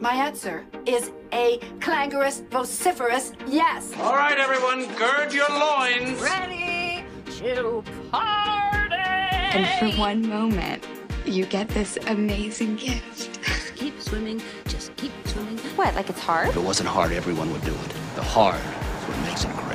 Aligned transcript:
My 0.00 0.12
answer 0.14 0.64
is 0.86 1.10
a 1.32 1.58
clangorous, 1.80 2.44
vociferous 2.50 3.32
yes. 3.48 3.92
All 3.98 4.14
right, 4.14 4.38
everyone, 4.38 4.86
gird 4.94 5.32
your 5.32 5.48
loins. 5.48 6.20
Ready 6.22 7.04
to 7.38 7.82
party. 8.12 8.94
And 8.94 9.92
for 9.92 9.98
one 9.98 10.28
moment, 10.28 10.86
you 11.26 11.46
get 11.46 11.68
this 11.70 11.98
amazing 12.06 12.76
gift. 12.76 13.40
keep 13.74 14.00
swimming, 14.00 14.40
just 14.66 14.94
keep 14.94 15.10
swimming. 15.24 15.58
What, 15.74 15.92
like 15.96 16.08
it's 16.08 16.20
hard? 16.20 16.48
If 16.48 16.56
it 16.56 16.62
wasn't 16.62 16.90
hard, 16.90 17.10
everyone 17.10 17.50
would 17.50 17.64
do 17.64 17.72
it. 17.72 17.94
The 18.14 18.22
hard 18.22 18.54
is 18.54 19.08
what 19.08 19.18
makes 19.26 19.44
it 19.44 19.50
great. 19.56 19.68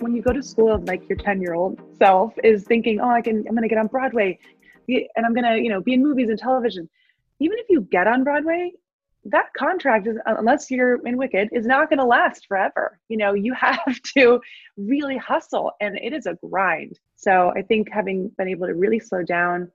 when 0.00 0.14
you 0.16 0.22
go 0.22 0.32
to 0.32 0.42
school 0.42 0.78
like 0.86 1.06
your 1.10 1.18
10 1.18 1.42
year 1.42 1.52
old 1.52 1.78
self 1.98 2.32
is 2.42 2.64
thinking 2.64 3.00
oh 3.00 3.10
i 3.10 3.20
can 3.20 3.44
i'm 3.46 3.54
going 3.54 3.62
to 3.62 3.68
get 3.68 3.76
on 3.76 3.86
broadway 3.86 4.38
and 4.88 5.26
i'm 5.26 5.34
to 5.34 5.62
you 5.62 5.68
know 5.68 5.80
be 5.80 5.94
in 5.94 6.02
movies 6.02 6.28
and 6.28 6.38
television. 6.38 6.88
Even 7.42 7.56
if 7.58 7.66
you 7.70 7.80
get 7.82 8.06
on 8.06 8.24
broadway 8.24 8.72
that 9.26 9.52
contract 9.54 10.06
is 10.06 10.16
uh, 10.26 10.34
unless 10.38 10.70
you're 10.70 11.06
in 11.06 11.16
wicked 11.16 11.50
is 11.52 11.66
not 11.66 11.90
to 11.98 12.04
last 12.04 12.46
forever. 12.46 12.98
You 13.08 13.18
know 13.18 13.34
you 13.34 13.52
have 13.68 14.00
to 14.16 14.40
really 14.76 15.16
hustle 15.16 15.72
and 15.80 15.96
it 15.98 16.12
is 16.12 16.26
a 16.26 16.38
grind. 16.46 16.98
So 17.16 17.52
i 17.56 17.62
think 17.62 17.90
having 17.90 18.28
been 18.38 18.48
able 18.48 18.66
to 18.66 18.74
really 18.74 19.00
slow 19.00 19.22
down 19.22 19.70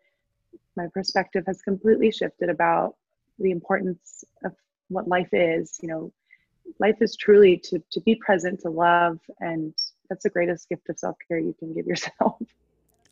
my 0.75 0.87
perspective 0.93 1.43
has 1.47 1.61
completely 1.61 2.11
shifted 2.11 2.49
about 2.49 2.95
the 3.39 3.51
importance 3.51 4.23
of 4.43 4.53
what 4.89 5.07
life 5.07 5.29
is. 5.31 5.79
You 5.81 5.89
know 5.89 6.13
life 6.79 7.01
is 7.01 7.15
truly 7.15 7.57
to 7.57 7.81
to 7.91 8.01
be 8.01 8.15
present 8.15 8.61
to 8.61 8.69
love 8.69 9.19
and 9.39 9.73
that's 10.09 10.23
the 10.23 10.29
greatest 10.29 10.69
gift 10.69 10.89
of 10.89 10.97
self-care 10.97 11.39
you 11.39 11.55
can 11.59 11.73
give 11.73 11.85
yourself 11.85 12.37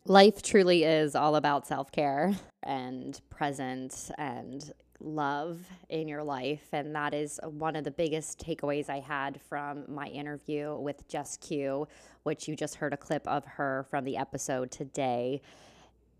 Life 0.06 0.42
truly 0.42 0.84
is 0.84 1.14
all 1.14 1.34
about 1.34 1.66
self 1.66 1.90
care 1.90 2.34
and 2.62 3.18
presence 3.30 4.10
and 4.18 4.70
love 5.00 5.60
in 5.88 6.08
your 6.08 6.22
life. 6.22 6.66
And 6.72 6.94
that 6.94 7.14
is 7.14 7.40
one 7.42 7.74
of 7.74 7.84
the 7.84 7.90
biggest 7.90 8.38
takeaways 8.38 8.90
I 8.90 9.00
had 9.00 9.40
from 9.48 9.84
my 9.88 10.08
interview 10.08 10.76
with 10.76 11.08
Jess 11.08 11.38
Q, 11.38 11.88
which 12.24 12.46
you 12.46 12.54
just 12.54 12.74
heard 12.74 12.92
a 12.92 12.98
clip 12.98 13.26
of 13.26 13.46
her 13.46 13.86
from 13.88 14.04
the 14.04 14.18
episode 14.18 14.70
today 14.70 15.40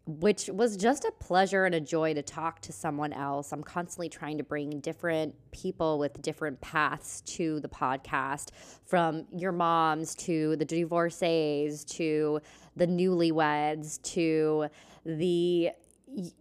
which 0.06 0.50
was 0.52 0.76
just 0.76 1.04
a 1.04 1.12
pleasure 1.18 1.64
and 1.64 1.74
a 1.74 1.80
joy 1.80 2.12
to 2.14 2.22
talk 2.22 2.60
to 2.60 2.72
someone 2.72 3.12
else. 3.12 3.52
I'm 3.52 3.62
constantly 3.62 4.08
trying 4.08 4.36
to 4.38 4.44
bring 4.44 4.80
different 4.80 5.34
people 5.50 5.98
with 5.98 6.20
different 6.20 6.60
paths 6.60 7.22
to 7.22 7.60
the 7.60 7.68
podcast, 7.68 8.48
from 8.84 9.26
your 9.32 9.52
moms 9.52 10.14
to 10.16 10.56
the 10.56 10.64
divorcees 10.64 11.84
to 11.84 12.40
the 12.76 12.86
newlyweds 12.86 14.02
to 14.02 14.66
the 15.06 15.70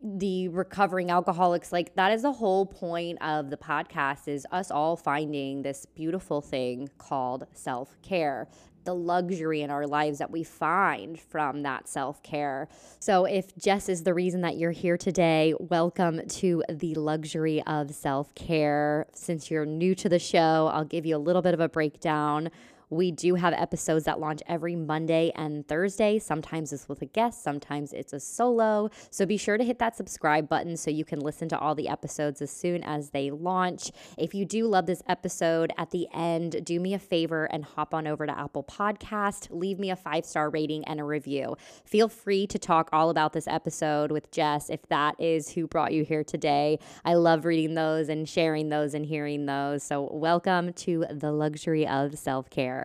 the 0.03 0.49
recovering 0.49 1.09
alcoholics 1.09 1.71
like 1.71 1.95
that 1.95 2.11
is 2.11 2.21
the 2.21 2.31
whole 2.31 2.63
point 2.65 3.17
of 3.23 3.49
the 3.49 3.57
podcast 3.57 4.27
is 4.27 4.45
us 4.51 4.69
all 4.69 4.95
finding 4.95 5.63
this 5.63 5.87
beautiful 5.95 6.41
thing 6.41 6.87
called 6.99 7.47
self-care 7.53 8.47
the 8.83 8.95
luxury 8.95 9.61
in 9.61 9.69
our 9.69 9.87
lives 9.87 10.19
that 10.19 10.31
we 10.31 10.43
find 10.43 11.19
from 11.19 11.63
that 11.63 11.87
self 11.87 12.21
care. 12.23 12.67
So, 12.99 13.25
if 13.25 13.55
Jess 13.57 13.89
is 13.89 14.03
the 14.03 14.13
reason 14.13 14.41
that 14.41 14.57
you're 14.57 14.71
here 14.71 14.97
today, 14.97 15.53
welcome 15.59 16.27
to 16.27 16.63
the 16.69 16.95
luxury 16.95 17.61
of 17.63 17.93
self 17.93 18.33
care. 18.35 19.07
Since 19.13 19.49
you're 19.49 19.65
new 19.65 19.95
to 19.95 20.09
the 20.09 20.19
show, 20.19 20.69
I'll 20.73 20.85
give 20.85 21.05
you 21.05 21.15
a 21.15 21.17
little 21.17 21.41
bit 21.41 21.53
of 21.53 21.59
a 21.59 21.69
breakdown 21.69 22.49
we 22.93 23.11
do 23.11 23.35
have 23.35 23.53
episodes 23.53 24.05
that 24.05 24.19
launch 24.19 24.41
every 24.47 24.75
Monday 24.75 25.31
and 25.35 25.67
Thursday. 25.67 26.19
Sometimes 26.19 26.71
it's 26.71 26.87
with 26.87 27.01
a 27.01 27.05
guest, 27.05 27.43
sometimes 27.43 27.91
it's 27.91 28.13
a 28.13 28.19
solo. 28.19 28.89
So 29.09 29.25
be 29.25 29.37
sure 29.37 29.57
to 29.57 29.63
hit 29.63 29.79
that 29.79 29.95
subscribe 29.95 30.47
button 30.47 30.77
so 30.77 30.91
you 30.91 31.03
can 31.03 31.19
listen 31.19 31.49
to 31.49 31.59
all 31.59 31.75
the 31.75 31.89
episodes 31.89 32.41
as 32.41 32.51
soon 32.51 32.83
as 32.83 33.09
they 33.09 33.31
launch. 33.31 33.91
If 34.17 34.33
you 34.33 34.45
do 34.45 34.67
love 34.67 34.85
this 34.85 35.01
episode, 35.07 35.73
at 35.77 35.91
the 35.91 36.07
end, 36.13 36.63
do 36.63 36.79
me 36.79 36.93
a 36.93 36.99
favor 36.99 37.45
and 37.45 37.65
hop 37.65 37.93
on 37.93 38.07
over 38.07 38.25
to 38.27 38.37
Apple 38.37 38.63
Podcast, 38.63 39.47
leave 39.49 39.79
me 39.79 39.89
a 39.89 39.95
five 39.95 40.25
star 40.25 40.49
rating 40.49 40.83
and 40.85 40.99
a 40.99 41.03
review. 41.03 41.57
Feel 41.85 42.07
free 42.07 42.45
to 42.47 42.59
talk 42.59 42.89
all 42.93 43.09
about 43.09 43.33
this 43.33 43.47
episode 43.47 44.11
with 44.11 44.31
Jess 44.31 44.69
if 44.69 44.87
that 44.89 45.15
is 45.19 45.49
who 45.49 45.67
brought 45.67 45.93
you 45.93 46.03
here 46.03 46.23
today. 46.23 46.79
I 47.03 47.15
love 47.15 47.45
reading 47.45 47.73
those 47.73 48.09
and 48.09 48.29
sharing 48.29 48.69
those 48.69 48.93
and 48.93 49.05
hearing 49.05 49.45
those. 49.45 49.83
So, 49.83 50.09
welcome 50.11 50.73
to 50.73 51.05
the 51.09 51.31
luxury 51.31 51.87
of 51.87 52.17
self 52.17 52.49
care. 52.49 52.82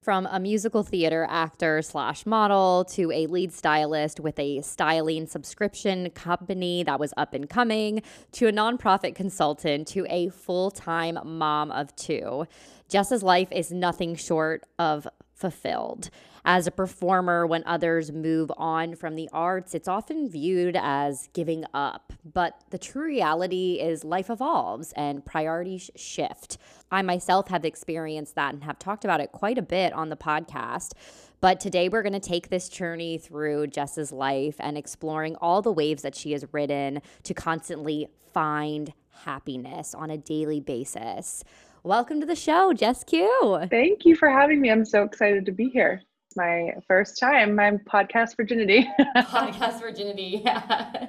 From 0.00 0.26
a 0.30 0.38
musical 0.40 0.84
theater 0.84 1.26
actor 1.28 1.82
slash 1.82 2.24
model 2.24 2.84
to 2.92 3.10
a 3.10 3.26
lead 3.26 3.52
stylist 3.52 4.20
with 4.20 4.38
a 4.38 4.62
styling 4.62 5.26
subscription 5.26 6.10
company 6.10 6.82
that 6.84 7.00
was 7.00 7.12
up 7.16 7.34
and 7.34 7.50
coming 7.50 8.02
to 8.32 8.46
a 8.46 8.52
nonprofit 8.52 9.14
consultant 9.14 9.88
to 9.88 10.06
a 10.08 10.28
full 10.30 10.70
time 10.70 11.18
mom 11.24 11.70
of 11.72 11.94
two. 11.96 12.46
Jess's 12.88 13.22
life 13.22 13.48
is 13.50 13.70
nothing 13.70 14.14
short 14.14 14.64
of 14.78 15.06
fulfilled. 15.34 16.10
As 16.44 16.66
a 16.66 16.70
performer, 16.70 17.46
when 17.46 17.62
others 17.66 18.10
move 18.10 18.50
on 18.56 18.94
from 18.94 19.14
the 19.14 19.28
arts, 19.32 19.74
it's 19.74 19.88
often 19.88 20.30
viewed 20.30 20.76
as 20.80 21.28
giving 21.34 21.64
up. 21.74 22.07
But 22.24 22.60
the 22.70 22.78
true 22.78 23.04
reality 23.04 23.78
is 23.80 24.04
life 24.04 24.30
evolves 24.30 24.92
and 24.92 25.24
priorities 25.24 25.90
shift. 25.96 26.58
I 26.90 27.02
myself 27.02 27.48
have 27.48 27.64
experienced 27.64 28.34
that 28.34 28.54
and 28.54 28.64
have 28.64 28.78
talked 28.78 29.04
about 29.04 29.20
it 29.20 29.32
quite 29.32 29.58
a 29.58 29.62
bit 29.62 29.92
on 29.92 30.08
the 30.08 30.16
podcast. 30.16 30.92
But 31.40 31.60
today 31.60 31.88
we're 31.88 32.02
going 32.02 32.12
to 32.14 32.20
take 32.20 32.48
this 32.48 32.68
journey 32.68 33.18
through 33.18 33.68
Jess's 33.68 34.10
life 34.10 34.56
and 34.58 34.76
exploring 34.76 35.36
all 35.36 35.62
the 35.62 35.72
waves 35.72 36.02
that 36.02 36.16
she 36.16 36.32
has 36.32 36.44
ridden 36.52 37.00
to 37.22 37.34
constantly 37.34 38.08
find 38.32 38.92
happiness 39.24 39.94
on 39.94 40.10
a 40.10 40.18
daily 40.18 40.60
basis. 40.60 41.44
Welcome 41.84 42.20
to 42.20 42.26
the 42.26 42.36
show, 42.36 42.72
Jess 42.72 43.04
Q. 43.04 43.66
Thank 43.70 44.04
you 44.04 44.16
for 44.16 44.28
having 44.28 44.60
me. 44.60 44.70
I'm 44.70 44.84
so 44.84 45.04
excited 45.04 45.46
to 45.46 45.52
be 45.52 45.68
here. 45.68 46.02
It's 46.26 46.36
my 46.36 46.74
first 46.86 47.18
time, 47.18 47.54
my 47.54 47.70
podcast 47.70 48.36
virginity. 48.36 48.88
podcast 49.16 49.80
virginity, 49.80 50.42
yeah. 50.44 51.06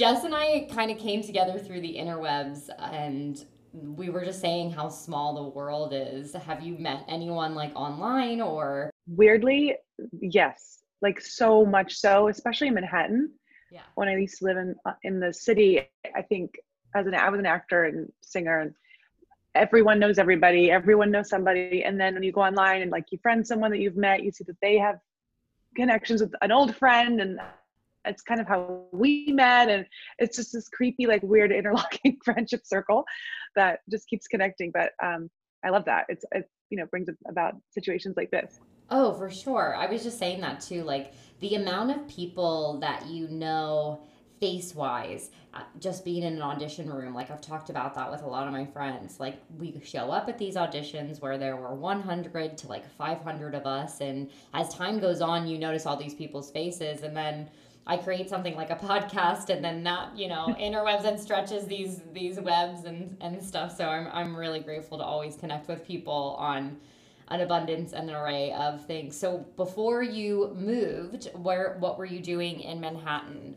Jess 0.00 0.24
and 0.24 0.34
I 0.34 0.66
kind 0.72 0.90
of 0.90 0.96
came 0.96 1.22
together 1.22 1.58
through 1.58 1.82
the 1.82 1.94
interwebs 1.94 2.70
and 2.78 3.44
we 3.74 4.08
were 4.08 4.24
just 4.24 4.40
saying 4.40 4.70
how 4.70 4.88
small 4.88 5.34
the 5.34 5.50
world 5.50 5.92
is. 5.94 6.32
Have 6.32 6.62
you 6.62 6.78
met 6.78 7.04
anyone 7.06 7.54
like 7.54 7.70
online 7.76 8.40
or? 8.40 8.90
Weirdly, 9.06 9.76
yes. 10.18 10.78
Like 11.02 11.20
so 11.20 11.66
much 11.66 11.96
so, 11.96 12.28
especially 12.28 12.68
in 12.68 12.74
Manhattan. 12.74 13.30
Yeah. 13.70 13.82
When 13.94 14.08
I 14.08 14.16
used 14.16 14.38
to 14.38 14.46
live 14.46 14.56
in 14.56 14.74
uh, 14.86 14.94
in 15.02 15.20
the 15.20 15.34
city, 15.34 15.82
I 16.16 16.22
think 16.22 16.54
as 16.96 17.06
an 17.06 17.14
I 17.14 17.28
was 17.28 17.38
an 17.38 17.44
actor 17.44 17.84
and 17.84 18.10
singer 18.22 18.60
and 18.60 18.74
everyone 19.54 19.98
knows 19.98 20.18
everybody 20.18 20.70
everyone 20.70 21.10
knows 21.10 21.28
somebody 21.28 21.82
and 21.84 22.00
then 22.00 22.14
when 22.14 22.22
you 22.22 22.32
go 22.32 22.40
online 22.40 22.82
and 22.82 22.90
like 22.90 23.04
you 23.10 23.18
friend 23.20 23.44
someone 23.44 23.72
that 23.72 23.80
you've 23.80 23.96
met 23.96 24.22
you 24.22 24.30
see 24.30 24.44
that 24.44 24.56
they 24.62 24.78
have 24.78 24.94
connections 25.74 26.20
with 26.20 26.32
an 26.40 26.52
old 26.52 26.74
friend 26.76 27.20
and 27.20 27.40
it's 28.04 28.22
kind 28.22 28.40
of 28.40 28.46
how 28.46 28.84
we 28.92 29.26
met 29.32 29.68
and 29.68 29.86
it's 30.18 30.36
just 30.36 30.52
this 30.52 30.68
creepy 30.68 31.06
like 31.06 31.22
weird 31.22 31.52
interlocking 31.58 32.16
friendship 32.24 32.64
circle 32.64 33.04
that 33.56 33.80
just 33.90 34.08
keeps 34.08 34.26
connecting 34.26 34.70
but 34.72 34.92
um 35.02 35.30
i 35.64 35.70
love 35.70 35.84
that 35.84 36.06
it's 36.08 36.24
it 36.32 36.48
you 36.70 36.78
know 36.78 36.86
brings 36.86 37.08
about 37.28 37.54
situations 37.70 38.14
like 38.16 38.30
this 38.30 38.60
oh 38.90 39.12
for 39.14 39.30
sure 39.30 39.74
i 39.76 39.86
was 39.86 40.02
just 40.02 40.18
saying 40.18 40.40
that 40.40 40.60
too 40.60 40.82
like 40.84 41.12
the 41.40 41.54
amount 41.54 41.90
of 41.90 42.06
people 42.08 42.78
that 42.80 43.06
you 43.06 43.28
know 43.28 44.00
face 44.40 44.74
wise, 44.74 45.30
uh, 45.52 45.60
just 45.78 46.04
being 46.04 46.22
in 46.22 46.32
an 46.32 46.42
audition 46.42 46.90
room, 46.90 47.14
like 47.14 47.30
I've 47.30 47.42
talked 47.42 47.68
about 47.68 47.94
that 47.94 48.10
with 48.10 48.22
a 48.22 48.26
lot 48.26 48.46
of 48.46 48.52
my 48.52 48.64
friends. 48.64 49.20
Like 49.20 49.40
we 49.58 49.78
show 49.84 50.10
up 50.10 50.28
at 50.28 50.38
these 50.38 50.56
auditions 50.56 51.20
where 51.20 51.36
there 51.36 51.56
were 51.56 51.74
100 51.74 52.58
to 52.58 52.68
like 52.68 52.90
500 52.96 53.54
of 53.54 53.66
us. 53.66 54.00
And 54.00 54.30
as 54.54 54.74
time 54.74 54.98
goes 54.98 55.20
on, 55.20 55.46
you 55.46 55.58
notice 55.58 55.84
all 55.84 55.96
these 55.96 56.14
people's 56.14 56.50
faces. 56.50 57.02
And 57.02 57.14
then 57.14 57.50
I 57.90 57.96
create 57.96 58.30
something 58.30 58.54
like 58.54 58.70
a 58.70 58.76
podcast 58.76 59.50
and 59.50 59.64
then 59.64 59.82
that, 59.82 60.16
you 60.16 60.28
know, 60.28 60.46
interwebs 60.60 61.04
and 61.04 61.18
stretches 61.18 61.66
these, 61.66 62.02
these 62.12 62.38
webs 62.38 62.84
and, 62.84 63.16
and 63.20 63.42
stuff. 63.42 63.76
So 63.76 63.88
I'm, 63.88 64.08
I'm 64.12 64.36
really 64.36 64.60
grateful 64.60 64.96
to 64.98 65.04
always 65.04 65.34
connect 65.34 65.66
with 65.66 65.84
people 65.84 66.36
on 66.38 66.76
an 67.28 67.40
abundance 67.40 67.92
and 67.92 68.08
an 68.08 68.14
array 68.14 68.52
of 68.52 68.86
things. 68.86 69.16
So 69.16 69.38
before 69.56 70.04
you 70.04 70.54
moved, 70.56 71.30
where, 71.34 71.76
what 71.80 71.98
were 71.98 72.04
you 72.04 72.20
doing 72.20 72.60
in 72.60 72.80
Manhattan 72.80 73.56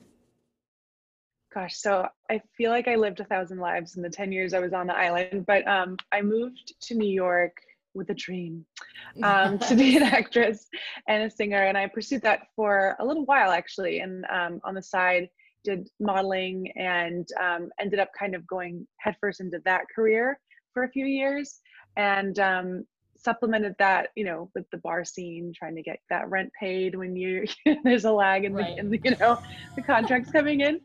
gosh, 1.53 1.77
so 1.77 2.07
I 2.31 2.41
feel 2.57 2.71
like 2.71 2.87
I 2.87 2.95
lived 2.95 3.19
a 3.19 3.25
thousand 3.25 3.59
lives 3.59 3.95
in 3.95 4.01
the 4.01 4.09
10 4.09 4.31
years 4.31 4.55
I 4.55 4.59
was 4.59 4.73
on 4.73 4.87
the 4.87 4.95
island, 4.97 5.45
but 5.45 5.67
um, 5.67 5.97
I 6.11 6.23
moved 6.23 6.73
to 6.87 6.95
New 6.95 7.07
York 7.07 7.61
with 7.93 8.09
a 8.09 8.13
dream 8.13 8.65
um, 9.23 9.59
to 9.59 9.75
be 9.75 9.97
an 9.97 10.03
actress 10.03 10.67
and 11.07 11.23
a 11.23 11.29
singer. 11.29 11.63
And 11.63 11.77
I 11.77 11.87
pursued 11.87 12.21
that 12.23 12.47
for 12.55 12.95
a 12.99 13.05
little 13.05 13.25
while 13.25 13.51
actually. 13.51 13.99
And 13.99 14.25
um, 14.31 14.61
on 14.63 14.73
the 14.73 14.81
side, 14.81 15.29
did 15.63 15.89
modeling 15.99 16.69
and 16.75 17.27
um, 17.41 17.69
ended 17.79 17.99
up 17.99 18.09
kind 18.17 18.35
of 18.35 18.45
going 18.47 18.85
headfirst 18.99 19.39
into 19.39 19.61
that 19.65 19.85
career 19.95 20.39
for 20.73 20.83
a 20.83 20.89
few 20.89 21.05
years. 21.05 21.59
And 21.95 22.37
um, 22.39 22.85
supplemented 23.15 23.75
that, 23.79 24.09
you 24.15 24.25
know, 24.25 24.49
with 24.53 24.69
the 24.71 24.77
bar 24.77 25.05
scene, 25.05 25.53
trying 25.55 25.75
to 25.75 25.81
get 25.81 25.99
that 26.09 26.29
rent 26.29 26.51
paid 26.59 26.95
when 26.95 27.15
you 27.15 27.45
there's 27.83 28.05
a 28.05 28.11
lag 28.11 28.43
in, 28.43 28.53
Right. 28.53 28.75
the, 28.75 28.79
in 28.79 28.89
the, 28.89 28.99
you 29.03 29.15
know, 29.17 29.41
the 29.75 29.81
contracts 29.81 30.31
coming 30.31 30.61
in. 30.61 30.79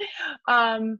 Um, 0.47 0.99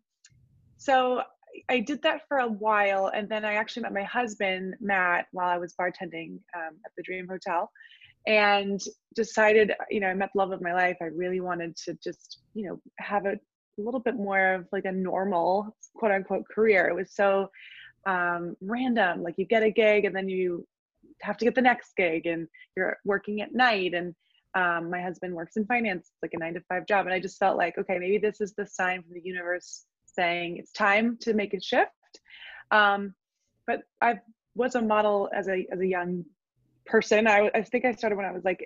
so 0.77 1.23
I 1.69 1.81
did 1.81 2.03
that 2.03 2.23
for 2.29 2.39
a 2.39 2.49
while, 2.49 3.09
and 3.15 3.29
then 3.29 3.45
I 3.45 3.55
actually 3.55 3.83
met 3.83 3.93
my 3.93 4.05
husband 4.05 4.75
Matt 4.81 5.27
while 5.33 5.49
I 5.49 5.59
was 5.59 5.75
bartending 5.81 6.39
um, 6.57 6.77
at 6.85 6.93
the 6.97 7.03
Dream 7.03 7.27
Hotel, 7.29 7.71
and 8.27 8.81
decided, 9.15 9.73
you 9.91 10.01
know, 10.01 10.09
I 10.09 10.15
met 10.15 10.31
the 10.35 10.39
love 10.39 10.53
of 10.53 10.63
my 10.63 10.73
life. 10.73 10.97
I 11.01 11.07
really 11.07 11.41
wanted 11.41 11.77
to 11.85 11.95
just, 12.03 12.39
you 12.55 12.69
know, 12.69 12.81
have 12.99 13.27
a 13.27 13.39
little 13.79 14.01
bit 14.01 14.17
more 14.17 14.55
of 14.55 14.67
like 14.73 14.85
a 14.85 14.93
normal 14.93 15.77
quote 15.95 16.13
unquote 16.13 16.45
career. 16.53 16.89
It 16.89 16.95
was 16.95 17.15
so 17.15 17.49
um, 18.07 18.57
random. 18.61 19.23
Like 19.23 19.35
you 19.39 19.45
get 19.45 19.63
a 19.63 19.71
gig 19.71 20.05
and 20.05 20.15
then 20.15 20.29
you 20.29 20.67
have 21.23 21.37
to 21.39 21.45
get 21.45 21.55
the 21.55 21.63
next 21.63 21.95
gig 21.97 22.27
and 22.27 22.47
you're 22.77 22.97
working 23.05 23.41
at 23.41 23.55
night 23.55 23.95
and 23.95 24.15
um, 24.55 24.91
my 24.91 25.01
husband 25.01 25.35
works 25.35 25.57
in 25.57 25.67
finance 25.67 26.11
like 26.23 26.33
a 26.35 26.39
nine 26.39 26.55
to 26.55 26.61
five 26.69 26.87
job 26.87 27.07
and 27.07 27.15
i 27.15 27.21
just 27.21 27.39
felt 27.39 27.59
like 27.59 27.77
okay 27.77 27.99
maybe 27.99 28.19
this 28.19 28.41
is 28.41 28.55
the 28.55 28.67
sign 28.67 29.03
from 29.03 29.13
the 29.13 29.21
universe 29.23 29.85
saying 30.19 30.57
it's 30.57 30.73
time 30.73 31.17
to 31.21 31.35
make 31.35 31.55
a 31.55 31.61
shift. 31.61 31.93
Um, 32.71 33.15
but 33.69 33.83
i 34.03 34.15
was 34.55 34.75
a 34.75 34.83
model 34.83 35.29
as 35.33 35.47
a 35.49 35.67
as 35.71 35.81
a 35.81 35.87
young 35.87 36.25
person. 36.87 37.29
I, 37.29 37.51
I 37.55 37.63
think 37.63 37.85
i 37.85 37.93
started 37.93 38.17
when 38.17 38.27
i 38.27 38.33
was 38.33 38.45
like 38.45 38.63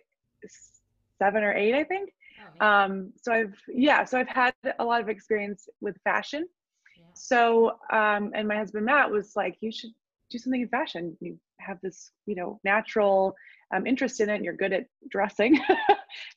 seven 1.19 1.43
or 1.43 1.53
eight 1.63 1.75
i 1.75 1.85
think. 1.85 2.07
Um, 2.61 3.13
so 3.23 3.33
i've 3.33 3.59
yeah 3.69 4.05
so 4.05 4.19
i've 4.19 4.35
had 4.43 4.55
a 4.79 4.85
lot 4.85 5.01
of 5.03 5.09
experience 5.09 5.69
with 5.81 5.97
fashion. 6.05 6.49
So 7.15 7.73
um, 8.01 8.23
and 8.37 8.49
my 8.49 8.57
husband 8.57 8.87
matt 8.87 9.11
was 9.11 9.37
like 9.37 9.55
you 9.61 9.71
should 9.71 9.95
do 10.31 10.39
something 10.39 10.63
in 10.63 10.69
fashion. 10.69 11.05
You 11.21 11.39
have 11.67 11.79
this 11.83 11.99
you 12.27 12.37
know 12.39 12.61
natural 12.65 13.35
um, 13.75 13.87
interest 13.87 14.21
in 14.21 14.31
it 14.31 14.37
and 14.37 14.45
you're 14.45 14.63
good 14.65 14.73
at 14.73 14.87
dressing. 15.11 15.53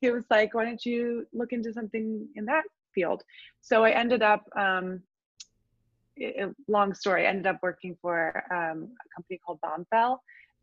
He 0.02 0.10
was 0.10 0.26
like 0.30 0.54
why 0.56 0.64
don't 0.66 0.86
you 0.86 1.26
look 1.40 1.52
into 1.52 1.72
something 1.74 2.28
in 2.36 2.46
that 2.46 2.64
field 2.96 3.22
so 3.62 3.84
i 3.84 3.92
ended 3.92 4.22
up 4.24 4.44
um, 4.58 5.02
i- 6.22 6.34
i- 6.44 6.52
long 6.68 6.94
story 6.94 7.26
i 7.26 7.30
ended 7.30 7.48
up 7.48 7.60
working 7.62 7.96
for 8.02 8.18
um, 8.52 8.78
a 9.06 9.08
company 9.16 9.40
called 9.46 9.60
bombfell 9.64 10.18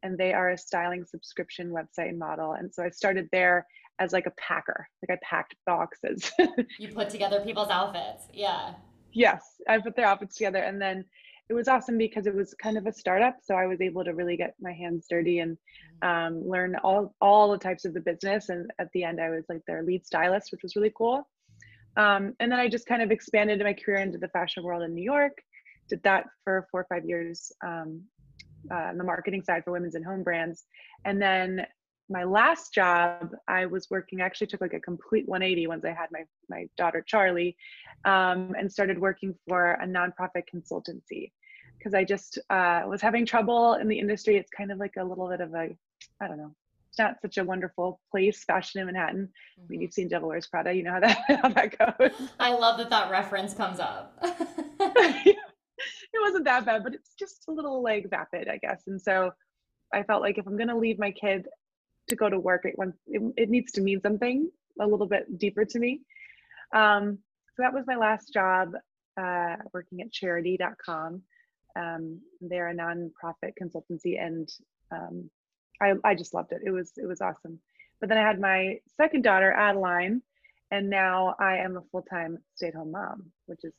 and 0.05 0.19
they 0.19 0.33
are 0.33 0.51
a 0.51 0.59
styling 0.59 1.05
subscription 1.05 1.71
website 1.71 2.09
and 2.09 2.19
model 2.19 2.53
and 2.55 2.73
so 2.75 2.83
i 2.83 2.89
started 2.91 3.29
there 3.33 3.67
as 3.99 4.13
like 4.13 4.27
a 4.27 4.33
packer 4.39 4.89
like 5.03 5.17
i 5.17 5.21
packed 5.31 5.55
boxes 5.67 6.31
You 6.79 6.89
put 6.89 7.11
together 7.11 7.41
people's 7.41 7.69
outfits. 7.71 8.25
Yeah. 8.33 8.75
yes 9.13 9.43
i 9.69 9.79
put 9.79 9.95
their 9.97 10.07
outfits 10.07 10.37
together 10.37 10.59
and 10.71 10.81
then 10.81 11.05
it 11.51 11.55
was 11.55 11.69
awesome 11.69 11.99
because 11.99 12.27
it 12.27 12.35
was 12.35 12.55
kind 12.55 12.79
of 12.79 12.87
a 12.87 12.93
startup 12.93 13.37
so 13.43 13.55
i 13.55 13.67
was 13.67 13.81
able 13.83 14.03
to 14.05 14.13
really 14.15 14.37
get 14.37 14.55
my 14.61 14.73
hands 14.73 15.07
dirty 15.09 15.41
and 15.41 15.57
um, 16.03 16.43
learn 16.49 16.75
all 16.83 17.15
all 17.21 17.53
the 17.53 17.59
types 17.59 17.85
of 17.85 17.93
the 17.95 18.01
business 18.01 18.49
and 18.49 18.71
at 18.81 18.89
the 18.95 19.05
end 19.05 19.21
i 19.21 19.29
was 19.29 19.45
like 19.49 19.61
their 19.67 19.83
lead 19.83 20.05
stylist 20.07 20.51
which 20.51 20.63
was 20.63 20.75
really 20.77 20.93
cool 20.97 21.29
um, 21.97 22.35
and 22.41 22.51
then 22.51 22.59
i 22.59 22.69
just 22.69 22.87
kind 22.87 23.03
of 23.03 23.11
expanded 23.11 23.61
my 23.61 23.73
career 23.73 23.99
into 23.99 24.19
the 24.19 24.29
fashion 24.29 24.63
world 24.63 24.83
in 24.83 24.95
new 24.95 25.05
york 25.05 25.43
did 25.89 26.03
that 26.03 26.27
for 26.45 26.67
four 26.71 26.81
or 26.81 26.87
five 26.89 27.05
years 27.05 27.53
um, 27.65 28.03
uh, 28.71 28.75
on 28.75 28.99
the 28.99 29.05
marketing 29.05 29.43
side 29.43 29.65
for 29.65 29.73
women's 29.73 29.95
and 29.95 30.05
home 30.05 30.23
brands 30.23 30.65
and 31.05 31.21
then 31.21 31.67
my 32.09 32.25
last 32.25 32.75
job 32.75 33.31
i 33.49 33.67
was 33.67 33.89
working 33.91 34.21
I 34.21 34.25
actually 34.25 34.49
took 34.49 34.61
like 34.61 34.75
a 34.75 34.81
complete 34.81 35.29
180 35.29 35.67
once 35.67 35.85
i 35.85 35.91
had 35.91 36.09
my 36.13 36.25
my 36.49 36.67
daughter 36.77 37.03
charlie 37.07 37.57
um, 38.05 38.55
and 38.59 38.71
started 38.71 38.99
working 38.99 39.35
for 39.49 39.73
a 39.73 39.87
nonprofit 39.87 40.45
consultancy 40.53 41.31
because 41.83 41.95
I 41.95 42.05
just 42.05 42.39
uh, 42.49 42.83
was 42.87 43.01
having 43.01 43.27
trouble 43.27 43.75
in 43.75 43.89
the 43.89 43.99
industry. 43.99 44.37
It's 44.37 44.51
kind 44.51 44.71
of 44.71 44.79
like 44.79 44.95
a 44.99 45.05
little 45.05 45.29
bit 45.29 45.41
of 45.41 45.53
a, 45.55 45.71
I 46.21 46.29
don't 46.29 46.39
know, 46.39 46.55
not 46.99 47.17
such 47.23 47.39
a 47.39 47.45
wonderful 47.45 48.01
place, 48.11 48.45
fashion 48.45 48.81
in 48.81 48.87
Manhattan. 48.87 49.29
I 49.59 49.63
mean, 49.69 49.81
you've 49.81 49.93
seen 49.93 50.09
Devil 50.09 50.29
Wears 50.29 50.47
Prada, 50.47 50.73
you 50.73 50.83
know 50.83 50.93
how 50.93 51.01
that 51.01 51.19
how 51.43 51.49
that 51.49 51.99
goes. 51.99 52.11
I 52.39 52.53
love 52.53 52.79
that 52.79 52.91
that 52.91 53.11
reference 53.11 53.55
comes 53.55 53.81
up. 53.81 54.19
it 54.83 55.37
wasn't 56.21 56.45
that 56.45 56.65
bad, 56.65 56.83
but 56.83 56.95
it's 56.95 57.15
just 57.19 57.45
a 57.49 57.53
little 57.53 57.83
like 57.83 58.11
vapid, 58.11 58.49
I 58.49 58.59
guess. 58.59 58.83
And 58.87 59.01
so 59.01 59.33
I 59.93 60.03
felt 60.03 60.23
like 60.23 60.39
if 60.39 60.47
I'm 60.47 60.57
gonna 60.57 60.79
leave 60.79 60.99
my 60.99 61.11
kid 61.11 61.47
to 62.09 62.17
go 62.17 62.29
to 62.29 62.39
work, 62.39 62.65
it, 62.65 62.77
wants- 62.77 62.99
it, 63.07 63.23
it 63.37 63.51
needs 63.51 63.73
to 63.73 63.81
mean 63.81 64.01
something 64.01 64.51
a 64.81 64.87
little 64.87 65.07
bit 65.07 65.39
deeper 65.39 65.65
to 65.65 65.79
me. 65.79 66.01
Um, 66.75 67.19
so 67.57 67.63
that 67.63 67.75
was 67.75 67.85
my 67.87 67.97
last 67.97 68.33
job 68.33 68.73
uh, 69.21 69.57
working 69.73 70.01
at 70.01 70.13
charity.com. 70.13 71.23
Um, 71.79 72.21
they're 72.41 72.69
a 72.69 72.75
nonprofit 72.75 73.53
consultancy 73.61 74.23
and 74.23 74.49
um, 74.91 75.31
I, 75.83 75.95
I 76.05 76.15
just 76.15 76.35
loved 76.35 76.53
it. 76.53 76.61
It 76.65 76.71
was 76.71 76.93
it 76.97 77.07
was 77.07 77.21
awesome. 77.21 77.59
But 78.01 78.09
then 78.09 78.19
I 78.19 78.23
had 78.23 78.41
my 78.41 78.79
second 78.97 79.23
daughter, 79.23 79.53
Adeline, 79.53 80.23
and 80.71 80.89
now 80.89 81.37
I 81.39 81.59
am 81.59 81.77
a 81.77 81.83
full-time 81.93 82.39
stay-at-home 82.57 82.91
mom, 82.91 83.31
which 83.47 83.61
is 83.63 83.73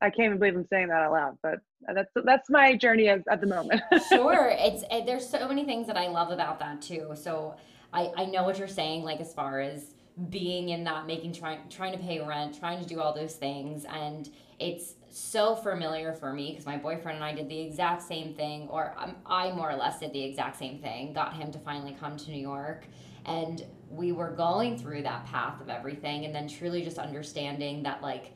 I 0.00 0.10
can't 0.10 0.26
even 0.26 0.38
believe 0.38 0.54
I'm 0.54 0.66
saying 0.68 0.88
that 0.88 1.02
out 1.02 1.12
loud, 1.12 1.38
but 1.42 1.58
that's 1.92 2.10
that's 2.24 2.48
my 2.50 2.76
journey 2.76 3.08
as, 3.08 3.22
at 3.30 3.40
the 3.40 3.46
moment. 3.46 3.80
sure 4.08 4.52
it's 4.52 4.84
eh, 4.90 5.04
there's 5.04 5.28
so 5.28 5.48
many 5.48 5.64
things 5.64 5.86
that 5.86 5.96
i 5.96 6.06
love 6.06 6.30
about 6.30 6.58
that 6.58 6.80
too 6.80 7.12
so 7.14 7.54
i 7.92 8.10
i 8.16 8.24
know 8.24 8.44
what 8.44 8.58
you're 8.58 8.68
saying 8.68 9.02
like 9.02 9.20
as 9.20 9.34
far 9.34 9.60
as 9.60 9.94
being 10.30 10.70
in 10.70 10.84
that 10.84 11.06
making 11.06 11.32
trying 11.32 11.60
trying 11.68 11.92
to 11.92 11.98
pay 11.98 12.20
rent 12.20 12.58
trying 12.58 12.80
to 12.80 12.86
do 12.86 13.00
all 13.00 13.12
those 13.12 13.34
things 13.34 13.84
and 13.92 14.30
it's 14.58 14.94
so 15.16 15.56
familiar 15.56 16.12
for 16.12 16.32
me 16.32 16.50
because 16.50 16.66
my 16.66 16.76
boyfriend 16.76 17.16
and 17.16 17.24
i 17.24 17.34
did 17.34 17.48
the 17.48 17.58
exact 17.58 18.02
same 18.02 18.34
thing 18.34 18.68
or 18.68 18.94
um, 18.98 19.16
i 19.24 19.50
more 19.52 19.70
or 19.70 19.76
less 19.76 19.98
did 19.98 20.12
the 20.12 20.22
exact 20.22 20.56
same 20.58 20.78
thing 20.78 21.12
got 21.14 21.34
him 21.34 21.50
to 21.50 21.58
finally 21.58 21.96
come 21.98 22.16
to 22.16 22.30
new 22.30 22.40
york 22.40 22.84
and 23.24 23.64
we 23.90 24.12
were 24.12 24.30
going 24.30 24.76
through 24.76 25.02
that 25.02 25.24
path 25.26 25.60
of 25.60 25.68
everything 25.70 26.24
and 26.26 26.34
then 26.34 26.46
truly 26.46 26.82
just 26.82 26.98
understanding 26.98 27.82
that 27.82 28.02
like 28.02 28.32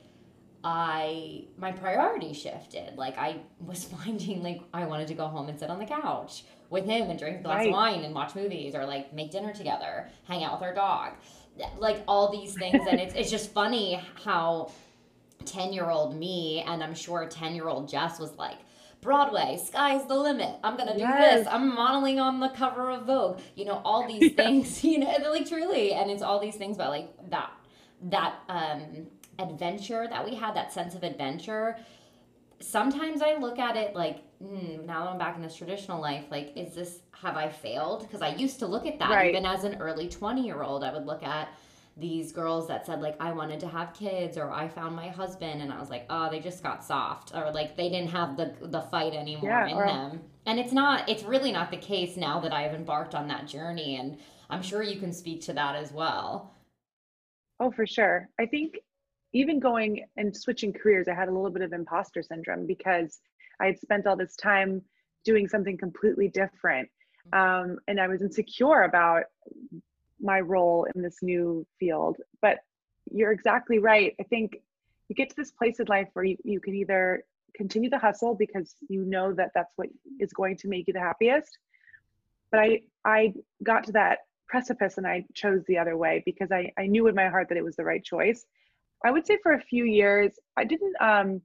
I 0.63 1.45
my 1.57 1.73
priority 1.73 2.35
shifted. 2.35 2.97
Like 2.97 3.17
I 3.17 3.37
was 3.61 3.85
finding 4.05 4.43
like 4.43 4.61
I 4.75 4.85
wanted 4.85 5.09
to 5.09 5.15
go 5.15 5.27
home 5.27 5.49
and 5.49 5.59
sit 5.59 5.71
on 5.71 5.79
the 5.79 5.87
couch 5.87 6.45
with 6.69 6.85
him 6.85 7.09
and 7.09 7.19
drink 7.19 7.41
a 7.41 7.43
glass 7.43 7.59
Right. 7.61 7.69
of 7.69 7.73
wine 7.73 8.05
and 8.05 8.15
watch 8.15 8.35
movies 8.35 8.75
or 8.75 8.85
like 8.85 9.13
make 9.15 9.31
dinner 9.31 9.53
together, 9.55 10.11
hang 10.25 10.45
out 10.45 10.53
with 10.61 10.63
our 10.69 10.75
dog. 10.75 11.13
Like 11.79 12.03
all 12.07 12.31
these 12.31 12.55
things 12.55 12.87
and 12.89 13.01
it's 13.01 13.15
it's 13.15 13.31
just 13.31 13.53
funny 13.53 14.01
how 14.25 14.71
10-year-old 15.45 16.17
me 16.17 16.63
and 16.67 16.83
I'm 16.83 16.95
sure 16.95 17.27
10-year-old 17.27 17.89
Jess 17.89 18.19
was 18.19 18.33
like 18.37 18.59
Broadway, 19.01 19.59
sky's 19.65 20.05
the 20.07 20.15
limit. 20.15 20.57
I'm 20.63 20.77
gonna 20.77 20.93
do 20.93 21.01
Yes. 21.01 21.45
this. 21.45 21.49
I'm 21.51 21.75
modeling 21.75 22.21
on 22.21 22.39
the 22.39 22.51
cover 22.51 22.91
of 22.91 23.07
Vogue. 23.07 23.39
You 23.55 23.65
know, 23.65 23.81
all 23.83 24.07
these 24.07 24.33
things, 24.37 24.85
you 24.91 24.99
know, 24.99 25.15
like 25.31 25.49
truly. 25.49 25.93
And 25.95 26.11
it's 26.11 26.23
all 26.23 26.39
these 26.39 26.57
things 26.57 26.77
about 26.77 26.91
like 26.91 27.31
that 27.31 27.51
that 28.11 28.35
um 28.51 29.07
adventure 29.39 30.07
that 30.09 30.23
we 30.25 30.35
had, 30.35 30.55
that 30.55 30.71
sense 30.73 30.95
of 30.95 31.03
adventure. 31.03 31.79
Sometimes 32.61 33.23
I 33.23 33.37
look 33.39 33.59
at 33.59 33.75
it 33.77 33.95
like, 33.97 34.19
mm, 34.43 34.85
now 34.85 35.05
that 35.05 35.11
I'm 35.13 35.19
back 35.19 35.35
in 35.37 35.41
this 35.43 35.57
traditional 35.57 35.99
life, 35.99 36.25
like, 36.31 36.53
is 36.57 36.75
this, 36.75 37.01
have 37.13 37.37
I 37.39 37.49
failed? 37.49 38.03
Because 38.03 38.21
I 38.21 38.35
used 38.35 38.59
to 38.59 38.67
look 38.67 38.85
at 38.85 38.99
that 38.99 39.09
Right. 39.09 39.31
even 39.31 39.47
as 39.47 39.65
an 39.65 39.81
early 39.81 40.09
20 40.11 40.45
year 40.45 40.63
old. 40.63 40.85
I 40.85 40.93
would 40.93 41.07
look 41.07 41.23
at 41.23 41.49
these 41.97 42.33
girls 42.33 42.69
that 42.69 42.87
said, 42.87 43.01
like, 43.01 43.17
I 43.21 43.33
wanted 43.33 43.61
to 43.61 43.69
have 43.69 43.93
kids 43.93 44.39
or 44.39 44.51
I 44.51 44.69
found 44.69 44.97
my 44.97 45.09
husband, 45.09 45.61
and 45.61 45.73
I 45.73 45.79
was 45.79 45.91
like, 45.91 46.07
oh, 46.09 46.31
they 46.31 46.41
just 46.41 46.63
got 46.63 46.85
soft 46.85 47.35
or 47.35 47.51
like 47.53 47.77
they 47.77 47.89
didn't 47.89 48.11
have 48.11 48.37
the, 48.37 48.55
the 48.63 48.81
fight 48.83 49.13
anymore 49.15 49.51
Yeah, 49.51 49.67
in 49.67 49.77
or- 49.77 49.87
them. 49.87 50.23
And 50.47 50.59
it's 50.59 50.73
not, 50.73 51.09
it's 51.09 51.23
really 51.23 51.53
not 51.53 51.71
the 51.71 51.77
case 51.77 52.17
now 52.17 52.41
that 52.41 52.53
I 52.53 52.63
have 52.63 52.73
embarked 52.75 53.15
on 53.15 53.29
that 53.29 53.47
journey. 53.47 53.97
And 53.97 54.19
I'm 54.49 54.63
sure 54.63 54.83
you 54.83 54.99
can 54.99 55.13
speak 55.13 55.43
to 55.43 55.53
that 55.53 55.77
as 55.77 55.93
well. 55.93 56.55
Oh, 57.61 57.71
for 57.71 57.87
sure. 57.87 58.29
I 58.41 58.47
think 58.47 58.79
even 59.35 59.61
going 59.61 60.07
and 60.17 60.35
switching 60.35 60.73
careers, 60.73 61.07
I 61.09 61.15
had 61.15 61.29
a 61.29 61.33
little 61.33 61.51
bit 61.51 61.63
of 61.63 61.73
imposter 61.75 62.23
syndrome 62.23 62.67
because 62.67 63.21
I 63.61 63.67
had 63.67 63.79
spent 63.79 64.07
all 64.07 64.17
this 64.17 64.35
time 64.35 64.81
doing 65.25 65.47
something 65.47 65.77
completely 65.77 66.29
different. 66.29 66.89
Um, 67.35 67.77
and 67.87 68.01
I 68.01 68.09
was 68.09 68.23
insecure 68.23 68.83
about 68.85 69.25
my 70.21 70.41
role 70.41 70.87
in 70.95 71.03
this 71.03 71.19
new 71.23 71.67
field. 71.79 72.17
But 72.41 72.59
you're 73.11 73.33
exactly 73.33 73.79
right. 73.79 74.15
I 74.21 74.25
think 74.25 74.57
you 75.09 75.15
get 75.15 75.31
to 75.31 75.37
this 75.37 75.51
place 75.51 75.81
in 75.81 75.87
life 75.87 76.09
where 76.13 76.25
you, 76.25 76.37
you 76.45 76.61
can 76.61 76.75
either 76.75 77.25
continue 77.55 77.91
the 77.91 77.99
hustle 77.99 78.35
because 78.35 78.75
you 78.89 79.05
know 79.05 79.33
that 79.33 79.51
that's 79.55 79.73
what 79.77 79.89
is 80.19 80.33
going 80.33 80.57
to 80.59 80.69
make 80.69 80.87
you 80.87 80.93
the 80.93 81.01
happiest. 81.01 81.59
But 82.51 82.61
I, 82.61 82.81
I 83.05 83.35
got 83.63 83.85
to 83.85 83.93
that 83.93 84.19
precipice 84.49 84.99
and 84.99 85.07
I 85.07 85.25
chose 85.35 85.63
the 85.67 85.79
other 85.79 85.97
way 85.97 86.23
because 86.27 86.51
I, 86.53 86.73
I 86.79 86.87
knew 86.87 87.07
in 87.07 87.15
my 87.15 87.29
heart 87.29 87.49
that 87.49 87.59
it 87.59 87.65
was 87.65 87.77
the 87.77 87.85
right 87.85 88.03
choice. 88.03 88.45
I 89.05 89.11
would 89.11 89.27
say 89.27 89.39
for 89.43 89.53
a 89.53 89.61
few 89.61 89.85
years, 89.85 90.33
I 90.57 90.65
didn't 90.65 90.95
um 91.01 91.41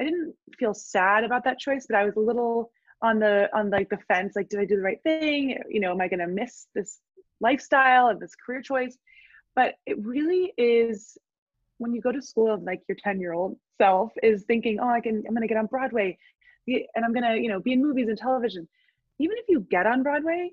I 0.00 0.04
didn't 0.04 0.34
feel 0.58 0.74
sad 0.74 1.24
about 1.24 1.44
that 1.44 1.58
choice, 1.58 1.86
but 1.88 1.96
I 1.96 2.04
was 2.04 2.16
a 2.16 2.20
little 2.20 2.70
on 3.02 3.18
the 3.18 3.48
on 3.54 3.70
like 3.70 3.90
the 3.90 3.98
fence 4.08 4.34
like 4.34 4.48
did 4.48 4.60
I 4.60 4.64
do 4.64 4.76
the 4.76 4.82
right 4.82 5.02
thing? 5.02 5.58
You 5.68 5.80
know, 5.80 5.92
am 5.92 6.00
I 6.00 6.08
going 6.08 6.20
to 6.20 6.26
miss 6.26 6.66
this 6.74 6.98
lifestyle 7.40 8.08
and 8.08 8.20
this 8.20 8.34
career 8.34 8.62
choice? 8.62 8.96
But 9.54 9.74
it 9.86 9.98
really 10.04 10.52
is 10.58 11.16
when 11.78 11.92
you 11.92 12.00
go 12.00 12.12
to 12.12 12.22
school 12.22 12.52
of 12.52 12.62
like 12.62 12.82
your 12.88 12.96
10 13.02 13.20
year 13.20 13.32
old 13.32 13.56
self 13.78 14.12
is 14.22 14.44
thinking, 14.44 14.78
oh, 14.80 14.88
I 14.88 15.00
can, 15.00 15.16
I'm 15.26 15.34
going 15.34 15.42
to 15.42 15.48
get 15.48 15.56
on 15.56 15.66
Broadway 15.66 16.18
and 16.66 17.04
I'm 17.04 17.12
going 17.12 17.24
to, 17.24 17.40
you 17.40 17.48
know, 17.48 17.60
be 17.60 17.72
in 17.72 17.82
movies 17.82 18.08
and 18.08 18.18
television. 18.18 18.68
Even 19.18 19.36
if 19.38 19.46
you 19.48 19.60
get 19.60 19.86
on 19.86 20.02
Broadway, 20.02 20.50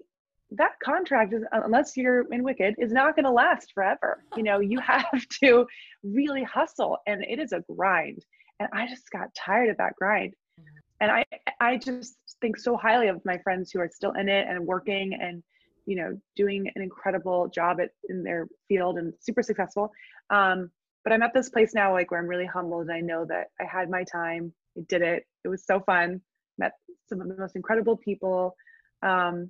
that 0.51 0.73
contract 0.83 1.33
is, 1.33 1.43
uh, 1.51 1.61
unless 1.65 1.97
you're 1.97 2.31
in 2.31 2.43
Wicked, 2.43 2.75
is 2.77 2.91
not 2.91 3.15
going 3.15 3.25
to 3.25 3.31
last 3.31 3.71
forever. 3.73 4.23
You 4.35 4.43
know, 4.43 4.59
you 4.59 4.79
have 4.87 5.27
to 5.41 5.65
really 6.03 6.43
hustle 6.43 6.97
and 7.07 7.23
it 7.23 7.39
is 7.39 7.51
a 7.51 7.63
grind. 7.75 8.23
And 8.59 8.69
I 8.73 8.87
just 8.87 9.09
got 9.09 9.33
tired 9.35 9.69
of 9.69 9.77
that 9.77 9.95
grind. 9.95 10.33
Mm-hmm. 10.59 10.77
And 11.01 11.11
I, 11.11 11.25
I 11.59 11.77
just 11.77 12.15
think 12.39 12.57
so 12.57 12.77
highly 12.77 13.07
of 13.07 13.23
my 13.25 13.37
friends 13.39 13.71
who 13.71 13.79
are 13.79 13.89
still 13.91 14.11
in 14.11 14.29
it 14.29 14.47
and 14.47 14.65
working 14.65 15.17
and, 15.19 15.43
you 15.85 15.95
know, 15.95 16.17
doing 16.35 16.71
an 16.75 16.81
incredible 16.81 17.47
job 17.49 17.79
at, 17.79 17.89
in 18.09 18.23
their 18.23 18.47
field 18.67 18.97
and 18.97 19.13
super 19.19 19.43
successful. 19.43 19.91
Um, 20.29 20.71
but 21.03 21.11
I'm 21.11 21.23
at 21.23 21.33
this 21.33 21.49
place 21.49 21.73
now, 21.73 21.91
like 21.91 22.11
where 22.11 22.19
I'm 22.19 22.27
really 22.27 22.45
humbled. 22.45 22.83
And 22.83 22.91
I 22.91 23.01
know 23.01 23.25
that 23.25 23.47
I 23.59 23.65
had 23.65 23.89
my 23.89 24.03
time. 24.03 24.53
I 24.77 24.81
did 24.87 25.01
it. 25.01 25.25
It 25.43 25.49
was 25.49 25.65
so 25.65 25.81
fun. 25.81 26.21
Met 26.57 26.73
some 27.09 27.19
of 27.19 27.27
the 27.27 27.35
most 27.35 27.55
incredible 27.55 27.97
people. 27.97 28.55
Um, 29.01 29.49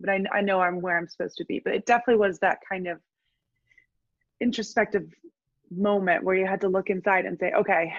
but 0.00 0.10
I, 0.10 0.24
I 0.32 0.40
know 0.40 0.60
I'm 0.60 0.80
where 0.80 0.96
I'm 0.96 1.08
supposed 1.08 1.36
to 1.36 1.44
be. 1.44 1.60
But 1.62 1.74
it 1.74 1.86
definitely 1.86 2.16
was 2.16 2.38
that 2.38 2.58
kind 2.68 2.86
of 2.86 2.98
introspective 4.40 5.04
moment 5.70 6.24
where 6.24 6.36
you 6.36 6.46
had 6.46 6.60
to 6.62 6.68
look 6.68 6.90
inside 6.90 7.26
and 7.26 7.38
say, 7.38 7.52
okay, 7.52 7.92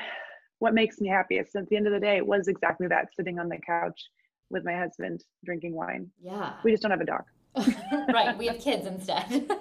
what 0.59 0.73
makes 0.73 0.99
me 0.99 1.07
happiest? 1.07 1.55
And 1.55 1.63
at 1.63 1.69
the 1.69 1.75
end 1.75 1.87
of 1.87 1.93
the 1.93 1.99
day, 1.99 2.17
it 2.17 2.25
was 2.25 2.47
exactly 2.47 2.87
that 2.87 3.09
sitting 3.15 3.39
on 3.39 3.49
the 3.49 3.57
couch 3.57 3.99
with 4.49 4.65
my 4.65 4.75
husband 4.75 5.23
drinking 5.45 5.75
wine. 5.75 6.09
Yeah. 6.21 6.53
We 6.63 6.71
just 6.71 6.81
don't 6.81 6.91
have 6.91 7.01
a 7.01 7.05
dog. 7.05 7.23
right. 8.13 8.37
We 8.37 8.47
have 8.47 8.59
kids 8.59 8.85
instead. 8.85 9.47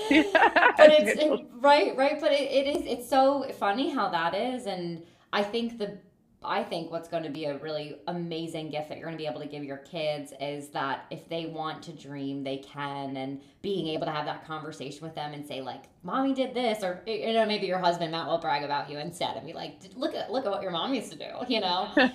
but 0.10 0.90
it's 0.90 1.20
it, 1.20 1.46
right, 1.60 1.96
right. 1.96 2.20
But 2.20 2.32
it, 2.32 2.50
it 2.50 2.76
is. 2.76 2.86
It's 2.86 3.08
so 3.08 3.44
funny 3.58 3.90
how 3.90 4.08
that 4.08 4.34
is, 4.34 4.66
and 4.66 5.02
I 5.32 5.42
think 5.42 5.78
the 5.78 5.98
I 6.42 6.62
think 6.62 6.90
what's 6.90 7.08
going 7.08 7.24
to 7.24 7.30
be 7.30 7.44
a 7.44 7.58
really 7.58 7.96
amazing 8.06 8.70
gift 8.70 8.88
that 8.88 8.96
you're 8.96 9.06
going 9.06 9.16
to 9.16 9.22
be 9.22 9.28
able 9.28 9.40
to 9.40 9.46
give 9.46 9.62
your 9.62 9.76
kids 9.78 10.32
is 10.40 10.68
that 10.68 11.04
if 11.10 11.28
they 11.28 11.46
want 11.46 11.82
to 11.82 11.92
dream, 11.92 12.42
they 12.42 12.58
can, 12.58 13.16
and 13.16 13.42
being 13.60 13.88
able 13.88 14.06
to 14.06 14.12
have 14.12 14.24
that 14.24 14.46
conversation 14.46 15.02
with 15.02 15.14
them 15.14 15.34
and 15.34 15.46
say 15.46 15.60
like, 15.60 15.84
"Mommy 16.02 16.32
did 16.32 16.54
this," 16.54 16.82
or 16.82 17.02
you 17.06 17.32
know, 17.34 17.44
maybe 17.44 17.66
your 17.66 17.78
husband 17.78 18.12
Matt 18.12 18.26
will 18.26 18.38
brag 18.38 18.62
about 18.62 18.88
you 18.88 18.98
instead 18.98 19.36
and 19.36 19.46
be 19.46 19.52
like, 19.52 19.80
"Look 19.96 20.14
at 20.14 20.32
look 20.32 20.46
at 20.46 20.50
what 20.50 20.62
your 20.62 20.70
mom 20.70 20.94
used 20.94 21.12
to 21.12 21.18
do," 21.18 21.30
you 21.48 21.60
know, 21.60 21.88
and, 21.96 22.12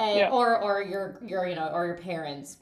and, 0.00 0.18
yeah. 0.18 0.30
or 0.32 0.58
or 0.62 0.82
your 0.82 1.18
your 1.26 1.46
you 1.46 1.54
know 1.54 1.68
or 1.72 1.86
your 1.86 1.98
parents 1.98 2.58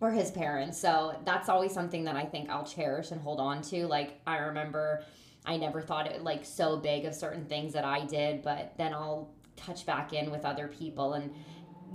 or 0.00 0.10
his 0.10 0.30
parents. 0.30 0.78
So 0.78 1.18
that's 1.24 1.48
always 1.48 1.72
something 1.72 2.04
that 2.04 2.16
I 2.16 2.24
think 2.24 2.50
I'll 2.50 2.66
cherish 2.66 3.10
and 3.10 3.20
hold 3.20 3.40
on 3.40 3.62
to. 3.62 3.86
Like 3.86 4.20
I 4.26 4.38
remember 4.38 5.04
I 5.44 5.56
never 5.56 5.80
thought 5.80 6.06
it 6.06 6.22
like 6.22 6.44
so 6.44 6.76
big 6.76 7.04
of 7.04 7.14
certain 7.14 7.44
things 7.46 7.72
that 7.72 7.84
I 7.84 8.04
did, 8.04 8.42
but 8.42 8.74
then 8.76 8.92
I'll 8.92 9.30
touch 9.56 9.86
back 9.86 10.12
in 10.12 10.30
with 10.30 10.44
other 10.44 10.68
people 10.68 11.14
and 11.14 11.32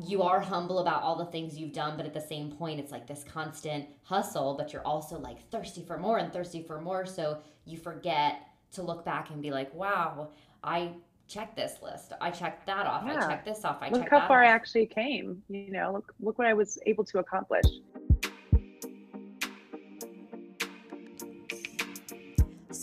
you 0.02 0.24
are 0.24 0.40
humble 0.40 0.80
about 0.80 1.04
all 1.04 1.16
the 1.16 1.26
things 1.26 1.58
you've 1.58 1.74
done, 1.74 1.96
but 1.98 2.06
at 2.06 2.14
the 2.14 2.22
same 2.22 2.52
point, 2.52 2.80
it's 2.80 2.92
like 2.92 3.06
this 3.06 3.24
constant 3.24 3.86
hustle, 4.04 4.56
but 4.58 4.74
you're 4.74 4.86
also 4.86 5.20
like 5.20 5.48
thirsty 5.52 5.84
for 5.84 5.98
more 5.98 6.18
and 6.18 6.34
thirsty 6.34 6.64
for 6.64 6.82
more. 6.82 7.06
So 7.06 7.40
you 7.66 7.78
forget 7.78 8.48
to 8.74 8.82
look 8.82 9.06
back 9.06 9.30
and 9.30 9.42
be 9.42 9.52
like, 9.52 9.74
wow, 9.74 10.30
I 10.64 10.94
checked 11.28 11.56
this 11.56 11.78
list. 11.82 12.14
I 12.20 12.32
checked 12.32 12.66
that 12.68 12.86
off. 12.86 13.04
Yeah. 13.06 13.24
I 13.24 13.28
checked 13.28 13.46
this 13.46 13.64
off. 13.64 13.78
I 13.82 13.90
look 13.90 14.10
how 14.10 14.28
far 14.28 14.44
off. 14.44 14.50
I 14.50 14.52
actually 14.52 14.86
came. 14.88 15.42
You 15.50 15.72
know, 15.72 15.92
look 15.94 16.14
look 16.20 16.38
what 16.38 16.48
I 16.48 16.54
was 16.54 16.78
able 16.86 17.04
to 17.06 17.20
accomplish. 17.20 17.66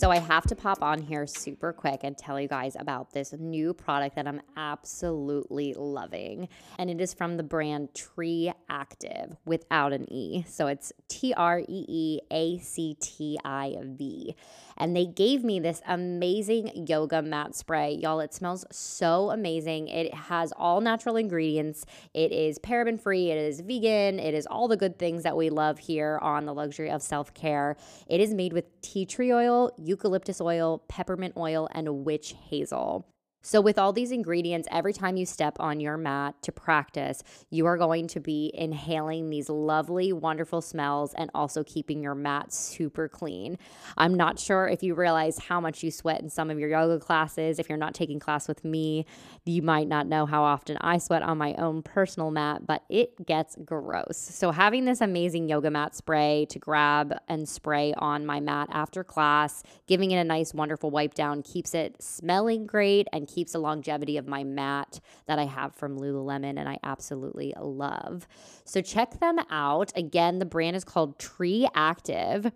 So 0.01 0.09
I 0.09 0.17
have 0.17 0.47
to 0.47 0.55
pop 0.55 0.81
on 0.81 0.99
here 0.99 1.27
super 1.27 1.71
quick 1.71 1.99
and 2.01 2.17
tell 2.17 2.41
you 2.41 2.47
guys 2.47 2.75
about 2.79 3.11
this 3.11 3.33
new 3.37 3.71
product 3.71 4.15
that 4.15 4.27
I'm 4.27 4.41
absolutely 4.57 5.75
loving. 5.75 6.49
And 6.79 6.89
it 6.89 6.99
is 6.99 7.13
from 7.13 7.37
the 7.37 7.43
brand 7.43 7.93
Tree 7.93 8.51
Active 8.67 9.37
without 9.45 9.93
an 9.93 10.11
E. 10.11 10.43
So 10.47 10.65
it's 10.65 10.91
T 11.07 11.35
R 11.35 11.59
E 11.59 11.85
E 11.87 12.19
A 12.31 12.57
C 12.57 12.97
T 12.99 13.37
I 13.45 13.75
V 13.83 14.35
and 14.81 14.95
they 14.95 15.05
gave 15.05 15.43
me 15.43 15.59
this 15.59 15.79
amazing 15.87 16.87
yoga 16.87 17.21
mat 17.21 17.55
spray. 17.55 17.93
Y'all, 18.01 18.19
it 18.19 18.33
smells 18.33 18.65
so 18.71 19.29
amazing. 19.29 19.87
It 19.87 20.11
has 20.11 20.51
all 20.57 20.81
natural 20.81 21.17
ingredients. 21.17 21.85
It 22.15 22.31
is 22.31 22.57
paraben 22.57 22.99
free, 22.99 23.29
it 23.29 23.37
is 23.37 23.61
vegan, 23.61 24.19
it 24.19 24.33
is 24.33 24.47
all 24.47 24.67
the 24.67 24.75
good 24.75 24.97
things 24.97 25.21
that 25.21 25.37
we 25.37 25.51
love 25.51 25.77
here 25.77 26.17
on 26.23 26.45
the 26.45 26.53
luxury 26.53 26.89
of 26.89 27.03
self 27.03 27.31
care. 27.35 27.77
It 28.07 28.19
is 28.19 28.33
made 28.33 28.53
with 28.53 28.65
tea 28.81 29.05
tree 29.05 29.31
oil, 29.31 29.71
eucalyptus 29.91 30.39
oil, 30.39 30.81
peppermint 30.87 31.35
oil, 31.35 31.67
and 31.73 32.05
witch 32.05 32.33
hazel. 32.49 33.10
So, 33.43 33.59
with 33.59 33.79
all 33.79 33.91
these 33.91 34.11
ingredients, 34.11 34.67
every 34.71 34.93
time 34.93 35.17
you 35.17 35.25
step 35.25 35.57
on 35.59 35.79
your 35.79 35.97
mat 35.97 36.35
to 36.43 36.51
practice, 36.51 37.23
you 37.49 37.65
are 37.65 37.77
going 37.77 38.07
to 38.09 38.19
be 38.19 38.51
inhaling 38.53 39.31
these 39.31 39.49
lovely, 39.49 40.13
wonderful 40.13 40.61
smells 40.61 41.15
and 41.15 41.31
also 41.33 41.63
keeping 41.63 42.03
your 42.03 42.13
mat 42.13 42.53
super 42.53 43.09
clean. 43.09 43.57
I'm 43.97 44.13
not 44.13 44.37
sure 44.37 44.67
if 44.67 44.83
you 44.83 44.93
realize 44.93 45.39
how 45.39 45.59
much 45.59 45.81
you 45.81 45.89
sweat 45.89 46.21
in 46.21 46.29
some 46.29 46.51
of 46.51 46.59
your 46.59 46.69
yoga 46.69 46.99
classes. 46.99 47.57
If 47.57 47.67
you're 47.67 47.79
not 47.79 47.95
taking 47.95 48.19
class 48.19 48.47
with 48.47 48.63
me, 48.63 49.07
you 49.43 49.63
might 49.63 49.87
not 49.87 50.05
know 50.05 50.27
how 50.27 50.43
often 50.43 50.77
I 50.79 50.99
sweat 50.99 51.23
on 51.23 51.39
my 51.39 51.55
own 51.55 51.81
personal 51.81 52.29
mat, 52.29 52.67
but 52.67 52.83
it 52.89 53.25
gets 53.25 53.57
gross. 53.65 54.17
So, 54.17 54.51
having 54.51 54.85
this 54.85 55.01
amazing 55.01 55.49
yoga 55.49 55.71
mat 55.71 55.95
spray 55.95 56.45
to 56.51 56.59
grab 56.59 57.15
and 57.27 57.49
spray 57.49 57.95
on 57.97 58.23
my 58.23 58.39
mat 58.39 58.69
after 58.71 59.03
class, 59.03 59.63
giving 59.87 60.11
it 60.11 60.17
a 60.17 60.23
nice, 60.23 60.53
wonderful 60.53 60.91
wipe 60.91 61.15
down 61.15 61.41
keeps 61.41 61.73
it 61.73 61.95
smelling 62.01 62.67
great 62.67 63.07
and 63.11 63.27
keeps 63.33 63.53
the 63.53 63.59
longevity 63.59 64.17
of 64.17 64.27
my 64.27 64.43
mat 64.43 64.99
that 65.27 65.39
I 65.39 65.45
have 65.45 65.73
from 65.75 65.97
Lululemon 65.97 66.59
and 66.59 66.67
I 66.67 66.77
absolutely 66.83 67.53
love. 67.59 68.27
So 68.65 68.81
check 68.81 69.19
them 69.19 69.37
out. 69.49 69.91
Again, 69.95 70.39
the 70.39 70.45
brand 70.45 70.75
is 70.75 70.83
called 70.83 71.17
TreeActiv. 71.19 72.51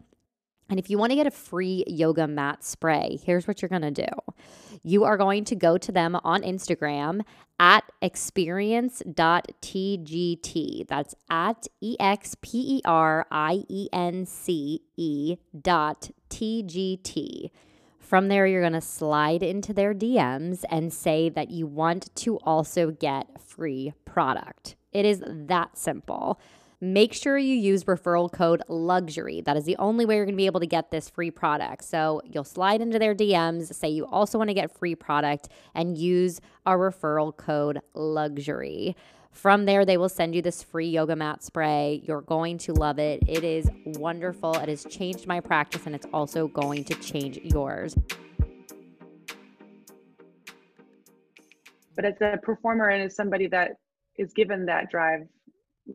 And 0.68 0.80
if 0.80 0.90
you 0.90 0.98
want 0.98 1.12
to 1.12 1.16
get 1.16 1.28
a 1.28 1.32
free 1.32 1.84
yoga 1.86 2.28
mat 2.28 2.64
spray, 2.64 3.20
here's 3.24 3.48
what 3.48 3.62
you're 3.62 3.70
going 3.70 3.84
to 3.84 3.92
do. 3.92 4.08
You 4.82 5.04
are 5.04 5.18
going 5.18 5.46
to 5.46 5.56
go 5.56 5.78
to 5.78 5.92
them 5.92 6.16
on 6.24 6.42
Instagram 6.42 7.22
at 7.60 7.84
experience.tgt. 8.02 10.88
That's 10.88 11.14
at 11.30 11.68
E 11.82 11.96
X 12.00 12.36
P 12.42 12.78
E 12.78 12.82
R 12.84 13.28
I 13.32 13.64
E 13.70 13.90
N 13.94 14.26
C 14.26 14.82
E 14.98 15.38
dot 15.60 16.10
T 16.30 16.64
G 16.64 16.98
T. 16.98 17.52
From 18.06 18.28
there, 18.28 18.46
you're 18.46 18.62
going 18.62 18.74
to 18.74 18.82
slide 18.82 19.42
into 19.42 19.74
their 19.74 19.92
DMs 19.96 20.64
and 20.70 20.94
say 20.94 21.28
that 21.30 21.50
you 21.50 21.66
want 21.66 22.16
to 22.18 22.38
also 22.44 22.92
get 22.92 23.42
free 23.42 23.94
product. 24.06 24.76
It 24.94 25.06
is 25.06 25.24
that 25.26 25.76
simple. 25.76 26.40
Make 26.80 27.16
sure 27.16 27.36
you 27.36 27.56
use 27.56 27.86
referral 27.86 28.32
code 28.32 28.62
LUXURY. 28.70 29.42
That 29.42 29.58
is 29.58 29.66
the 29.66 29.76
only 29.78 30.06
way 30.06 30.18
you're 30.18 30.26
going 30.26 30.36
to 30.36 30.38
be 30.38 30.46
able 30.46 30.60
to 30.60 30.68
get 30.68 30.92
this 30.92 31.10
free 31.10 31.32
product. 31.32 31.84
So 31.84 32.22
you'll 32.26 32.44
slide 32.44 32.80
into 32.80 33.00
their 33.00 33.16
DMs, 33.16 33.74
say 33.74 33.90
you 33.90 34.06
also 34.06 34.38
want 34.38 34.52
to 34.52 34.54
get 34.54 34.78
free 34.78 34.94
product, 34.94 35.50
and 35.74 35.98
use 35.98 36.42
our 36.68 36.78
referral 36.78 37.36
code 37.36 37.80
LUXURY. 37.96 38.96
From 39.36 39.66
there, 39.66 39.84
they 39.84 39.98
will 39.98 40.10
send 40.10 40.34
you 40.34 40.42
this 40.42 40.64
free 40.64 40.88
yoga 40.88 41.14
mat 41.14 41.44
spray. 41.44 42.02
You're 42.06 42.22
going 42.22 42.58
to 42.60 42.74
love 42.74 43.00
it. 43.00 43.22
It 43.28 43.44
is 43.44 43.70
wonderful. 43.86 44.56
It 44.56 44.70
has 44.70 44.86
changed 44.86 45.28
my 45.28 45.42
practice 45.42 45.86
and 45.86 45.94
it's 45.94 46.08
also 46.14 46.48
going 46.48 46.86
to 46.86 46.96
change 46.96 47.38
yours. 47.44 47.98
But 51.98 52.06
as 52.06 52.16
a 52.22 52.38
performer 52.42 52.88
and 52.88 53.04
as 53.04 53.16
somebody 53.16 53.48
that 53.48 53.74
is 54.18 54.32
given 54.32 54.66
that 54.68 54.90
drive, 54.90 55.28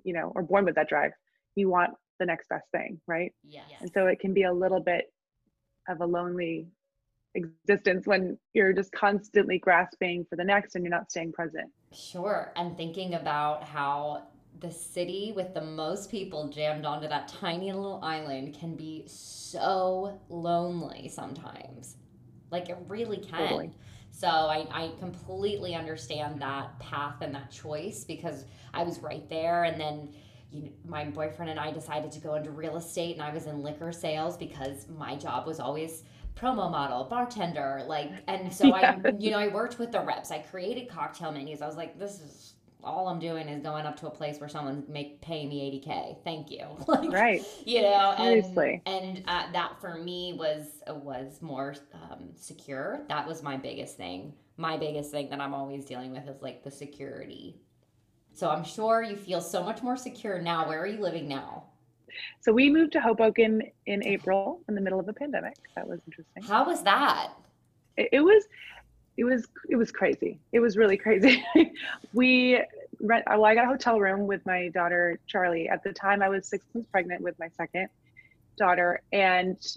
you 0.04 0.12
know, 0.12 0.32
or 0.34 0.42
born 0.42 0.66
with 0.66 0.74
that 0.74 0.90
drive, 0.90 1.12
you 1.56 1.70
want 1.70 1.92
the 2.18 2.26
next 2.26 2.46
best 2.50 2.66
thing, 2.72 3.00
right? 3.06 3.32
Yes. 3.42 3.64
And 3.80 3.90
so 3.92 4.06
it 4.06 4.20
can 4.20 4.34
be 4.34 4.42
a 4.42 4.52
little 4.52 4.80
bit 4.80 5.10
of 5.88 6.02
a 6.02 6.06
lonely 6.06 6.68
existence 7.34 8.06
when 8.06 8.38
you're 8.52 8.74
just 8.74 8.92
constantly 8.92 9.58
grasping 9.58 10.26
for 10.28 10.36
the 10.36 10.44
next 10.44 10.74
and 10.74 10.84
you're 10.84 10.90
not 10.90 11.10
staying 11.10 11.32
present. 11.32 11.70
Sure. 11.92 12.52
And 12.56 12.76
thinking 12.76 13.14
about 13.14 13.64
how 13.64 14.24
the 14.60 14.70
city 14.70 15.32
with 15.34 15.54
the 15.54 15.60
most 15.60 16.10
people 16.10 16.48
jammed 16.48 16.84
onto 16.84 17.08
that 17.08 17.28
tiny 17.28 17.72
little 17.72 18.00
island 18.02 18.56
can 18.58 18.76
be 18.76 19.04
so 19.06 20.20
lonely 20.28 21.08
sometimes. 21.08 21.96
Like 22.50 22.68
it 22.68 22.78
really 22.88 23.18
can. 23.18 23.38
Totally. 23.38 23.70
So 24.12 24.28
I, 24.28 24.66
I 24.70 24.92
completely 24.98 25.74
understand 25.74 26.42
that 26.42 26.78
path 26.78 27.22
and 27.22 27.34
that 27.34 27.50
choice 27.50 28.04
because 28.04 28.44
I 28.74 28.82
was 28.82 29.00
right 29.00 29.28
there. 29.28 29.64
And 29.64 29.80
then 29.80 30.12
you 30.50 30.62
know, 30.64 30.70
my 30.84 31.04
boyfriend 31.04 31.50
and 31.50 31.60
I 31.60 31.70
decided 31.70 32.10
to 32.12 32.20
go 32.20 32.34
into 32.34 32.50
real 32.50 32.76
estate 32.76 33.14
and 33.14 33.22
I 33.22 33.32
was 33.32 33.46
in 33.46 33.62
liquor 33.62 33.92
sales 33.92 34.36
because 34.36 34.88
my 34.88 35.16
job 35.16 35.46
was 35.46 35.60
always 35.60 36.02
promo 36.40 36.70
model, 36.70 37.04
bartender, 37.04 37.82
like, 37.86 38.10
and 38.26 38.52
so 38.52 38.66
Yeah. 38.68 38.98
I, 39.04 39.10
you 39.18 39.30
know, 39.30 39.38
I 39.38 39.48
worked 39.48 39.78
with 39.78 39.92
the 39.92 40.00
reps. 40.00 40.30
I 40.30 40.38
created 40.38 40.88
cocktail 40.88 41.32
menus. 41.32 41.62
I 41.62 41.66
was 41.66 41.76
like, 41.76 41.98
this 41.98 42.20
is 42.20 42.54
all 42.82 43.08
I'm 43.08 43.18
doing 43.18 43.46
is 43.48 43.62
going 43.62 43.84
up 43.84 43.98
to 44.00 44.06
a 44.06 44.10
place 44.10 44.40
where 44.40 44.48
someone 44.48 44.84
make 44.88 45.20
pay 45.20 45.46
me 45.46 45.60
80k. 45.86 46.24
Thank 46.24 46.50
you. 46.50 46.66
like, 46.88 47.10
Right. 47.12 47.44
You 47.66 47.82
know, 47.82 48.14
and 48.16 48.42
Seriously. 48.44 48.82
and 48.86 49.22
uh, 49.28 49.52
that 49.52 49.80
for 49.80 49.96
me 49.96 50.32
was 50.38 50.66
was 50.88 51.42
more 51.42 51.74
um, 51.92 52.30
secure. 52.36 53.02
That 53.08 53.26
was 53.28 53.42
my 53.42 53.56
biggest 53.58 53.96
thing. 53.96 54.32
My 54.56 54.76
biggest 54.78 55.10
thing 55.10 55.28
that 55.30 55.40
I'm 55.40 55.54
always 55.54 55.84
dealing 55.84 56.12
with 56.12 56.26
is 56.28 56.40
like 56.42 56.64
the 56.64 56.70
security. 56.70 57.60
So 58.32 58.48
I'm 58.48 58.64
sure 58.64 59.02
you 59.02 59.16
feel 59.16 59.40
so 59.42 59.62
much 59.62 59.82
more 59.82 59.96
secure 59.96 60.40
now. 60.40 60.66
Where 60.68 60.80
are 60.80 60.86
you 60.86 61.00
living 61.00 61.28
now? 61.28 61.64
So 62.40 62.52
we 62.52 62.70
moved 62.70 62.92
to 62.92 63.00
Hoboken 63.00 63.62
in 63.86 64.04
April 64.04 64.60
in 64.68 64.74
the 64.74 64.80
middle 64.80 65.00
of 65.00 65.08
a 65.08 65.12
pandemic. 65.12 65.56
That 65.76 65.88
was 65.88 66.00
interesting. 66.06 66.42
How 66.42 66.64
was 66.66 66.82
that? 66.82 67.32
it, 68.00 68.08
it 68.12 68.20
was 68.20 68.44
it 69.16 69.24
was 69.24 69.46
it 69.68 69.76
was 69.76 69.92
crazy 69.92 70.40
it 70.52 70.60
was 70.60 70.76
really 70.76 70.96
crazy 70.96 71.44
we 72.14 72.60
rent 73.00 73.24
well 73.28 73.44
i 73.44 73.54
got 73.54 73.64
a 73.64 73.68
hotel 73.68 74.00
room 74.00 74.26
with 74.26 74.44
my 74.46 74.68
daughter 74.68 75.18
charlie 75.26 75.68
at 75.68 75.82
the 75.84 75.92
time 75.92 76.22
i 76.22 76.28
was 76.28 76.46
six 76.46 76.64
months 76.74 76.88
pregnant 76.90 77.20
with 77.20 77.38
my 77.38 77.48
second 77.56 77.88
daughter 78.56 79.00
and 79.12 79.76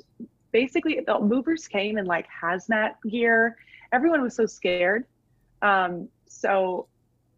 basically 0.51 0.99
the 1.05 1.19
movers 1.19 1.67
came 1.67 1.97
in 1.97 2.05
like 2.05 2.27
hazmat 2.29 2.93
gear 3.09 3.57
everyone 3.91 4.21
was 4.21 4.35
so 4.35 4.45
scared 4.45 5.05
um, 5.61 6.09
so 6.27 6.87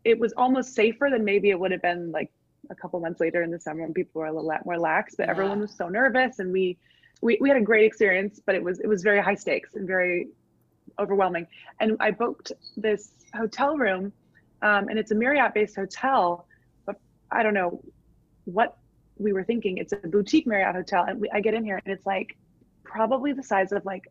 it 0.03 0.17
was 0.17 0.33
almost 0.33 0.73
safer 0.73 1.09
than 1.11 1.23
maybe 1.23 1.51
it 1.51 1.59
would 1.59 1.71
have 1.71 1.81
been 1.81 2.11
like 2.11 2.31
a 2.69 2.75
couple 2.75 3.00
months 3.00 3.19
later 3.19 3.43
in 3.43 3.51
the 3.51 3.60
summer 3.60 3.84
when 3.84 3.93
people 3.93 4.22
were 4.22 4.27
a 4.27 4.34
little 4.34 4.51
more 4.65 4.77
lax 4.79 5.15
but 5.15 5.29
everyone 5.29 5.60
was 5.60 5.75
so 5.75 5.88
nervous 5.88 6.39
and 6.39 6.51
we 6.51 6.77
we, 7.22 7.38
we 7.39 7.50
had 7.50 7.57
a 7.57 7.62
great 7.62 7.86
experience 7.86 8.41
but 8.45 8.55
it 8.55 8.63
was 8.63 8.79
it 8.79 8.88
was 8.88 9.01
very 9.01 9.22
high 9.22 9.36
stakes 9.36 9.75
and 9.75 9.88
very 9.88 10.27
overwhelming. 11.00 11.48
And 11.79 11.98
I 12.00 12.12
booked 12.12 12.51
this 12.77 13.12
hotel 13.34 13.77
room, 13.77 14.13
um, 14.62 14.88
and 14.89 14.98
it's 14.98 15.12
a 15.12 15.15
Marriott 15.15 15.53
based 15.53 15.75
hotel, 15.75 16.48
but 16.86 16.98
I 17.31 17.43
don't 17.43 17.53
know 17.53 17.81
what 18.45 18.77
we 19.17 19.34
were 19.34 19.43
thinking. 19.43 19.77
It's 19.77 19.93
a 19.93 20.07
boutique 20.07 20.48
Marriott 20.48 20.75
hotel, 20.75 21.05
and 21.07 21.19
we, 21.22 21.29
I 21.31 21.41
get 21.41 21.53
in 21.53 21.63
here, 21.63 21.81
and 21.86 21.93
it's 21.93 22.05
like 22.05 22.38
probably 22.84 23.34
the 23.34 23.43
size 23.43 23.72
of 23.72 23.86
like 23.86 24.07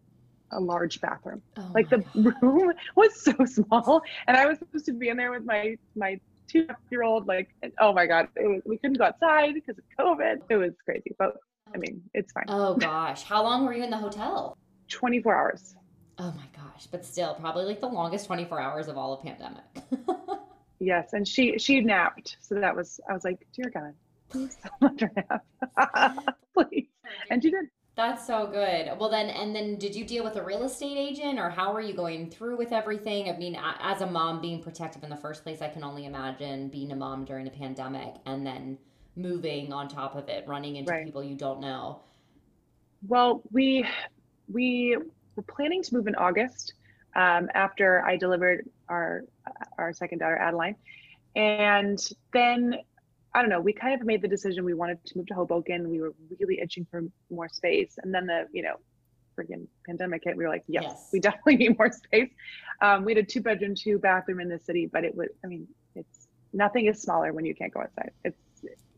a 0.53 0.61
large 0.61 1.01
bathroom. 1.01 1.43
Oh 1.57 1.71
like 1.75 1.89
the 1.89 2.05
room 2.43 2.73
was 2.95 3.21
so 3.21 3.33
small, 3.45 4.03
and 4.27 4.37
I 4.37 4.47
was 4.47 4.59
supposed 4.59 4.87
to 4.87 4.93
be 4.93 5.09
in 5.09 5.17
there 5.17 5.31
with 5.31 5.45
my 5.45 5.77
my 5.97 6.21
two 6.49 6.67
year 6.91 7.03
old. 7.03 7.27
Like, 7.27 7.49
and- 7.63 7.73
oh 7.81 7.93
my 7.93 8.07
god, 8.07 8.29
it 8.37 8.47
was, 8.47 8.63
we 8.67 8.79
couldn't 8.79 8.99
go 8.99 9.05
outside 9.05 9.55
because 9.55 9.77
of 9.79 9.85
COVID. 9.99 10.43
It 10.49 10.57
was 10.57 10.73
crazy, 10.85 11.15
but 11.19 11.37
I 11.75 11.79
mean, 11.79 12.03
it's 12.15 12.33
fine. 12.33 12.45
Oh 12.49 12.75
gosh, 12.75 13.23
how 13.23 13.43
long 13.43 13.65
were 13.65 13.75
you 13.75 13.83
in 13.85 13.91
the 13.91 13.97
hotel? 13.97 14.57
24 14.89 15.35
hours. 15.35 15.75
Oh 16.19 16.33
my 16.37 16.47
gosh, 16.57 16.87
but 16.91 17.05
still, 17.05 17.35
probably 17.35 17.65
like 17.65 17.81
the 17.81 17.89
longest 17.89 18.27
24 18.27 18.61
hours 18.61 18.89
of 18.89 18.97
all 18.97 19.13
of 19.15 19.23
pandemic. 19.23 19.65
Yes, 20.81 21.13
and 21.13 21.27
she 21.27 21.57
she 21.59 21.81
napped, 21.81 22.37
so 22.41 22.57
that 22.57 22.75
was 22.77 23.01
I 23.09 23.15
was 23.15 23.25
like, 23.25 23.47
dear 23.55 23.71
God, 23.73 23.95
please 24.29 24.57
don't 24.63 24.83
let 24.83 25.01
her 25.01 25.11
nap, 25.17 26.37
please. 26.55 26.89
And 27.31 27.43
she 27.43 27.51
did. 27.51 27.67
That's 27.97 28.27
so 28.27 28.49
good. 28.49 28.91
Well, 28.99 29.09
then, 29.09 29.31
and 29.31 29.55
then 29.55 29.77
did 29.79 29.95
you 29.95 30.05
deal 30.05 30.25
with 30.25 30.35
a 30.37 30.43
real 30.43 30.65
estate 30.65 30.97
agent 30.97 31.39
or 31.39 31.49
how 31.49 31.73
are 31.73 31.81
you 31.81 31.95
going 31.95 32.29
through 32.29 32.57
with 32.57 32.73
everything? 32.73 33.31
I 33.31 33.37
mean, 33.37 33.57
as 33.81 34.01
a 34.01 34.07
mom 34.07 34.41
being 34.41 34.61
protective 34.61 35.05
in 35.05 35.11
the 35.11 35.17
first 35.17 35.45
place, 35.45 35.63
I 35.63 35.69
can 35.69 35.85
only 35.85 36.07
imagine 36.07 36.69
being 36.69 36.91
a 36.91 36.97
mom 36.97 37.25
during 37.25 37.47
a 37.47 37.51
pandemic 37.51 38.15
and 38.27 38.45
then 38.45 38.79
moving 39.15 39.73
on 39.73 39.87
top 39.87 40.17
of 40.17 40.29
it, 40.29 40.45
running 40.49 40.75
into 40.77 40.91
Right. 40.91 41.05
people 41.05 41.23
you 41.23 41.37
don't 41.37 41.61
know. 41.61 42.01
Well, 43.07 43.43
we 43.53 43.87
we 44.49 44.97
were 45.37 45.43
planning 45.43 45.83
to 45.83 45.95
move 45.95 46.07
in 46.09 46.15
August 46.17 46.75
um, 47.15 47.49
after 47.55 48.05
I 48.05 48.17
delivered 48.17 48.69
our 48.89 49.23
our 49.79 49.93
second 49.93 50.19
daughter, 50.19 50.37
Adeline, 50.37 50.77
and 51.37 51.99
then 52.33 52.77
I 53.35 53.41
don't 53.41 53.51
know. 53.51 53.61
We 53.61 53.73
kind 53.73 54.01
of 54.01 54.07
made 54.07 54.23
the 54.23 54.29
decision 54.29 54.65
we 54.65 54.75
wanted 54.75 55.05
to 55.07 55.19
move 55.19 55.27
to 55.27 55.35
Hoboken. 55.35 55.89
We 55.91 56.01
were 56.01 56.15
really 56.39 56.61
itching 56.61 56.87
for 56.91 57.03
more 57.31 57.49
space, 57.49 57.95
and 58.03 58.15
then 58.15 58.27
the 58.27 58.47
you 58.53 58.63
know 58.63 58.77
freaking 59.39 59.67
pandemic 59.87 60.23
hit. 60.25 60.37
We 60.37 60.45
were 60.45 60.51
like, 60.51 60.63
yes, 60.69 60.85
Yes. 60.87 61.09
we 61.13 61.19
definitely 61.21 61.57
need 61.63 61.77
more 61.79 61.91
space. 61.91 62.31
Um, 62.81 63.05
we 63.05 63.13
had 63.15 63.25
a 63.25 63.27
two 63.27 63.41
bedroom, 63.41 63.75
two 63.75 63.99
bathroom 63.99 64.41
in 64.41 64.49
the 64.49 64.59
city, 64.61 64.87
but 64.91 65.05
it 65.05 65.15
was 65.15 65.29
I 65.45 65.49
mean, 65.49 65.67
it's 65.97 66.29
nothing 66.53 66.87
is 66.87 67.03
smaller 67.03 67.33
when 67.33 67.45
you 67.45 67.55
can't 67.55 67.73
go 67.75 67.81
outside. 67.81 68.13
It's 68.25 68.39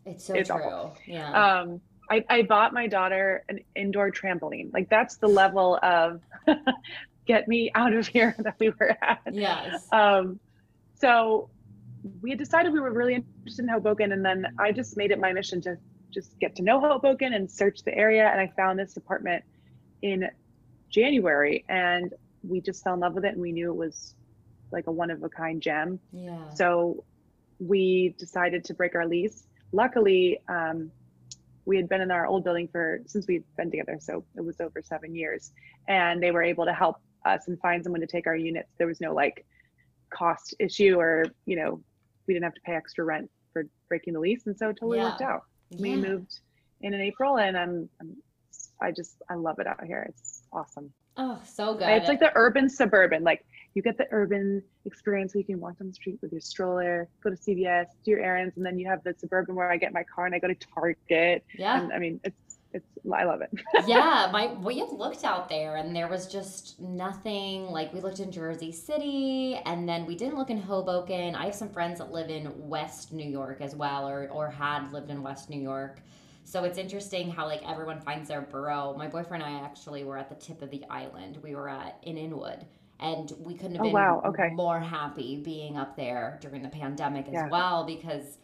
It's 0.05 0.25
so 0.27 0.35
It's 0.35 0.51
true. 0.51 0.59
awful. 0.63 0.97
Yeah. 1.07 1.61
um 1.61 1.81
I, 2.09 2.25
I 2.31 2.43
bought 2.43 2.73
my 2.73 2.87
daughter 2.87 3.43
an 3.49 3.59
indoor 3.75 4.13
trampoline 4.13 4.73
like 4.73 4.89
that's 4.89 5.17
the 5.17 5.27
level 5.27 5.77
of 5.83 6.21
get 7.27 7.49
me 7.49 7.71
out 7.75 7.93
of 7.95 8.07
here 8.07 8.37
that 8.45 8.55
we 8.61 8.69
were 8.79 8.97
at 9.03 9.21
yes. 9.33 9.89
um 9.91 10.39
so 11.01 11.51
we 12.23 12.31
had 12.31 12.39
decided 12.39 12.73
we 12.73 12.81
were 12.81 12.93
really 12.93 13.15
interested 13.15 13.63
in 13.63 13.69
hoboken 13.69 14.13
and 14.13 14.25
then 14.25 14.47
i 14.59 14.73
just 14.73 14.97
made 14.97 15.11
it 15.11 15.19
my 15.19 15.33
mission 15.33 15.61
to 15.61 15.77
just 16.13 16.39
get 16.39 16.55
to 16.57 16.63
know 16.63 16.81
hoboken 16.81 17.35
and 17.35 17.51
search 17.51 17.83
the 17.85 17.95
area 17.97 18.29
and 18.29 18.41
i 18.41 18.51
found 18.57 18.79
this 18.79 18.97
apartment 18.97 19.43
in 20.03 20.29
january 20.89 21.65
and 21.69 22.15
we 22.43 22.61
just 22.61 22.83
fell 22.85 22.95
in 22.95 23.01
love 23.01 23.15
with 23.15 23.25
it 23.25 23.33
and 23.33 23.41
we 23.41 23.53
knew 23.53 23.71
it 23.71 23.77
was 23.77 24.15
like 24.71 24.87
a 24.87 24.93
one 24.93 25.11
of 25.11 25.23
a 25.23 25.29
kind 25.29 25.61
gem 25.61 25.99
yeah. 26.13 26.49
so 26.55 27.05
we 27.59 28.15
decided 28.19 28.65
to 28.65 28.75
break 28.75 28.95
our 28.95 29.07
lease. 29.07 29.47
Luckily, 29.73 30.39
um, 30.49 30.91
we 31.65 31.77
had 31.77 31.89
been 31.89 32.01
in 32.01 32.11
our 32.11 32.27
old 32.27 32.45
building 32.45 32.69
for 32.69 33.01
since 33.07 33.27
we've 33.27 33.45
been 33.57 33.71
together, 33.71 33.99
so 34.01 34.25
it 34.37 34.45
was 34.45 34.61
over 34.61 34.83
seven 34.83 35.15
years, 35.15 35.53
and 35.89 36.23
they 36.23 36.31
were 36.31 36.43
able 36.43 36.65
to 36.65 36.73
help 36.73 36.97
us 37.25 37.49
and 37.49 37.59
find 37.61 37.83
someone 37.83 38.01
to 38.01 38.07
take 38.07 38.27
our 38.27 38.37
units. 38.37 38.69
There 38.79 38.87
was 38.87 39.01
no 39.01 39.13
like 39.13 39.45
cost 40.11 40.55
issue, 40.61 40.97
or 40.99 41.27
you 41.47 41.57
know, 41.57 41.83
we 42.27 42.35
didn't 42.35 42.45
have 42.45 42.55
to 42.55 42.61
pay 42.63 42.73
extra 42.75 43.05
rent 43.05 43.31
for 43.53 43.65
breaking 43.89 44.15
the 44.15 44.21
lease, 44.21 44.47
and 44.47 44.57
so 44.57 44.69
it 44.71 44.77
totally 44.81 44.99
worked 45.05 45.21
out. 45.23 45.43
We 45.79 45.91
Yeah. 45.91 45.97
moved 45.97 46.41
in 46.81 46.95
in 46.95 47.01
April, 47.01 47.39
and 47.39 47.57
I'm, 47.57 47.89
I'm 48.01 48.17
I 48.81 48.93
just 48.93 49.23
I 49.31 49.35
love 49.35 49.59
it 49.59 49.67
out 49.67 49.83
here. 49.85 50.05
It's 50.09 50.43
awesome. 50.53 50.93
Oh, 51.17 51.41
so 51.47 51.75
good. 51.75 51.89
It's 51.89 52.09
like 52.09 52.21
the 52.21 52.31
urban 52.35 52.69
suburban. 52.69 53.23
Like 53.25 53.45
you 53.73 53.81
get 53.83 53.97
the 53.97 54.07
urban 54.11 54.63
experience 54.85 55.35
where 55.35 55.41
you 55.41 55.47
can 55.47 55.61
walk 55.61 55.79
down 55.79 55.89
the 55.89 55.95
street 55.95 56.19
with 56.21 56.31
your 56.31 56.43
stroller, 56.43 57.09
go 57.23 57.31
to 57.31 57.37
CVS, 57.37 57.87
do 58.05 58.11
your 58.11 58.21
errands, 58.21 58.57
and 58.59 58.67
then 58.67 58.79
you 58.79 58.87
have 58.87 59.03
the 59.03 59.15
suburban 59.19 59.55
where 59.55 59.71
I 59.71 59.79
get 59.79 59.95
my 59.95 60.05
car 60.05 60.27
and 60.27 60.35
I 60.35 60.39
go 60.39 60.49
to 60.49 60.55
Target. 60.75 61.43
yeah. 61.59 61.81
And 61.81 61.93
I 61.93 61.99
mean, 61.99 62.21
it's 62.25 62.46
it's 62.73 62.87
I 63.13 63.25
love 63.25 63.41
it. 63.41 63.51
yeah, 63.87 64.29
my 64.33 64.53
we 64.55 64.79
had 64.79 64.91
looked 64.91 65.25
out 65.25 65.49
there 65.49 65.77
and 65.77 65.95
there 65.95 66.09
was 66.09 66.27
just 66.27 66.81
nothing. 66.81 67.67
Like 67.67 67.93
we 67.93 68.01
looked 68.01 68.21
in 68.21 68.31
Jersey 68.33 68.73
City 68.73 69.61
and 69.65 69.89
then 69.89 70.07
we 70.07 70.17
didn't 70.17 70.37
look 70.37 70.51
in 70.51 70.61
Hoboken. 70.61 71.35
I 71.35 71.47
have 71.47 71.55
some 71.55 71.69
friends 71.71 71.99
that 71.99 72.13
live 72.13 72.29
in 72.31 72.53
West 72.69 73.13
New 73.13 73.29
York 73.29 73.61
as 73.61 73.75
well 73.75 74.09
or 74.09 74.29
or 74.31 74.51
had 74.51 74.93
lived 74.93 75.11
in 75.11 75.23
West 75.23 75.49
New 75.51 75.61
York. 75.61 76.01
So 76.45 76.65
it's 76.65 76.79
interesting 76.79 77.31
how 77.31 77.47
like 77.47 77.69
everyone 77.69 78.01
finds 78.01 78.29
their 78.29 78.41
borough. 78.43 78.95
My 78.97 79.09
boyfriend 79.09 79.43
and 79.43 79.57
I 79.57 79.61
actually 79.65 80.05
were 80.05 80.17
at 80.19 80.29
the 80.29 80.37
tip 80.37 80.63
of 80.63 80.71
the 80.71 80.85
island. 80.91 81.39
We 81.43 81.55
were 81.55 81.69
at 81.69 81.99
in 82.03 82.17
Inwood 82.17 82.67
and 83.01 83.33
we 83.41 83.55
couldn't 83.55 83.73
have 83.77 83.83
Oh, 83.83 83.85
been 83.85 83.93
wow, 83.93 84.23
okay. 84.27 84.51
more 84.51 84.81
happy 84.81 85.37
being 85.43 85.77
up 85.77 85.97
there 85.97 86.39
during 86.41 86.63
the 86.63 86.69
pandemic 86.69 87.27
as 87.29 87.35
Yeah. 87.35 87.49
well 87.51 87.85
because 87.85 88.39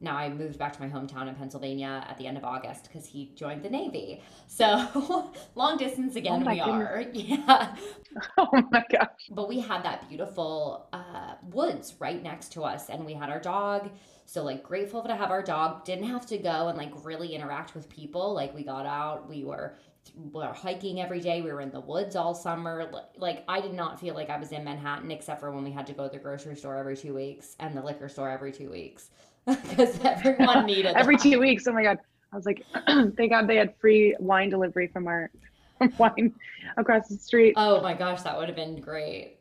now 0.00 0.16
I 0.16 0.28
moved 0.28 0.58
back 0.58 0.74
to 0.74 0.80
my 0.80 0.88
hometown 0.88 1.28
in 1.28 1.34
Pennsylvania 1.34 2.04
at 2.08 2.18
the 2.18 2.26
end 2.26 2.36
of 2.36 2.44
August 2.44 2.84
because 2.84 3.06
he 3.06 3.32
joined 3.34 3.62
the 3.62 3.70
Navy. 3.70 4.22
So 4.46 5.32
long 5.54 5.78
distance 5.78 6.16
again 6.16 6.46
Oh 6.46 6.50
we 6.50 6.60
are. 6.60 7.04
Yeah. 7.12 7.74
oh 8.38 8.62
my 8.70 8.84
gosh. 8.90 9.08
But 9.30 9.48
we 9.48 9.60
had 9.60 9.82
that 9.84 10.08
beautiful 10.08 10.88
uh, 10.92 11.34
woods 11.42 11.94
right 11.98 12.22
next 12.22 12.52
to 12.52 12.62
us, 12.62 12.90
and 12.90 13.06
we 13.06 13.14
had 13.14 13.30
our 13.30 13.40
dog. 13.40 13.90
So 14.26 14.42
like 14.42 14.62
grateful 14.62 15.02
to 15.02 15.16
have 15.16 15.30
our 15.30 15.42
dog. 15.42 15.84
Didn't 15.84 16.08
have 16.08 16.26
to 16.26 16.38
go 16.38 16.68
and 16.68 16.76
like 16.76 16.92
really 17.04 17.34
interact 17.34 17.74
with 17.74 17.88
people. 17.88 18.34
Like 18.34 18.54
we 18.54 18.64
got 18.64 18.84
out, 18.86 19.28
we 19.28 19.44
were 19.44 19.76
we 20.14 20.30
were 20.30 20.52
hiking 20.52 21.00
every 21.00 21.20
day. 21.20 21.40
We 21.40 21.52
were 21.52 21.60
in 21.60 21.70
the 21.70 21.80
woods 21.80 22.16
all 22.16 22.34
summer. 22.34 22.90
Like 23.16 23.44
I 23.48 23.60
did 23.60 23.72
not 23.72 23.98
feel 23.98 24.14
like 24.14 24.30
I 24.30 24.36
was 24.36 24.52
in 24.52 24.62
Manhattan 24.64 25.10
except 25.10 25.40
for 25.40 25.50
when 25.50 25.64
we 25.64 25.70
had 25.70 25.86
to 25.86 25.92
go 25.94 26.06
to 26.06 26.12
the 26.12 26.18
grocery 26.22 26.56
store 26.56 26.76
every 26.76 26.96
two 26.96 27.14
weeks 27.14 27.56
and 27.60 27.76
the 27.76 27.82
liquor 27.82 28.08
store 28.08 28.30
every 28.30 28.52
two 28.52 28.70
weeks 28.70 29.10
because 29.68 29.98
everyone 30.02 30.66
needed 30.66 30.96
Every 30.96 31.16
two 31.16 31.38
weeks. 31.38 31.66
Oh 31.66 31.72
my 31.72 31.82
god. 31.82 31.98
I 32.32 32.36
was 32.36 32.46
like, 32.46 32.64
thank 32.86 33.30
God 33.30 33.46
they 33.46 33.56
had 33.56 33.74
free 33.78 34.16
wine 34.18 34.50
delivery 34.50 34.88
from 34.88 35.06
our 35.06 35.30
wine 35.98 36.34
across 36.76 37.08
the 37.08 37.16
street. 37.16 37.54
Oh 37.56 37.80
my 37.80 37.94
gosh, 37.94 38.22
that 38.22 38.36
would 38.36 38.48
have 38.48 38.56
been 38.56 38.80
great. 38.80 39.38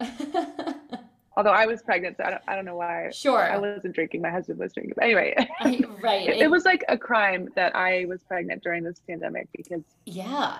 Although 1.37 1.51
I 1.51 1.65
was 1.65 1.81
pregnant, 1.81 2.17
so 2.17 2.23
I 2.23 2.29
don't, 2.29 2.41
I 2.47 2.55
don't 2.55 2.65
know 2.65 2.77
why 2.77 3.09
sure. 3.11 3.51
I 3.51 3.57
wasn't 3.57 3.93
drinking. 3.93 4.21
My 4.21 4.29
husband 4.29 4.59
was 4.59 4.71
drinking. 4.71 4.93
But 4.95 5.05
anyway, 5.05 5.35
right. 6.01 6.29
it, 6.29 6.37
it 6.37 6.51
was 6.51 6.63
like 6.63 6.85
a 6.87 6.97
crime 6.97 7.49
that 7.55 7.75
I 7.75 8.05
was 8.07 8.21
pregnant 8.23 8.63
during 8.63 8.83
this 8.83 9.01
pandemic 9.07 9.49
because 9.53 9.81
Yeah. 10.05 10.59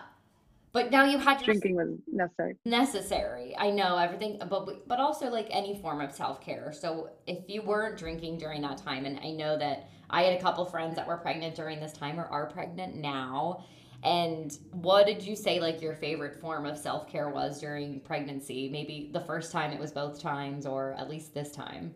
But 0.76 0.92
now 0.92 1.06
you 1.06 1.18
had 1.18 1.42
drinking 1.42 1.78
was 1.78 1.88
necessary. 2.12 2.58
necessary. 2.66 3.56
I 3.58 3.72
know 3.72 3.96
everything, 3.96 4.42
but 4.50 4.86
but 4.90 5.00
also 5.00 5.30
like 5.30 5.48
any 5.50 5.80
form 5.80 6.02
of 6.02 6.12
self 6.12 6.42
care. 6.42 6.74
So 6.78 7.12
if 7.26 7.48
you 7.48 7.62
weren't 7.62 7.98
drinking 7.98 8.40
during 8.40 8.62
that 8.64 8.80
time, 8.80 9.06
and 9.06 9.18
I 9.24 9.32
know 9.32 9.58
that 9.58 9.88
I 10.10 10.24
had 10.24 10.38
a 10.38 10.42
couple 10.42 10.66
friends 10.66 10.98
that 10.98 11.08
were 11.08 11.16
pregnant 11.16 11.56
during 11.56 11.80
this 11.80 11.94
time 11.94 12.20
or 12.20 12.26
are 12.26 12.48
pregnant 12.48 12.98
now, 12.98 13.64
And 14.04 14.52
what 14.72 15.06
did 15.06 15.24
you 15.24 15.38
say 15.38 15.62
like 15.62 15.82
your 15.82 15.96
favorite 15.96 16.42
form 16.42 16.66
of 16.66 16.78
self 16.78 17.08
care 17.08 17.30
was 17.30 17.62
during 17.62 18.02
pregnancy? 18.02 18.68
Maybe 18.68 19.12
the 19.14 19.22
first 19.22 19.54
time 19.54 19.72
it 19.72 19.80
was 19.80 19.94
both 19.94 20.20
times, 20.20 20.66
or 20.66 20.94
at 21.00 21.10
least 21.10 21.34
this 21.34 21.52
time. 21.52 21.96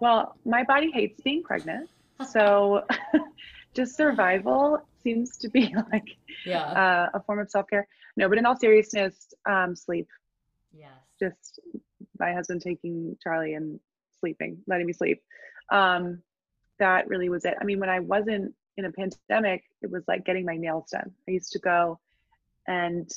Well, 0.00 0.38
my 0.46 0.64
body 0.64 0.90
hates 0.90 1.20
being 1.20 1.42
pregnant. 1.42 1.90
So 2.30 2.86
just 3.74 3.94
survival 3.94 4.87
seems 5.02 5.36
to 5.38 5.48
be 5.48 5.74
like 5.92 6.08
Yeah. 6.44 6.62
uh, 6.64 7.10
a 7.14 7.22
form 7.22 7.38
of 7.40 7.50
self 7.50 7.66
care. 7.68 7.86
No, 8.16 8.28
but 8.28 8.38
in 8.38 8.46
all 8.46 8.56
seriousness, 8.56 9.32
um, 9.46 9.74
sleep. 9.76 10.08
yes. 10.72 10.90
Just 11.20 11.60
my 12.18 12.32
husband 12.32 12.62
taking 12.62 13.16
Charlie 13.22 13.54
and 13.54 13.80
sleeping, 14.20 14.58
letting 14.66 14.86
me 14.86 14.92
sleep. 14.92 15.22
Um, 15.70 16.22
that 16.78 17.08
really 17.08 17.28
was 17.28 17.44
it. 17.44 17.54
I 17.60 17.64
mean, 17.64 17.80
when 17.80 17.88
I 17.90 18.00
wasn't 18.00 18.54
in 18.76 18.84
a 18.84 18.92
pandemic, 18.92 19.64
it 19.82 19.90
was 19.90 20.04
like 20.06 20.24
getting 20.24 20.44
my 20.44 20.56
nails 20.56 20.90
done. 20.90 21.10
I 21.28 21.32
used 21.32 21.52
to 21.52 21.58
go 21.58 21.98
and 22.68 23.10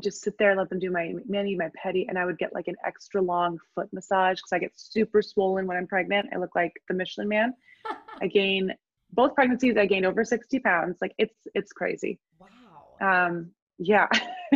just 0.00 0.22
sit 0.22 0.36
there, 0.38 0.50
and 0.50 0.58
let 0.58 0.70
them 0.70 0.78
do 0.78 0.90
my 0.90 1.14
mani, 1.28 1.54
my 1.56 1.68
pedi, 1.84 2.06
and 2.08 2.18
I 2.18 2.24
would 2.24 2.38
get 2.38 2.54
like 2.54 2.68
an 2.68 2.76
extra 2.86 3.20
long 3.20 3.58
foot 3.74 3.88
massage 3.92 4.38
because 4.38 4.52
I 4.52 4.58
get 4.58 4.72
super 4.74 5.20
swollen 5.22 5.66
when 5.66 5.76
I'm 5.76 5.86
pregnant. 5.86 6.30
I 6.32 6.38
look 6.38 6.54
like 6.54 6.72
the 6.88 6.94
Michelin 6.94 7.28
man. 7.28 7.54
I 8.22 8.26
gain 8.26 8.72
both 9.12 9.34
pregnancies, 9.34 9.76
I 9.76 9.86
gained 9.86 10.06
over 10.06 10.24
60 10.24 10.58
pounds. 10.60 10.98
Like 11.00 11.14
it's 11.18 11.36
it's 11.54 11.72
crazy. 11.72 12.18
wow. 12.38 13.26
Um, 13.26 13.50
yeah, 13.78 14.08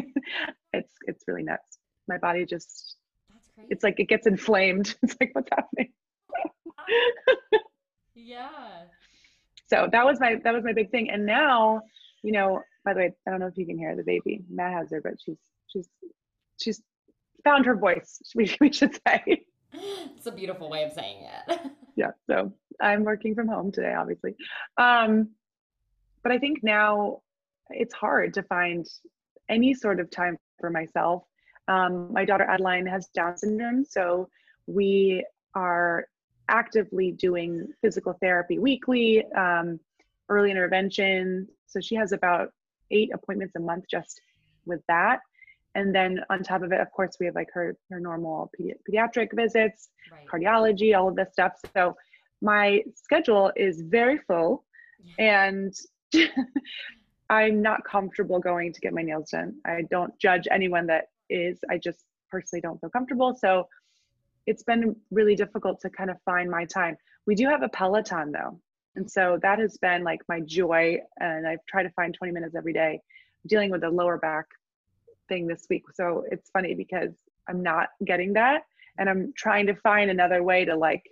it's 0.73 0.93
it's 1.07 1.25
really 1.27 1.43
nuts. 1.43 1.79
My 2.09 2.19
body 2.19 2.45
just 2.45 2.97
That's 3.31 3.49
crazy. 3.55 3.69
it's 3.71 3.85
like 3.85 4.01
it 4.01 4.09
gets 4.09 4.27
inflamed. 4.27 4.95
It's 5.03 5.17
like 5.21 5.31
what's 5.33 5.51
happening. 5.51 5.93
yeah. 8.15 8.49
So 9.67 9.89
that 9.91 10.05
was 10.05 10.21
my 10.21 10.37
that 10.45 10.55
was 10.55 10.65
my 10.65 10.73
big 10.73 10.91
thing. 10.91 11.11
And 11.11 11.25
now, 11.27 11.83
you 12.23 12.33
know, 12.33 12.61
by 12.85 12.93
the 12.95 13.01
way, 13.01 13.13
I 13.27 13.31
don't 13.31 13.41
know 13.41 13.47
if 13.47 13.57
you 13.57 13.67
can 13.67 13.79
hear 13.79 13.97
the 13.97 14.03
baby. 14.05 14.45
Matt 14.51 14.73
has 14.73 14.91
her, 14.91 15.01
but 15.01 15.15
she's 15.25 15.39
she's 15.69 15.89
she's 16.61 16.83
found 17.45 17.67
her 17.67 17.77
voice. 17.77 18.21
We 18.35 18.55
we 18.61 18.73
should 18.73 18.95
say. 19.07 19.45
It's 20.17 20.27
a 20.27 20.33
beautiful 20.33 20.71
way 20.71 20.85
of 20.85 20.93
saying 20.93 21.27
it. 21.49 21.61
yeah. 21.97 22.13
So 22.29 22.53
I'm 22.81 23.05
working 23.05 23.35
from 23.35 23.49
home 23.49 23.73
today, 23.73 23.95
obviously. 23.95 24.35
Um, 24.77 25.31
but 26.23 26.33
I 26.33 26.39
think 26.39 26.63
now 26.63 27.21
it's 27.71 27.95
hard 27.95 28.35
to 28.35 28.43
find 28.43 28.87
any 29.49 29.75
sort 29.75 30.01
of 30.01 30.11
time 30.11 30.37
for 30.59 30.71
myself. 30.71 31.25
Um, 31.69 32.13
my 32.13 32.25
daughter 32.25 32.45
Adeline 32.45 32.87
has 32.87 33.07
Down 33.09 33.37
syndrome, 33.37 33.85
so 33.85 34.29
we 34.67 35.25
are 35.55 36.07
actively 36.49 37.13
doing 37.13 37.69
physical 37.81 38.15
therapy 38.21 38.59
weekly, 38.59 39.25
um, 39.33 39.81
early 40.29 40.51
intervention. 40.51 41.49
So 41.67 41.81
she 41.81 41.95
has 41.95 42.13
about 42.13 42.53
eight 42.91 43.11
appointments 43.15 43.55
a 43.57 43.61
month 43.61 43.85
just 43.91 44.21
with 44.67 44.81
that. 44.89 45.21
And 45.75 45.95
then 45.95 46.21
on 46.31 46.43
top 46.43 46.63
of 46.63 46.73
it, 46.73 46.81
of 46.81 46.91
course, 46.93 47.17
we 47.19 47.27
have 47.27 47.35
like 47.35 47.49
her 47.53 47.77
her 47.91 47.99
normal 47.99 48.51
pedi- 48.59 48.77
pediatric 48.89 49.35
visits, 49.35 49.89
right. 50.13 50.27
cardiology, 50.29 50.97
all 50.97 51.09
of 51.09 51.17
this 51.17 51.33
stuff. 51.33 51.55
So 51.75 51.97
my 52.45 52.83
schedule 52.95 53.51
is 53.57 53.81
very 53.81 54.19
full 54.19 54.65
and 55.19 55.75
I'm 57.31 57.63
not 57.63 57.85
comfortable 57.85 58.39
going 58.39 58.73
to 58.75 58.81
get 58.81 58.93
my 58.93 59.03
nails 59.03 59.31
done. 59.31 59.55
I 59.67 59.83
don't 59.91 60.17
judge 60.21 60.47
anyone 60.51 60.87
that 60.89 61.07
is. 61.31 61.59
I 61.71 61.79
just 61.79 62.05
personally 62.31 62.61
don't 62.61 62.79
feel 62.81 62.91
comfortable. 62.91 63.35
So 63.35 63.67
it's 64.47 64.63
been 64.63 64.95
really 65.11 65.35
difficult 65.35 65.81
to 65.81 65.91
kind 65.91 66.11
of 66.11 66.19
find 66.27 66.51
my 66.51 66.67
time. 66.67 66.97
We 67.27 67.35
do 67.35 67.49
have 67.49 67.63
a 67.63 67.69
Peloton 67.71 68.31
though. 68.31 68.61
And 68.95 69.11
so 69.11 69.39
that 69.41 69.59
has 69.59 69.79
been 69.79 70.05
like 70.05 70.21
my 70.29 70.41
joy. 70.41 70.99
And 71.19 71.49
I've 71.49 71.65
tried 71.67 71.85
to 71.85 71.91
find 71.91 72.13
20 72.13 72.31
minutes 72.31 72.55
every 72.55 72.75
day 72.75 73.01
dealing 73.47 73.71
with 73.71 73.85
a 73.85 73.89
lower 73.89 74.19
back 74.19 74.45
thing 75.31 75.47
this 75.47 75.67
week. 75.71 75.85
So 75.95 76.25
it's 76.31 76.51
funny 76.51 76.75
because 76.75 77.15
I'm 77.49 77.63
not 77.63 77.89
getting 78.05 78.35
that. 78.35 78.65
And 78.99 79.09
I'm 79.09 79.33
trying 79.35 79.67
to 79.67 79.75
find 79.77 80.11
another 80.11 80.43
way 80.43 80.67
to 80.67 80.77
like 80.77 81.03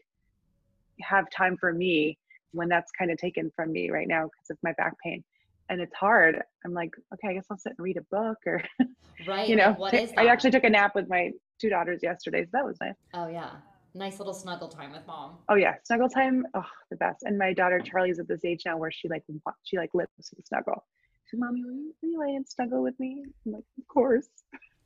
have 1.02 1.30
time 1.30 1.56
for 1.56 1.72
me 1.72 2.18
when 2.52 2.68
that's 2.68 2.90
kind 2.92 3.10
of 3.10 3.18
taken 3.18 3.50
from 3.54 3.72
me 3.72 3.90
right 3.90 4.08
now 4.08 4.24
because 4.24 4.50
of 4.50 4.58
my 4.62 4.72
back 4.74 4.94
pain. 5.02 5.22
And 5.68 5.80
it's 5.80 5.94
hard. 5.94 6.42
I'm 6.64 6.74
like, 6.74 6.90
okay, 7.14 7.28
I 7.28 7.34
guess 7.34 7.46
I'll 7.50 7.58
sit 7.58 7.74
and 7.78 7.84
read 7.84 7.96
a 7.96 8.02
book 8.10 8.38
or, 8.46 8.62
Right. 9.26 9.48
you 9.48 9.56
know, 9.56 9.76
like, 9.78 9.92
what 9.92 10.18
I 10.18 10.26
actually 10.26 10.50
took 10.50 10.64
a 10.64 10.70
nap 10.70 10.94
with 10.94 11.08
my 11.08 11.30
two 11.60 11.68
daughters 11.68 12.00
yesterday. 12.02 12.44
So 12.44 12.50
that 12.54 12.64
was 12.64 12.76
nice. 12.80 12.94
Oh 13.14 13.28
yeah. 13.28 13.50
Nice 13.94 14.18
little 14.18 14.34
snuggle 14.34 14.68
time 14.68 14.92
with 14.92 15.06
mom. 15.06 15.38
Oh 15.48 15.54
yeah, 15.54 15.74
snuggle 15.84 16.08
time. 16.08 16.46
Oh, 16.54 16.64
the 16.90 16.96
best. 16.96 17.24
And 17.24 17.38
my 17.38 17.52
daughter 17.52 17.78
Charlie's 17.80 18.18
at 18.18 18.26
this 18.26 18.44
age 18.44 18.62
now 18.64 18.76
where 18.78 18.90
she 18.90 19.08
like 19.08 19.22
she 19.64 19.76
like 19.76 19.90
lives 19.94 20.10
the 20.18 20.42
snuggle. 20.44 20.84
She's, 21.30 21.38
mommy, 21.38 21.62
will 21.64 21.72
you, 21.72 21.94
will 22.02 22.08
you 22.10 22.18
lay 22.20 22.34
and 22.34 22.46
snuggle 22.48 22.82
with 22.82 22.98
me? 22.98 23.22
I'm 23.46 23.52
like, 23.52 23.64
of 23.78 23.86
course. 23.88 24.28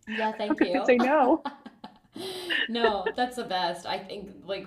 Yeah, 0.08 0.16
How 0.32 0.38
thank 0.38 0.58
could 0.58 0.68
you. 0.68 0.82
I 0.82 0.84
say 0.84 0.96
no? 0.96 1.42
no, 2.68 3.04
that's 3.16 3.36
the 3.36 3.44
best. 3.44 3.86
I 3.86 3.98
think 3.98 4.30
like 4.46 4.66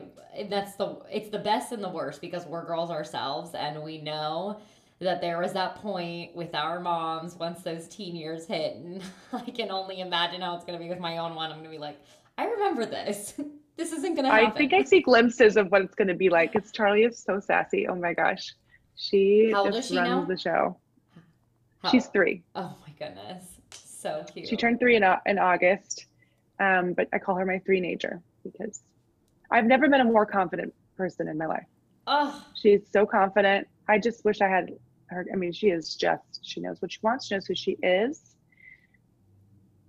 that's 0.50 0.76
the 0.76 1.00
it's 1.12 1.30
the 1.30 1.40
best 1.40 1.72
and 1.72 1.84
the 1.84 1.90
worst 1.90 2.22
because 2.22 2.46
we're 2.46 2.66
girls 2.66 2.90
ourselves 2.90 3.52
and 3.56 3.82
we 3.84 4.00
know 4.02 4.60
that 5.00 5.22
there 5.22 5.40
was 5.40 5.54
that 5.54 5.76
point 5.76 6.36
with 6.36 6.54
our 6.54 6.80
moms 6.80 7.36
once 7.36 7.62
those 7.62 7.88
teen 7.88 8.16
years 8.16 8.46
hit 8.46 8.76
and 8.76 9.02
I 9.34 9.50
can 9.52 9.72
only 9.72 10.02
imagine 10.02 10.42
how 10.42 10.56
it's 10.56 10.66
gonna 10.66 10.80
be 10.80 10.90
with 10.90 11.00
my 11.00 11.18
own 11.18 11.36
one. 11.36 11.52
I'm 11.52 11.58
gonna 11.60 11.70
be 11.70 11.78
like, 11.78 12.00
I 12.38 12.46
remember 12.46 12.86
this. 12.86 13.34
this 13.78 13.92
isn't 13.92 14.16
gonna 14.16 14.30
happen. 14.30 14.52
I 14.52 14.52
think 14.52 14.74
I 14.74 14.84
see 14.84 15.02
glimpses 15.02 15.58
of 15.58 15.72
what 15.72 15.82
it's 15.82 15.96
going 15.96 16.08
to 16.08 16.14
be 16.14 16.30
like. 16.30 16.54
Because 16.54 16.72
Charlie 16.72 17.04
is 17.04 17.20
so 17.20 17.40
sassy. 17.40 17.88
Oh 17.88 17.96
my 17.96 18.14
gosh, 18.14 18.54
she 18.96 19.52
just 19.52 19.90
she 19.90 19.98
runs 19.98 20.10
now? 20.10 20.26
the 20.26 20.38
show. 20.38 20.78
How- 21.82 21.90
She's 21.90 22.08
three. 22.08 22.44
Oh 22.56 22.76
my 22.86 22.94
goodness. 22.98 23.44
So 23.72 24.24
cute. 24.34 24.48
She 24.48 24.56
turned 24.56 24.80
three 24.80 24.96
in, 24.96 25.04
in 25.26 25.40
August, 25.40 26.06
um, 26.60 26.94
but 26.94 27.08
I 27.14 27.20
call 27.20 27.36
her 27.36 27.46
my 27.46 27.60
three-nager 27.60 28.22
because 28.44 28.82
I've 29.52 29.66
never 29.66 29.88
been 29.90 30.02
a 30.02 30.06
more 30.06 30.26
confident 30.26 30.74
person 30.98 31.28
in 31.28 31.38
my 31.38 31.46
life. 31.46 31.66
Oh, 32.08 32.44
She's 32.56 32.82
so 32.92 33.06
confident. 33.06 33.68
I 33.88 33.98
just 34.00 34.24
wish 34.26 34.42
I 34.42 34.48
had 34.48 34.72
her. 35.10 35.26
I 35.32 35.36
mean, 35.36 35.52
she 35.52 35.68
is 35.70 35.96
just, 35.96 36.40
she 36.44 36.62
knows 36.62 36.78
what 36.82 36.92
she 36.92 37.00
wants. 37.02 37.28
She 37.28 37.36
knows 37.36 37.46
who 37.46 37.56
she 37.56 37.78
is. 37.82 38.22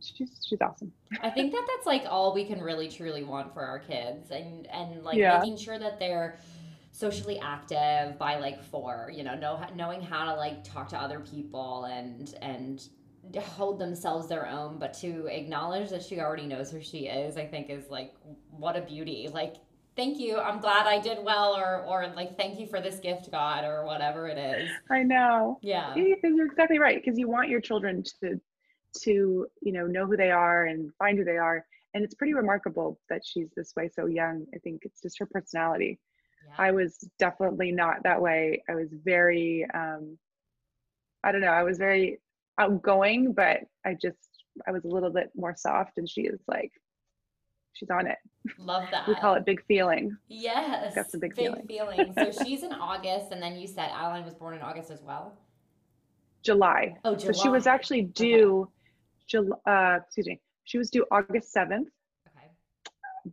She's, 0.00 0.30
she's 0.48 0.60
awesome. 0.60 0.92
I 1.22 1.30
think 1.30 1.52
that 1.52 1.66
that's 1.66 1.86
like 1.86 2.04
all 2.08 2.32
we 2.32 2.44
can 2.44 2.60
really 2.62 2.88
truly 2.88 3.22
want 3.22 3.52
for 3.52 3.62
our 3.62 3.78
kids 3.80 4.30
and 4.30 4.66
and 4.68 5.02
like 5.02 5.18
Yeah. 5.18 5.38
making 5.40 5.58
sure 5.58 5.78
that 5.78 5.98
they're 5.98 6.38
socially 6.92 7.38
active 7.38 8.18
by 8.18 8.38
like 8.38 8.62
4, 8.62 9.10
you 9.14 9.22
know, 9.24 9.34
know 9.34 9.60
knowing 9.74 10.00
how 10.00 10.24
to 10.26 10.34
like 10.34 10.64
talk 10.64 10.88
to 10.90 10.98
other 10.98 11.20
people 11.20 11.84
and 11.84 12.34
and 12.40 12.88
hold 13.38 13.78
themselves 13.78 14.28
their 14.28 14.46
own 14.48 14.78
but 14.78 14.92
to 14.94 15.26
acknowledge 15.26 15.90
that 15.90 16.02
she 16.02 16.20
already 16.20 16.46
knows 16.46 16.70
who 16.70 16.80
she 16.82 17.06
is, 17.06 17.36
I 17.36 17.46
think 17.46 17.70
is 17.70 17.88
like 17.90 18.14
what 18.50 18.76
a 18.76 18.80
beauty. 18.80 19.28
Like 19.32 19.56
thank 19.96 20.18
you. 20.18 20.38
I'm 20.38 20.60
glad 20.60 20.86
I 20.86 20.98
did 21.00 21.18
well 21.22 21.54
or 21.54 21.84
or 21.84 22.12
like 22.16 22.36
thank 22.36 22.58
you 22.58 22.66
for 22.66 22.80
this 22.80 22.98
gift 23.00 23.30
God 23.30 23.64
or 23.64 23.84
whatever 23.84 24.28
it 24.28 24.38
is. 24.38 24.70
I 24.90 25.02
know. 25.02 25.58
Yeah. 25.62 25.94
Because 25.94 26.32
you're 26.34 26.46
exactly 26.46 26.78
right. 26.78 27.02
Because 27.02 27.18
you 27.18 27.28
want 27.28 27.48
your 27.48 27.60
children 27.60 28.02
to, 28.20 28.40
to 29.02 29.46
you 29.62 29.72
know, 29.72 29.86
know 29.86 30.06
who 30.06 30.16
they 30.16 30.30
are 30.30 30.66
and 30.66 30.90
find 30.98 31.18
who 31.18 31.24
they 31.24 31.36
are. 31.36 31.64
And 31.94 32.04
it's 32.04 32.14
pretty 32.14 32.34
remarkable 32.34 32.98
that 33.10 33.22
she's 33.24 33.48
this 33.56 33.72
way 33.76 33.90
so 33.94 34.06
young. 34.06 34.46
I 34.54 34.58
think 34.58 34.82
it's 34.84 35.02
just 35.02 35.18
her 35.18 35.26
personality. 35.26 35.98
yeah. 36.46 36.54
I 36.56 36.70
was 36.70 36.98
definitely 37.18 37.72
not 37.72 38.04
that 38.04 38.22
way. 38.22 38.62
I 38.68 38.74
was 38.74 38.88
very, 39.04 39.66
um, 39.74 40.16
I 41.22 41.32
don't 41.32 41.40
know, 41.42 41.48
I 41.48 41.64
was 41.64 41.78
very 41.78 42.20
outgoing, 42.60 43.32
but 43.32 43.58
I 43.84 43.94
just, 44.00 44.18
I 44.66 44.70
was 44.70 44.84
a 44.84 44.88
little 44.88 45.10
bit 45.10 45.30
more 45.34 45.54
soft 45.56 45.96
and 45.96 46.08
she 46.08 46.22
is 46.22 46.40
like, 46.46 46.70
she's 47.72 47.90
on 47.90 48.06
it. 48.06 48.18
Love 48.58 48.84
that. 48.90 49.08
We 49.08 49.14
call 49.14 49.34
it 49.34 49.46
big 49.46 49.64
feeling. 49.66 50.16
Yes. 50.28 50.94
Got 50.94 51.10
some 51.10 51.20
big 51.20 51.34
feeling. 51.34 51.66
feelings. 51.66 52.14
So 52.16 52.30
she's 52.44 52.62
in 52.62 52.72
August, 52.72 53.32
and 53.32 53.42
then 53.42 53.56
you 53.56 53.66
said 53.66 53.90
Adeline 53.94 54.24
was 54.24 54.34
born 54.34 54.54
in 54.54 54.60
August 54.62 54.90
as 54.90 55.02
well. 55.02 55.38
July. 56.42 56.96
Oh, 57.04 57.16
So 57.16 57.32
she 57.32 57.48
was 57.48 57.66
actually 57.66 58.02
due, 58.02 58.70
July, 59.28 59.56
uh, 59.66 59.98
excuse 60.04 60.26
me, 60.26 60.40
she 60.64 60.78
was 60.78 60.90
due 60.90 61.04
August 61.10 61.54
7th, 61.54 61.86
Okay. 62.28 62.46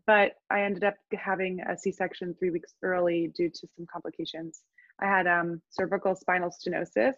but 0.05 0.33
I 0.49 0.61
ended 0.63 0.83
up 0.83 0.95
having 1.13 1.61
a 1.61 1.77
C-section 1.77 2.35
three 2.37 2.49
weeks 2.49 2.73
early 2.83 3.31
due 3.35 3.49
to 3.49 3.67
some 3.75 3.85
complications. 3.91 4.61
I 4.99 5.05
had 5.05 5.25
um, 5.27 5.61
cervical 5.69 6.15
spinal 6.15 6.49
stenosis, 6.49 7.13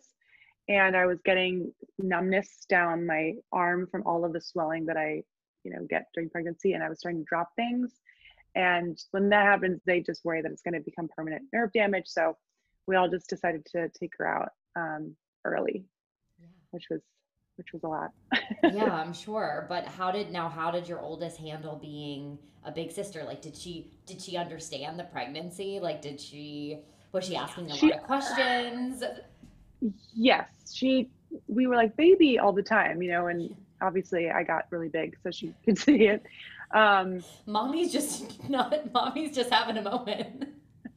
and 0.69 0.95
I 0.95 1.05
was 1.07 1.19
getting 1.25 1.73
numbness 1.97 2.65
down 2.69 3.05
my 3.05 3.33
arm 3.51 3.87
from 3.91 4.03
all 4.05 4.23
of 4.23 4.31
the 4.33 4.39
swelling 4.39 4.85
that 4.85 4.95
I, 4.97 5.23
you 5.63 5.71
know, 5.71 5.85
get 5.89 6.07
during 6.13 6.29
pregnancy, 6.29 6.73
and 6.73 6.83
I 6.83 6.87
was 6.89 6.99
starting 6.99 7.21
to 7.21 7.25
drop 7.27 7.49
things. 7.57 7.91
And 8.55 8.97
when 9.11 9.29
that 9.29 9.45
happens, 9.45 9.81
they 9.85 9.99
just 9.99 10.23
worry 10.23 10.41
that 10.41 10.51
it's 10.51 10.61
going 10.61 10.75
to 10.75 10.79
become 10.79 11.09
permanent 11.15 11.43
nerve 11.51 11.73
damage. 11.73 12.05
So 12.07 12.37
we 12.87 12.95
all 12.95 13.09
just 13.09 13.27
decided 13.29 13.65
to 13.73 13.89
take 13.89 14.13
her 14.19 14.27
out 14.27 14.49
um, 14.75 15.15
early, 15.43 15.83
Yeah. 16.39 16.47
which 16.71 16.85
was 16.89 17.01
which 17.57 17.73
was 17.73 17.83
a 17.83 17.87
lot. 17.87 18.11
yeah, 18.63 18.85
I'm 19.03 19.11
sure. 19.11 19.65
But 19.67 19.85
how 19.85 20.11
did 20.11 20.31
now? 20.31 20.47
How 20.49 20.71
did 20.71 20.87
your 20.87 21.01
oldest 21.01 21.37
handle 21.37 21.75
being 21.75 22.37
a 22.63 22.71
big 22.71 22.91
sister? 22.91 23.23
Like, 23.25 23.41
did 23.41 23.55
she 23.55 23.91
did 24.05 24.21
she 24.21 24.37
understand 24.37 24.97
the 24.99 25.03
pregnancy? 25.05 25.79
Like, 25.81 26.01
did 26.01 26.21
she 26.21 26.79
was 27.11 27.25
she 27.25 27.35
asking 27.35 27.69
a 27.71 27.75
She- 27.75 27.89
lot 27.89 27.99
of 27.99 28.03
questions? 28.05 29.03
Yes, 30.13 30.49
she 30.73 31.09
we 31.47 31.67
were 31.67 31.75
like 31.75 31.95
baby 31.95 32.39
all 32.39 32.53
the 32.53 32.63
time, 32.63 33.01
you 33.01 33.11
know, 33.11 33.27
and 33.27 33.55
obviously 33.81 34.29
I 34.29 34.43
got 34.43 34.65
really 34.71 34.89
big 34.89 35.17
so 35.23 35.31
she 35.31 35.53
could 35.65 35.77
see 35.77 36.07
it. 36.07 36.23
Um, 36.71 37.23
mommy's 37.45 37.91
just 37.91 38.43
not, 38.49 38.91
mommy's 38.93 39.35
just 39.35 39.51
having 39.51 39.77
a 39.77 39.81
moment. 39.81 40.49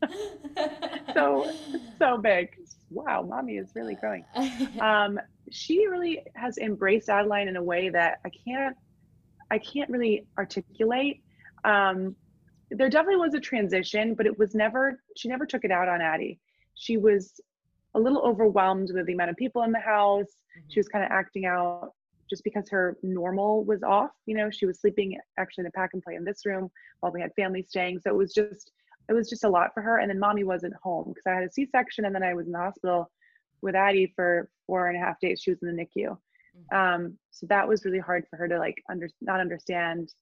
so, 1.14 1.50
so 1.98 2.18
big. 2.18 2.56
Wow, 2.90 3.22
mommy 3.22 3.56
is 3.56 3.70
really 3.74 3.94
growing. 3.94 4.24
Um, 4.80 5.18
she 5.50 5.86
really 5.86 6.22
has 6.34 6.58
embraced 6.58 7.08
Adeline 7.08 7.48
in 7.48 7.56
a 7.56 7.62
way 7.62 7.88
that 7.88 8.20
I 8.24 8.30
can't, 8.30 8.76
I 9.50 9.58
can't 9.58 9.88
really 9.88 10.26
articulate. 10.36 11.22
Um, 11.64 12.16
there 12.70 12.90
definitely 12.90 13.16
was 13.16 13.34
a 13.34 13.40
transition, 13.40 14.14
but 14.14 14.26
it 14.26 14.38
was 14.38 14.54
never, 14.54 15.00
she 15.16 15.28
never 15.28 15.46
took 15.46 15.64
it 15.64 15.70
out 15.70 15.88
on 15.88 16.02
Addie. 16.02 16.38
She 16.74 16.96
was 16.96 17.40
a 17.94 18.00
little 18.00 18.22
overwhelmed 18.22 18.90
with 18.92 19.06
the 19.06 19.12
amount 19.12 19.30
of 19.30 19.36
people 19.36 19.62
in 19.62 19.72
the 19.72 19.80
house. 19.80 20.26
Mm-hmm. 20.26 20.68
She 20.68 20.80
was 20.80 20.88
kind 20.88 21.04
of 21.04 21.10
acting 21.10 21.46
out 21.46 21.92
just 22.30 22.44
because 22.44 22.68
her 22.70 22.96
normal 23.02 23.64
was 23.64 23.82
off. 23.82 24.10
You 24.26 24.36
know, 24.36 24.50
she 24.50 24.66
was 24.66 24.80
sleeping 24.80 25.18
actually 25.38 25.62
in 25.62 25.66
a 25.66 25.72
pack 25.72 25.90
and 25.92 26.02
play 26.02 26.14
in 26.14 26.24
this 26.24 26.46
room 26.46 26.70
while 27.00 27.12
we 27.12 27.20
had 27.20 27.34
family 27.34 27.62
staying. 27.68 28.00
So 28.00 28.10
it 28.10 28.16
was 28.16 28.32
just, 28.32 28.70
it 29.08 29.12
was 29.12 29.28
just 29.28 29.44
a 29.44 29.48
lot 29.48 29.70
for 29.74 29.82
her. 29.82 29.98
And 29.98 30.08
then 30.08 30.18
mommy 30.18 30.44
wasn't 30.44 30.74
home 30.82 31.08
because 31.08 31.26
I 31.26 31.34
had 31.34 31.44
a 31.44 31.52
C-section 31.52 32.04
and 32.04 32.14
then 32.14 32.22
I 32.22 32.34
was 32.34 32.46
in 32.46 32.52
the 32.52 32.58
hospital 32.58 33.10
with 33.60 33.74
Addie 33.74 34.12
for 34.16 34.48
four 34.66 34.88
and 34.88 34.96
a 34.96 35.04
half 35.04 35.20
days. 35.20 35.40
She 35.42 35.50
was 35.50 35.62
in 35.62 35.76
the 35.76 35.82
NICU. 35.82 36.08
Mm-hmm. 36.08 36.76
Um, 36.76 37.18
so 37.30 37.46
that 37.48 37.68
was 37.68 37.84
really 37.84 37.98
hard 37.98 38.24
for 38.30 38.36
her 38.36 38.48
to 38.48 38.58
like 38.58 38.76
under, 38.90 39.08
not 39.20 39.40
understand 39.40 40.12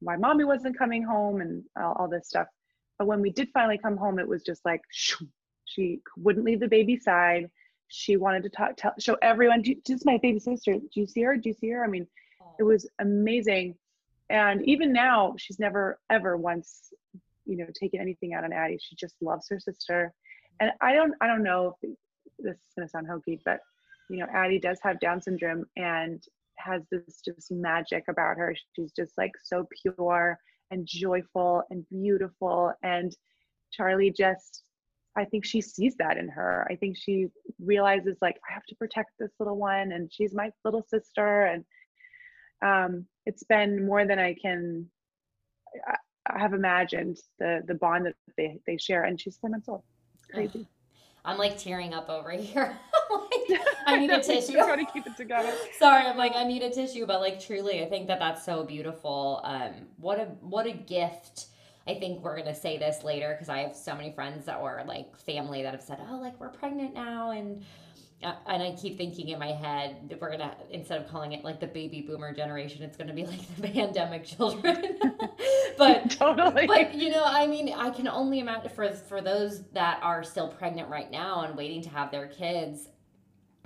why 0.00 0.16
mommy 0.16 0.44
wasn't 0.44 0.78
coming 0.78 1.02
home 1.02 1.40
and 1.40 1.64
all, 1.80 1.94
all 1.98 2.08
this 2.08 2.28
stuff. 2.28 2.48
But 2.98 3.06
when 3.06 3.20
we 3.20 3.30
did 3.30 3.48
finally 3.52 3.78
come 3.78 3.96
home, 3.96 4.18
it 4.18 4.28
was 4.28 4.42
just 4.42 4.64
like 4.64 4.82
shoo, 4.90 5.26
she 5.66 6.00
wouldn't 6.16 6.44
leave 6.44 6.60
the 6.60 6.68
baby 6.68 6.96
side. 6.96 7.50
She 7.88 8.16
wanted 8.16 8.42
to 8.44 8.48
talk, 8.48 8.76
tell, 8.76 8.94
show 8.98 9.16
everyone, 9.22 9.62
just 9.86 10.06
my 10.06 10.18
baby 10.18 10.38
sister. 10.38 10.74
Do 10.74 11.00
you 11.00 11.06
see 11.06 11.22
her? 11.22 11.36
Do 11.36 11.48
you 11.48 11.54
see 11.54 11.70
her? 11.70 11.84
I 11.84 11.88
mean, 11.88 12.06
it 12.58 12.62
was 12.62 12.88
amazing. 12.98 13.76
And 14.30 14.66
even 14.68 14.92
now, 14.92 15.34
she's 15.38 15.60
never 15.60 16.00
ever 16.10 16.36
once, 16.36 16.92
you 17.44 17.56
know, 17.56 17.66
taken 17.78 18.00
anything 18.00 18.34
out 18.34 18.44
on 18.44 18.52
Addie. 18.52 18.78
She 18.80 18.96
just 18.96 19.14
loves 19.20 19.48
her 19.48 19.60
sister. 19.60 20.12
And 20.58 20.72
I 20.80 20.94
don't, 20.94 21.14
I 21.20 21.26
don't 21.26 21.42
know 21.42 21.76
if 21.82 21.90
this 22.38 22.56
is 22.56 22.72
gonna 22.76 22.88
sound 22.88 23.06
hokey, 23.06 23.40
but 23.44 23.60
you 24.08 24.18
know, 24.18 24.26
Addie 24.32 24.58
does 24.58 24.78
have 24.82 25.00
Down 25.00 25.20
syndrome 25.20 25.64
and 25.76 26.22
has 26.58 26.82
this 26.90 27.20
just 27.24 27.50
magic 27.50 28.04
about 28.08 28.36
her. 28.36 28.56
She's 28.74 28.92
just 28.92 29.16
like 29.18 29.32
so 29.42 29.68
pure 29.82 30.38
and 30.70 30.86
joyful 30.86 31.62
and 31.70 31.86
beautiful. 31.88 32.72
And 32.82 33.14
Charlie 33.72 34.10
just 34.10 34.62
I 35.16 35.24
think 35.24 35.44
she 35.44 35.60
sees 35.60 35.94
that 35.98 36.18
in 36.18 36.28
her. 36.28 36.66
I 36.70 36.76
think 36.76 36.96
she 36.96 37.28
realizes 37.58 38.16
like 38.20 38.36
I 38.48 38.52
have 38.52 38.64
to 38.66 38.74
protect 38.74 39.10
this 39.18 39.30
little 39.38 39.56
one 39.56 39.92
and 39.92 40.12
she's 40.12 40.34
my 40.34 40.50
little 40.64 40.84
sister 40.88 41.46
and 41.46 41.64
um, 42.64 43.06
it's 43.24 43.44
been 43.44 43.86
more 43.86 44.06
than 44.06 44.18
I 44.18 44.34
can 44.40 44.86
I, 45.86 45.96
I 46.28 46.38
have 46.38 46.54
imagined 46.54 47.18
the 47.38 47.62
the 47.66 47.74
bond 47.74 48.06
that 48.06 48.14
they 48.36 48.58
they 48.66 48.76
share 48.76 49.04
and 49.04 49.20
she's 49.20 49.38
four 49.38 49.50
months 49.50 49.68
old. 49.68 49.82
It's 50.14 50.26
crazy. 50.26 50.66
I'm 51.24 51.38
like 51.38 51.58
tearing 51.58 51.94
up 51.94 52.08
over 52.08 52.30
here. 52.32 52.78
like, 53.10 53.60
I 53.86 53.98
need 53.98 54.10
a 54.10 54.22
tissue. 54.22 54.52
Trying 54.52 54.84
to 54.84 54.92
keep 54.92 55.06
it 55.06 55.16
together. 55.16 55.52
Sorry, 55.78 56.06
I'm 56.06 56.16
like 56.16 56.34
I 56.34 56.44
need 56.44 56.62
a 56.62 56.70
tissue, 56.70 57.06
but 57.06 57.20
like 57.20 57.40
truly, 57.40 57.82
I 57.82 57.88
think 57.88 58.06
that 58.08 58.18
that's 58.18 58.44
so 58.44 58.64
beautiful. 58.64 59.40
Um, 59.44 59.72
what 59.96 60.18
a 60.18 60.24
what 60.40 60.66
a 60.66 60.72
gift 60.72 61.46
I 61.88 61.94
think 61.94 62.22
we're 62.22 62.36
gonna 62.36 62.54
say 62.54 62.78
this 62.78 63.04
later 63.04 63.32
because 63.34 63.48
I 63.48 63.58
have 63.58 63.76
so 63.76 63.94
many 63.94 64.12
friends 64.12 64.46
that 64.46 64.60
were 64.60 64.82
like 64.86 65.16
family 65.18 65.62
that 65.62 65.72
have 65.72 65.82
said, 65.82 66.00
"Oh, 66.10 66.16
like 66.16 66.38
we're 66.40 66.48
pregnant 66.48 66.94
now," 66.94 67.30
and 67.30 67.64
uh, 68.22 68.34
and 68.46 68.62
I 68.62 68.72
keep 68.72 68.96
thinking 68.96 69.28
in 69.28 69.38
my 69.38 69.52
head 69.52 70.08
that 70.08 70.20
we're 70.20 70.30
gonna 70.30 70.56
instead 70.70 71.00
of 71.00 71.08
calling 71.08 71.32
it 71.32 71.44
like 71.44 71.60
the 71.60 71.66
baby 71.66 72.00
boomer 72.00 72.32
generation, 72.32 72.82
it's 72.82 72.96
gonna 72.96 73.12
be 73.14 73.24
like 73.24 73.56
the 73.56 73.68
pandemic 73.68 74.24
children. 74.24 74.98
but 75.78 76.10
totally. 76.18 76.66
But 76.66 76.94
you 76.94 77.10
know, 77.10 77.22
I 77.24 77.46
mean, 77.46 77.72
I 77.72 77.90
can 77.90 78.08
only 78.08 78.40
imagine 78.40 78.70
for 78.70 78.90
for 78.92 79.20
those 79.20 79.62
that 79.72 80.00
are 80.02 80.24
still 80.24 80.48
pregnant 80.48 80.88
right 80.88 81.10
now 81.10 81.42
and 81.42 81.56
waiting 81.56 81.82
to 81.82 81.90
have 81.90 82.10
their 82.10 82.26
kids. 82.26 82.88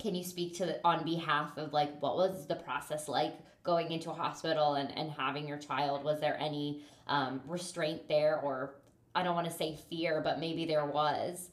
Can 0.01 0.15
you 0.15 0.25
speak 0.25 0.57
to 0.57 0.81
on 0.85 1.05
behalf 1.05 1.57
of 1.59 1.73
like 1.73 2.01
what 2.01 2.17
was 2.17 2.47
the 2.47 2.57
process 2.57 3.07
like 3.07 3.35
going 3.63 3.93
into 3.93 4.11
a 4.11 4.15
hospital 4.15 4.75
and, 4.75 4.97
and 4.97 5.11
having 5.11 5.47
your 5.47 5.59
child? 5.59 6.05
Was 6.05 6.21
there 6.21 6.39
any 6.41 6.83
um, 7.07 7.41
restraint 7.47 8.09
there, 8.09 8.41
or 8.41 8.77
I 9.15 9.23
don't 9.23 9.35
want 9.35 9.49
to 9.49 9.53
say 9.53 9.79
fear, 9.91 10.21
but 10.23 10.41
maybe 10.41 10.65
there 10.65 10.87
was? 10.87 11.51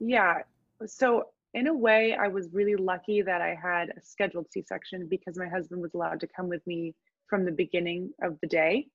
Yeah. 0.00 0.38
So, 0.86 1.24
in 1.54 1.66
a 1.66 1.74
way, 1.74 2.14
I 2.14 2.28
was 2.28 2.48
really 2.52 2.76
lucky 2.76 3.20
that 3.22 3.42
I 3.42 3.54
had 3.60 3.90
a 3.90 4.00
scheduled 4.00 4.50
C 4.50 4.64
section 4.66 5.06
because 5.08 5.36
my 5.36 5.48
husband 5.48 5.82
was 5.82 5.92
allowed 5.94 6.20
to 6.20 6.26
come 6.26 6.48
with 6.48 6.66
me 6.66 6.94
from 7.28 7.44
the 7.44 7.52
beginning 7.52 8.10
of 8.22 8.38
the 8.40 8.46
day. 8.46 8.86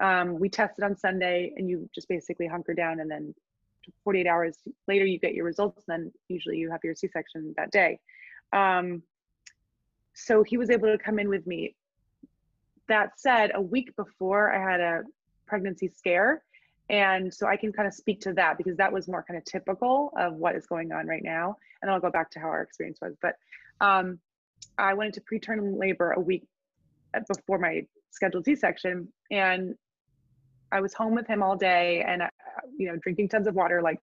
Um, 0.00 0.38
we 0.38 0.48
tested 0.48 0.84
on 0.84 0.96
Sunday, 0.96 1.52
and 1.56 1.68
you 1.68 1.88
just 1.94 2.08
basically 2.08 2.46
hunker 2.46 2.74
down, 2.74 3.00
and 3.00 3.10
then 3.10 3.34
48 4.04 4.26
hours 4.26 4.58
later, 4.88 5.04
you 5.04 5.18
get 5.18 5.34
your 5.34 5.44
results. 5.44 5.84
Then 5.86 6.12
usually 6.28 6.58
you 6.58 6.70
have 6.70 6.80
your 6.84 6.94
C 6.94 7.08
section 7.12 7.54
that 7.56 7.70
day. 7.70 7.98
Um, 8.52 9.02
so 10.14 10.42
he 10.42 10.56
was 10.56 10.70
able 10.70 10.88
to 10.88 10.98
come 10.98 11.18
in 11.18 11.28
with 11.28 11.46
me. 11.46 11.74
That 12.88 13.18
said, 13.18 13.52
a 13.54 13.60
week 13.60 13.94
before 13.96 14.52
I 14.52 14.70
had 14.70 14.80
a 14.80 15.02
pregnancy 15.46 15.88
scare. 15.88 16.42
And 16.90 17.32
so 17.32 17.46
I 17.46 17.56
can 17.56 17.72
kind 17.72 17.88
of 17.88 17.94
speak 17.94 18.20
to 18.22 18.34
that 18.34 18.58
because 18.58 18.76
that 18.76 18.92
was 18.92 19.08
more 19.08 19.24
kind 19.26 19.38
of 19.38 19.44
typical 19.44 20.12
of 20.18 20.34
what 20.34 20.54
is 20.54 20.66
going 20.66 20.92
on 20.92 21.06
right 21.06 21.22
now. 21.22 21.56
And 21.80 21.90
I'll 21.90 22.00
go 22.00 22.10
back 22.10 22.30
to 22.32 22.40
how 22.40 22.48
our 22.48 22.62
experience 22.62 22.98
was. 23.00 23.14
But 23.22 23.36
um, 23.80 24.18
I 24.78 24.94
went 24.94 25.16
into 25.16 25.22
preterm 25.22 25.78
labor 25.78 26.12
a 26.12 26.20
week 26.20 26.46
before 27.28 27.58
my 27.58 27.86
scheduled 28.10 28.44
C 28.44 28.54
section. 28.54 29.08
And 29.30 29.74
I 30.72 30.80
was 30.80 30.92
home 30.92 31.14
with 31.14 31.26
him 31.26 31.42
all 31.42 31.56
day 31.56 32.04
and, 32.06 32.22
you 32.76 32.88
know, 32.88 32.96
drinking 33.02 33.28
tons 33.28 33.46
of 33.46 33.54
water, 33.54 33.82
like, 33.82 33.98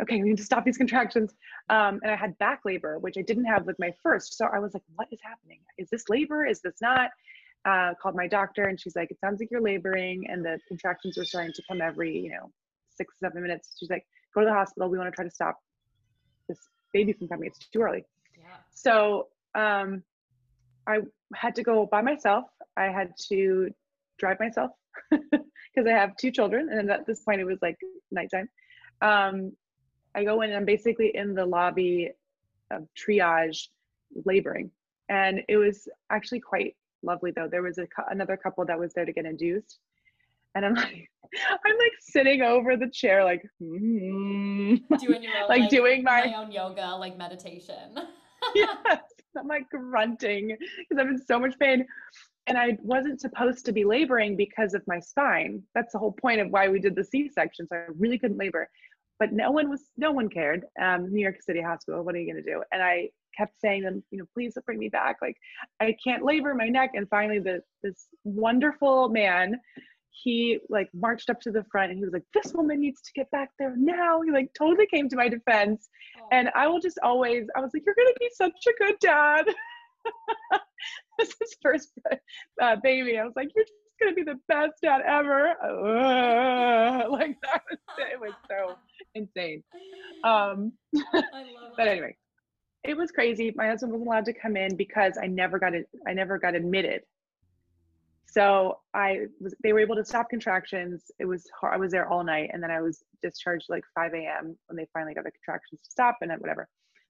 okay, 0.00 0.22
we 0.22 0.30
need 0.30 0.38
to 0.38 0.44
stop 0.44 0.64
these 0.64 0.76
contractions. 0.76 1.34
Um, 1.68 2.00
and 2.02 2.10
I 2.10 2.16
had 2.16 2.36
back 2.38 2.60
labor, 2.64 2.98
which 2.98 3.16
I 3.18 3.22
didn't 3.22 3.44
have 3.44 3.66
with 3.66 3.78
my 3.78 3.92
first. 4.02 4.36
So 4.36 4.46
I 4.46 4.58
was 4.58 4.74
like, 4.74 4.82
what 4.94 5.08
is 5.10 5.20
happening? 5.22 5.60
Is 5.78 5.88
this 5.90 6.08
labor? 6.08 6.46
Is 6.46 6.60
this 6.60 6.74
not? 6.80 7.10
Uh, 7.64 7.94
called 8.02 8.16
my 8.16 8.26
doctor 8.26 8.64
and 8.64 8.80
she's 8.80 8.96
like, 8.96 9.08
it 9.12 9.20
sounds 9.20 9.38
like 9.38 9.48
you're 9.48 9.60
laboring 9.60 10.26
and 10.28 10.44
the 10.44 10.58
contractions 10.66 11.16
are 11.16 11.24
starting 11.24 11.52
to 11.52 11.62
come 11.68 11.80
every, 11.80 12.18
you 12.18 12.30
know, 12.30 12.50
six, 12.96 13.14
seven 13.20 13.40
minutes. 13.40 13.76
She's 13.78 13.88
like, 13.88 14.04
go 14.34 14.40
to 14.40 14.46
the 14.46 14.52
hospital. 14.52 14.88
We 14.88 14.98
want 14.98 15.12
to 15.12 15.14
try 15.14 15.24
to 15.24 15.30
stop 15.30 15.60
this 16.48 16.58
baby 16.92 17.12
from 17.12 17.28
coming. 17.28 17.46
It's 17.46 17.58
too 17.68 17.82
early. 17.82 18.04
Yeah. 18.36 18.56
So 18.72 19.28
um, 19.54 20.02
I 20.88 20.98
had 21.34 21.54
to 21.54 21.62
go 21.62 21.86
by 21.86 22.02
myself. 22.02 22.46
I 22.76 22.86
had 22.86 23.12
to 23.28 23.70
drive 24.18 24.40
myself 24.40 24.70
because 25.74 25.88
I 25.88 25.92
have 25.92 26.16
two 26.16 26.30
children, 26.30 26.68
and 26.70 26.90
at 26.90 27.06
this 27.06 27.20
point 27.20 27.40
it 27.40 27.44
was 27.44 27.58
like 27.62 27.78
nighttime. 28.10 28.48
Um, 29.00 29.52
I 30.14 30.24
go 30.24 30.42
in 30.42 30.50
and 30.50 30.58
I'm 30.58 30.64
basically 30.64 31.14
in 31.14 31.34
the 31.34 31.46
lobby 31.46 32.10
of 32.70 32.86
triage 32.96 33.68
laboring, 34.24 34.70
and 35.08 35.42
it 35.48 35.56
was 35.56 35.88
actually 36.10 36.40
quite 36.40 36.76
lovely 37.02 37.30
though. 37.30 37.48
There 37.48 37.62
was 37.62 37.78
a, 37.78 37.86
another 38.10 38.36
couple 38.36 38.64
that 38.66 38.78
was 38.78 38.92
there 38.92 39.04
to 39.04 39.12
get 39.12 39.24
induced, 39.24 39.78
and 40.54 40.64
I'm 40.64 40.74
like, 40.74 41.10
I'm 41.50 41.78
like 41.78 41.92
sitting 42.00 42.42
over 42.42 42.76
the 42.76 42.88
chair, 42.88 43.24
like, 43.24 43.42
mm-hmm. 43.62 44.94
doing 44.96 45.22
your 45.22 45.32
own, 45.42 45.48
like, 45.48 45.60
like, 45.60 45.70
doing 45.70 46.02
my, 46.02 46.26
my 46.26 46.34
own 46.34 46.52
yoga, 46.52 46.94
like 46.96 47.16
meditation. 47.16 47.96
yes, 48.54 49.00
I'm 49.38 49.46
like 49.46 49.68
grunting 49.70 50.56
because 50.78 51.00
I'm 51.00 51.08
in 51.08 51.24
so 51.24 51.38
much 51.38 51.58
pain 51.58 51.86
and 52.46 52.58
I 52.58 52.76
wasn't 52.82 53.20
supposed 53.20 53.64
to 53.66 53.72
be 53.72 53.84
laboring 53.84 54.36
because 54.36 54.74
of 54.74 54.82
my 54.86 54.98
spine. 54.98 55.62
That's 55.74 55.92
the 55.92 55.98
whole 55.98 56.12
point 56.12 56.40
of 56.40 56.48
why 56.50 56.68
we 56.68 56.80
did 56.80 56.96
the 56.96 57.04
C-section. 57.04 57.68
So 57.68 57.76
I 57.76 57.84
really 57.96 58.18
couldn't 58.18 58.38
labor, 58.38 58.68
but 59.18 59.32
no 59.32 59.50
one 59.50 59.70
was, 59.70 59.82
no 59.96 60.10
one 60.10 60.28
cared. 60.28 60.64
Um, 60.80 61.12
New 61.12 61.22
York 61.22 61.36
City 61.40 61.62
Hospital, 61.62 62.02
what 62.02 62.14
are 62.14 62.18
you 62.18 62.32
going 62.32 62.42
to 62.42 62.50
do? 62.50 62.62
And 62.72 62.82
I 62.82 63.10
kept 63.36 63.60
saying 63.60 63.82
them, 63.82 64.02
you 64.10 64.18
know, 64.18 64.24
please 64.34 64.56
bring 64.66 64.78
me 64.78 64.88
back. 64.88 65.16
Like 65.22 65.36
I 65.80 65.96
can't 66.02 66.24
labor 66.24 66.54
my 66.54 66.68
neck. 66.68 66.90
And 66.94 67.08
finally, 67.08 67.38
the 67.38 67.62
this 67.82 68.08
wonderful 68.24 69.08
man, 69.08 69.56
he 70.10 70.58
like 70.68 70.88
marched 70.92 71.30
up 71.30 71.40
to 71.42 71.50
the 71.50 71.64
front 71.70 71.90
and 71.90 71.98
he 71.98 72.04
was 72.04 72.12
like, 72.12 72.24
this 72.34 72.52
woman 72.52 72.80
needs 72.80 73.00
to 73.02 73.12
get 73.14 73.30
back 73.30 73.50
there 73.58 73.74
now. 73.76 74.20
He 74.20 74.30
like 74.30 74.50
totally 74.58 74.86
came 74.86 75.08
to 75.08 75.16
my 75.16 75.28
defense. 75.28 75.88
Oh. 76.20 76.28
And 76.32 76.50
I 76.54 76.66
will 76.66 76.80
just 76.80 76.98
always, 77.02 77.46
I 77.56 77.60
was 77.60 77.70
like, 77.72 77.84
you're 77.86 77.94
going 77.94 78.12
to 78.12 78.20
be 78.20 78.30
such 78.34 78.52
a 78.68 78.84
good 78.84 78.96
dad. 79.00 79.46
this 81.18 81.28
is 81.28 81.56
first 81.62 81.92
uh, 82.60 82.76
baby. 82.82 83.18
I 83.18 83.24
was 83.24 83.34
like, 83.36 83.50
you're 83.54 83.64
just 83.64 83.74
gonna 84.00 84.14
be 84.14 84.22
the 84.22 84.38
best 84.48 84.74
dad 84.82 85.02
ever. 85.06 85.50
Uh, 85.62 87.08
like 87.10 87.36
that 87.42 87.62
was 87.70 87.78
it 87.98 88.20
was 88.20 88.32
so 88.48 88.76
insane. 89.14 89.62
Um, 90.24 90.72
but 91.76 91.88
anyway, 91.88 92.16
it 92.84 92.96
was 92.96 93.10
crazy. 93.10 93.52
My 93.54 93.68
husband 93.68 93.92
wasn't 93.92 94.08
allowed 94.08 94.24
to 94.26 94.32
come 94.32 94.56
in 94.56 94.76
because 94.76 95.18
I 95.20 95.26
never 95.26 95.58
got 95.58 95.74
it. 95.74 95.88
I 96.06 96.12
never 96.12 96.38
got 96.38 96.54
admitted. 96.54 97.02
So 98.26 98.78
I 98.94 99.26
was. 99.40 99.54
They 99.62 99.72
were 99.72 99.80
able 99.80 99.96
to 99.96 100.04
stop 100.04 100.30
contractions. 100.30 101.10
It 101.18 101.26
was. 101.26 101.46
Hard. 101.60 101.74
I 101.74 101.76
was 101.76 101.92
there 101.92 102.08
all 102.08 102.24
night, 102.24 102.50
and 102.52 102.62
then 102.62 102.70
I 102.70 102.80
was 102.80 103.02
discharged 103.22 103.66
like 103.68 103.84
5 103.94 104.14
a.m. 104.14 104.56
when 104.66 104.76
they 104.76 104.86
finally 104.92 105.14
got 105.14 105.24
the 105.24 105.30
contractions 105.32 105.80
to 105.82 105.90
stop 105.90 106.16
and 106.22 106.32
whatever. 106.40 106.66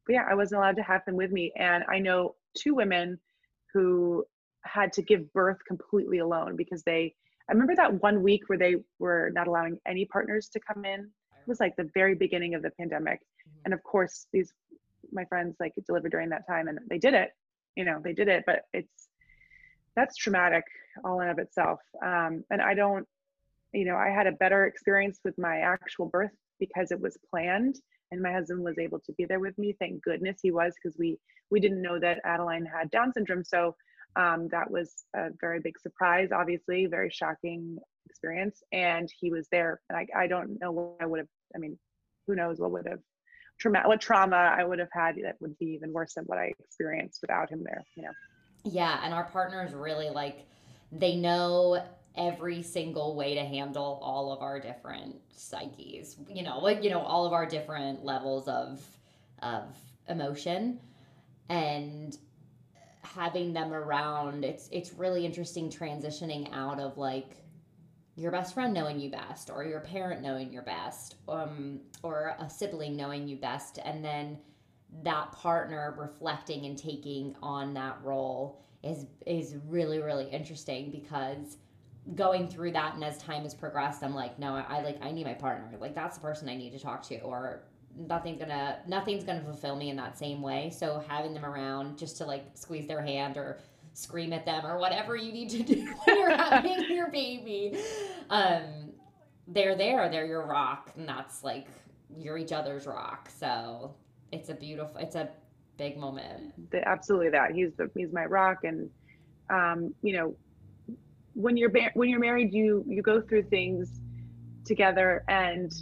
but 0.07 0.15
yeah, 0.15 0.25
I 0.29 0.35
wasn't 0.35 0.59
allowed 0.59 0.77
to 0.77 0.83
have 0.83 1.03
him 1.07 1.15
with 1.15 1.31
me. 1.31 1.53
And 1.57 1.85
I 1.89 2.01
know 2.01 2.35
two 2.57 2.75
women 2.75 3.19
who 3.73 4.25
had 4.65 4.93
to 4.95 5.03
give 5.03 5.33
birth 5.33 5.59
completely 5.67 6.19
alone 6.19 6.57
because 6.57 6.83
they, 6.83 7.15
I 7.49 7.53
remember 7.53 7.75
that 7.77 8.03
one 8.03 8.23
week 8.23 8.43
where 8.47 8.59
they 8.59 8.77
were 8.99 9.31
not 9.35 9.49
allowing 9.49 9.79
any 9.87 10.05
partners 10.05 10.49
to 10.53 10.61
come 10.61 10.85
in. 10.85 11.01
It 11.01 11.49
was 11.49 11.61
like 11.61 11.75
the 11.77 11.91
very 11.95 12.15
beginning 12.15 12.55
of 12.55 12.63
the 12.63 12.71
pandemic. 12.71 13.21
And 13.65 13.75
of 13.75 13.83
course, 13.83 14.27
these, 14.33 14.53
my 15.13 15.25
friends 15.25 15.57
like 15.59 15.73
delivered 15.87 16.13
during 16.13 16.29
that 16.31 16.47
time 16.47 16.69
and 16.69 16.79
they 16.89 16.99
did 16.99 17.15
it, 17.15 17.31
you 17.77 17.85
know, 17.85 18.01
they 18.03 18.13
did 18.13 18.29
it, 18.29 18.45
but 18.47 18.63
it's, 18.73 19.09
that's 19.97 20.17
traumatic 20.17 20.65
all 21.05 21.21
in 21.21 21.29
of 21.29 21.39
itself. 21.39 21.81
Um, 22.05 22.45
and 22.51 22.63
I 22.63 22.75
don't, 22.75 23.07
you 23.73 23.85
know, 23.85 23.97
I 23.97 24.11
had 24.11 24.27
a 24.27 24.33
better 24.33 24.67
experience 24.67 25.19
with 25.25 25.37
my 25.39 25.59
actual 25.59 26.07
birth 26.07 26.31
because 26.61 26.93
it 26.93 27.01
was 27.01 27.19
planned 27.31 27.77
and 28.13 28.23
my 28.23 28.31
husband 28.31 28.63
was 28.63 28.79
able 28.79 29.01
to 29.01 29.13
be 29.15 29.25
there 29.25 29.41
with 29.41 29.59
me. 29.59 29.75
Thank 29.79 30.03
goodness 30.03 30.39
he 30.43 30.53
was 30.53 30.75
because 30.81 30.97
we 30.99 31.19
we 31.51 31.59
didn't 31.59 31.83
know 31.83 31.99
that 31.99 32.21
Adeline 32.25 32.67
had 32.67 32.91
Down 32.91 33.13
syndrome. 33.13 33.43
So 33.43 33.75
um, 34.15 34.49
that 34.53 34.71
was 34.71 35.05
a 35.17 35.31
very 35.41 35.61
big 35.61 35.79
surprise, 35.79 36.29
obviously, 36.33 36.87
very 36.87 37.11
shocking 37.11 37.79
experience. 38.07 38.63
And 38.73 39.11
he 39.19 39.31
was 39.31 39.49
there. 39.51 39.81
And 39.89 39.99
I, 39.99 40.07
I 40.17 40.27
don't 40.27 40.61
know 40.61 40.71
what 40.71 40.97
I 41.01 41.07
would 41.07 41.21
have, 41.21 41.29
I 41.57 41.59
mean, 41.59 41.79
who 42.27 42.35
knows 42.35 42.61
what 42.61 42.71
would 42.71 42.87
have 42.87 43.01
trauma 43.59 43.83
what 43.87 44.01
trauma 44.01 44.37
I 44.37 44.65
would 44.65 44.79
have 44.79 44.89
had 44.93 45.17
that 45.25 45.37
would 45.41 45.59
be 45.59 45.67
even 45.67 45.93
worse 45.93 46.15
than 46.15 46.25
what 46.25 46.39
I 46.39 46.53
experienced 46.59 47.21
without 47.23 47.51
him 47.51 47.63
there, 47.65 47.83
you 47.97 48.03
know. 48.03 48.11
Yeah, 48.65 49.01
and 49.03 49.13
our 49.15 49.25
partners 49.25 49.73
really 49.73 50.11
like 50.11 50.47
they 50.91 51.17
know 51.17 51.83
every 52.17 52.63
single 52.63 53.17
way 53.17 53.35
to 53.35 53.45
handle 53.45 53.99
all 54.03 54.33
of 54.33 54.43
our 54.43 54.61
different 54.61 55.17
psyches. 55.35 56.17
You 56.29 56.43
know, 56.43 56.59
like 56.59 56.83
you 56.83 56.91
know 56.91 57.01
all 57.01 57.27
of 57.27 57.33
our 57.33 57.47
different 57.47 58.05
levels 58.05 58.49
of 58.49 58.85
of 59.43 59.77
emotion 60.09 60.79
and 61.49 62.17
having 63.03 63.53
them 63.53 63.73
around 63.73 64.45
it's 64.45 64.69
it's 64.73 64.93
really 64.95 65.27
interesting 65.27 65.69
transitioning 65.69 66.49
out 66.53 66.81
of 66.81 66.97
like 66.97 67.37
your 68.15 68.31
best 68.31 68.55
friend 68.55 68.73
knowing 68.73 68.99
you 68.99 69.11
best 69.11 69.51
or 69.51 69.65
your 69.65 69.81
parent 69.81 70.23
knowing 70.23 70.53
your 70.53 70.63
best 70.63 71.17
um, 71.29 71.81
or 72.03 72.37
a 72.39 72.49
sibling 72.49 72.97
knowing 72.97 73.27
you 73.27 73.37
best 73.37 73.79
and 73.85 74.05
then 74.05 74.39
that 75.03 75.33
partner 75.33 75.95
reflecting 75.99 76.67
and 76.67 76.79
taking 76.79 77.35
on 77.43 77.75
that 77.75 77.99
role 78.03 78.63
is 78.83 79.07
is 79.27 79.57
really 79.67 79.99
really 79.99 80.29
interesting 80.31 80.91
because 80.91 81.57
going 82.15 82.49
through 82.49 82.73
that 82.73 82.95
and 82.95 83.05
as 83.05 83.17
time 83.19 83.45
has 83.45 83.55
progressed 83.55 84.03
i'm 84.03 84.15
like 84.15 84.37
no 84.39 84.57
I, 84.57 84.79
I 84.79 84.83
like 84.83 84.99
i 85.03 85.13
need 85.13 85.25
my 85.25 85.35
partner. 85.35 85.79
Like 85.81 85.95
that's 85.95 86.17
the 86.17 86.23
person 86.23 86.49
i 86.49 86.57
need 86.57 86.73
to 86.73 86.79
talk 86.79 87.03
to 87.05 87.19
or 87.21 87.63
nothing's 87.97 88.39
gonna 88.39 88.79
nothing's 88.87 89.25
gonna 89.25 89.43
fulfill 89.43 89.77
me 89.77 89.91
in 89.91 89.97
that 89.97 90.19
same 90.19 90.43
way. 90.43 90.71
So 90.71 91.03
having 91.09 91.35
them 91.35 91.45
around 91.45 91.99
just 91.99 92.17
to 92.19 92.25
like 92.25 92.45
squeeze 92.55 92.87
their 92.87 93.03
hand 93.03 93.37
or 93.37 93.59
scream 93.95 94.33
at 94.33 94.47
them 94.47 94.65
or 94.67 94.79
whatever 94.79 95.17
you 95.17 95.33
need 95.33 95.51
to 95.51 95.63
do 95.63 95.95
when 96.05 96.19
you're 96.19 96.37
having 96.37 96.91
your 96.91 97.11
baby 97.11 97.79
um 98.31 98.93
they're 99.49 99.75
there. 99.75 100.09
They're 100.09 100.27
your 100.27 100.47
rock 100.47 100.91
and 100.97 101.09
that's 101.09 101.45
like 101.45 101.67
you're 102.17 102.39
each 102.39 102.53
other's 102.53 102.87
rock. 102.87 103.29
So 103.39 103.95
it's 104.31 104.49
a 104.49 104.55
beautiful 104.55 105.01
it's 105.01 105.17
a 105.17 105.29
big 105.77 105.99
moment. 105.99 106.71
The, 106.71 106.87
absolutely 106.87 107.31
that. 107.31 107.53
He's 107.53 107.73
the 107.77 107.91
he's 107.95 108.13
my 108.13 108.25
rock 108.25 108.65
and 108.65 108.89
um 109.51 109.95
you 110.03 110.15
know 110.15 110.35
when 111.35 111.57
you're 111.57 111.71
ba- 111.71 111.91
when 111.95 112.09
you're 112.09 112.21
married 112.21 112.53
you 112.53 112.85
you 112.87 113.03
go 113.03 113.21
through 113.21 113.43
things 113.43 114.01
together 114.65 115.25
and 115.29 115.73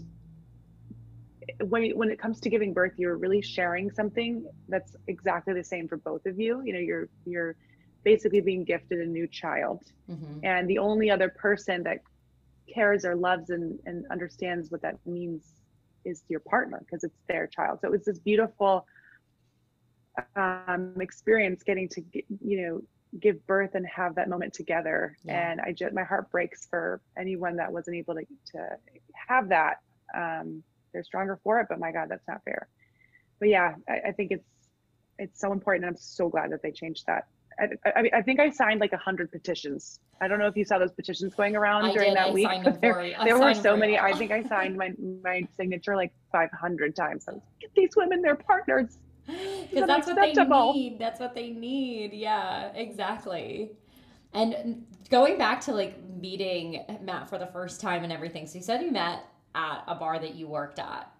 when 1.69 1.91
when 1.91 2.11
it 2.11 2.19
comes 2.19 2.41
to 2.41 2.49
giving 2.49 2.73
birth 2.73 2.93
you're 2.97 3.17
really 3.17 3.43
sharing 3.43 3.91
something 3.91 4.45
that's 4.69 4.95
exactly 5.09 5.55
the 5.55 5.65
same 5.65 5.89
for 5.89 5.97
both 5.97 6.25
of 6.27 6.39
you. 6.39 6.63
You 6.65 6.73
know 6.73 6.79
you're 6.79 7.09
you're 7.27 7.57
basically 8.05 8.41
being 8.41 8.65
gifted 8.65 9.01
a 9.01 9.07
new 9.07 9.27
child. 9.27 9.83
Mm-hmm. 10.11 10.41
and 10.45 10.69
the 10.69 10.79
only 10.79 11.09
other 11.09 11.29
person 11.29 11.85
that 11.85 11.99
cares 12.73 13.05
or 13.05 13.15
loves 13.15 13.51
and, 13.51 13.79
and 13.87 14.05
understands 14.11 14.71
what 14.71 14.83
that 14.83 14.97
means 15.07 15.55
is 16.05 16.25
your 16.29 16.41
partner 16.41 16.81
because 16.81 17.05
it's 17.05 17.19
their 17.29 17.47
child. 17.47 17.79
So 17.81 17.89
it 17.89 17.91
was 17.91 18.05
this 18.05 18.19
beautiful 18.19 18.87
um, 20.37 20.95
experience 21.01 21.63
getting 21.63 21.89
to 21.91 22.03
you 22.45 22.63
know 22.63 22.81
give 23.19 23.45
birth 23.47 23.75
and 23.75 23.87
have 23.87 24.15
that 24.15 24.29
moment 24.29 24.53
together. 24.53 25.17
Yeah. 25.25 25.51
and 25.51 25.61
i 25.61 25.73
just 25.73 25.95
my 25.95 26.05
heart 26.05 26.31
breaks 26.31 26.67
for 26.67 27.01
anyone 27.19 27.57
that 27.57 27.73
wasn't 27.73 27.97
able 27.97 28.15
to, 28.15 28.25
to 28.53 28.69
have 29.29 29.49
that. 29.49 29.79
Um, 30.17 30.63
they're 30.93 31.05
stronger 31.05 31.39
for 31.43 31.61
it 31.61 31.67
but 31.69 31.79
my 31.79 31.93
god 31.93 32.09
that's 32.09 32.27
not 32.29 32.43
fair. 32.45 32.69
But 33.39 33.49
yeah 33.49 33.75
I, 33.89 34.09
I 34.09 34.13
think 34.13 34.31
it's 34.31 34.47
it's 35.19 35.41
so 35.41 35.53
important 35.53 35.85
and 35.85 35.95
i'm 35.95 36.01
so 36.01 36.29
glad 36.29 36.51
that 36.53 36.63
they 36.63 36.71
changed 36.71 37.05
that. 37.07 37.27
I, 37.59 37.91
I, 38.01 38.11
I 38.19 38.23
think 38.23 38.41
i 38.41 38.49
signed 38.51 38.81
like 38.81 38.93
a 38.93 38.99
hundred 38.99 39.31
petitions. 39.33 40.01
I 40.23 40.29
don't 40.29 40.39
know 40.39 40.47
if 40.47 40.57
you 40.57 40.65
saw 40.65 40.79
those 40.79 40.93
petitions 40.93 41.35
going 41.35 41.57
around 41.57 41.87
I 41.87 41.93
during 41.93 42.11
did. 42.11 42.17
that 42.19 42.33
week. 42.33 42.49
but 42.63 42.81
there, 42.81 43.15
there 43.25 43.39
were 43.39 43.55
so 43.55 43.77
many. 43.77 43.99
i 43.99 44.13
think 44.13 44.31
i 44.31 44.43
signed 44.43 44.77
my 44.77 44.93
my 45.23 45.47
signature 45.57 45.97
like 45.97 46.13
500 46.33 46.95
times. 46.95 47.27
I 47.29 47.33
was, 47.33 47.43
get 47.61 47.71
these 47.75 47.91
women 47.97 48.23
their 48.23 48.37
partners 48.37 48.99
because 49.71 49.87
that's 49.87 50.07
what 50.07 50.17
they 50.17 50.33
need. 50.33 50.99
That's 50.99 51.21
what 51.21 51.35
they 51.35 51.51
need. 51.51 52.13
Yeah 52.13 52.73
exactly. 52.75 53.73
And 54.33 54.87
going 55.11 55.39
back 55.39 55.61
to 55.63 55.73
like 55.73 56.03
meeting 56.21 56.85
matt 57.03 57.29
for 57.29 57.39
the 57.39 57.47
first 57.47 57.81
time 57.81 58.05
and 58.05 58.13
everything 58.13 58.47
so 58.47 58.59
you 58.59 58.65
said 58.65 58.83
you 58.83 58.93
met 58.93 59.25
at 59.55 59.83
a 59.89 59.95
bar 59.95 60.19
that 60.19 60.35
you 60.35 60.47
worked 60.47 60.79
at. 60.79 61.13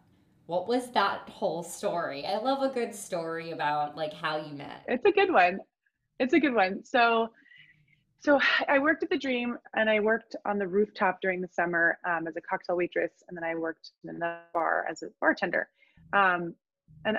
What 0.47 0.67
was 0.67 0.91
that 0.93 1.29
whole 1.29 1.63
story? 1.63 2.27
I 2.27 2.39
love 2.39 2.63
a 2.63 2.73
good 2.73 2.95
story 2.95 3.53
about 3.53 3.97
like 3.97 4.13
how 4.13 4.37
you 4.37 4.53
met. 4.53 4.85
It's 4.89 5.05
a 5.05 5.13
good 5.13 5.33
one. 5.33 5.61
It's 6.19 6.35
a 6.35 6.41
good 6.41 6.55
one. 6.55 6.85
So 6.85 7.29
so 8.23 8.39
i 8.69 8.79
worked 8.79 9.03
at 9.03 9.09
the 9.09 9.17
dream 9.17 9.57
and 9.75 9.89
i 9.89 9.99
worked 9.99 10.37
on 10.45 10.59
the 10.59 10.69
rooftop 10.69 11.21
during 11.23 11.41
the 11.41 11.49
summer 11.49 11.99
um, 12.05 12.27
as 12.27 12.37
a 12.37 12.41
cocktail 12.43 12.77
waitress 12.77 13.13
and 13.27 13.37
then 13.37 13.45
i 13.45 13.55
worked 13.55 13.93
in 14.05 14.19
the 14.19 14.37
bar 14.53 14.85
as 14.91 15.03
a 15.03 15.07
bartender. 15.21 15.69
Um, 16.13 16.55
and 17.05 17.19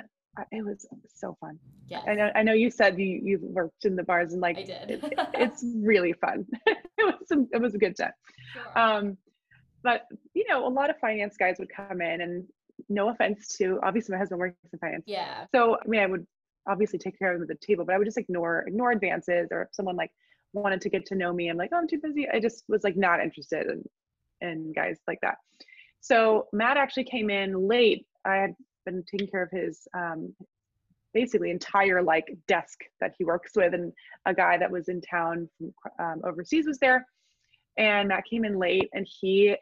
it 0.50 0.64
was 0.64 0.86
so 1.14 1.36
fun 1.40 1.58
yes 1.88 2.02
I 2.06 2.14
know, 2.14 2.30
I 2.34 2.42
know 2.42 2.52
you 2.52 2.70
said 2.70 2.98
you 2.98 3.20
you've 3.22 3.42
worked 3.42 3.84
in 3.84 3.96
the 3.96 4.02
bars 4.02 4.32
and 4.32 4.40
like 4.40 4.58
i 4.58 4.62
did 4.62 4.90
it, 4.90 5.14
it's 5.34 5.64
really 5.76 6.12
fun 6.14 6.46
it 6.66 6.80
was 6.98 7.14
some, 7.26 7.48
it 7.52 7.60
was 7.60 7.74
a 7.74 7.78
good 7.78 7.96
time 7.96 8.12
Sure. 8.52 8.78
um, 8.78 9.16
but 9.82 10.02
you 10.34 10.44
know 10.48 10.66
a 10.66 10.68
lot 10.68 10.90
of 10.90 10.98
finance 10.98 11.36
guys 11.36 11.56
would 11.58 11.68
come 11.74 12.00
in 12.00 12.20
and 12.22 12.44
no 12.88 13.10
offense 13.10 13.56
to 13.58 13.78
obviously 13.82 14.12
my 14.12 14.18
husband 14.18 14.38
works 14.38 14.56
in 14.72 14.78
finance 14.78 15.04
yeah 15.06 15.44
so 15.54 15.76
I 15.76 15.86
mean, 15.86 16.00
I 16.00 16.06
would 16.06 16.26
obviously 16.66 16.98
take 16.98 17.18
care 17.18 17.32
of 17.32 17.40
them 17.40 17.48
at 17.50 17.60
the 17.60 17.66
table, 17.66 17.84
but 17.84 17.94
I 17.94 17.98
would 17.98 18.04
just 18.04 18.18
ignore 18.18 18.64
ignore 18.66 18.92
advances, 18.92 19.48
or 19.50 19.62
if 19.62 19.68
someone 19.72 19.96
like 19.96 20.10
wanted 20.52 20.80
to 20.82 20.88
get 20.90 21.06
to 21.06 21.14
know 21.14 21.32
me, 21.32 21.48
I'm 21.48 21.56
like, 21.56 21.70
oh, 21.72 21.78
I'm 21.78 21.88
too 21.88 21.98
busy. 22.02 22.28
I 22.28 22.40
just 22.40 22.64
was 22.68 22.84
like 22.84 22.96
not 22.96 23.20
interested 23.20 23.66
in 23.68 23.84
in 24.40 24.72
guys 24.72 24.98
like 25.06 25.18
that. 25.22 25.38
So 26.00 26.46
Matt 26.52 26.76
actually 26.76 27.04
came 27.04 27.30
in 27.30 27.68
late. 27.68 28.06
I 28.24 28.36
had 28.36 28.54
been 28.84 29.04
taking 29.10 29.28
care 29.28 29.42
of 29.42 29.50
his 29.50 29.86
um, 29.94 30.34
basically 31.14 31.50
entire 31.50 32.02
like 32.02 32.26
desk 32.48 32.78
that 33.00 33.14
he 33.18 33.24
works 33.24 33.52
with, 33.54 33.74
and 33.74 33.92
a 34.26 34.34
guy 34.34 34.56
that 34.58 34.70
was 34.70 34.88
in 34.88 35.00
town 35.00 35.48
from 35.58 35.74
um, 35.98 36.22
overseas 36.24 36.66
was 36.66 36.78
there, 36.78 37.06
and 37.78 38.08
Matt 38.08 38.24
came 38.28 38.44
in 38.44 38.58
late, 38.58 38.88
and 38.92 39.06
he 39.20 39.56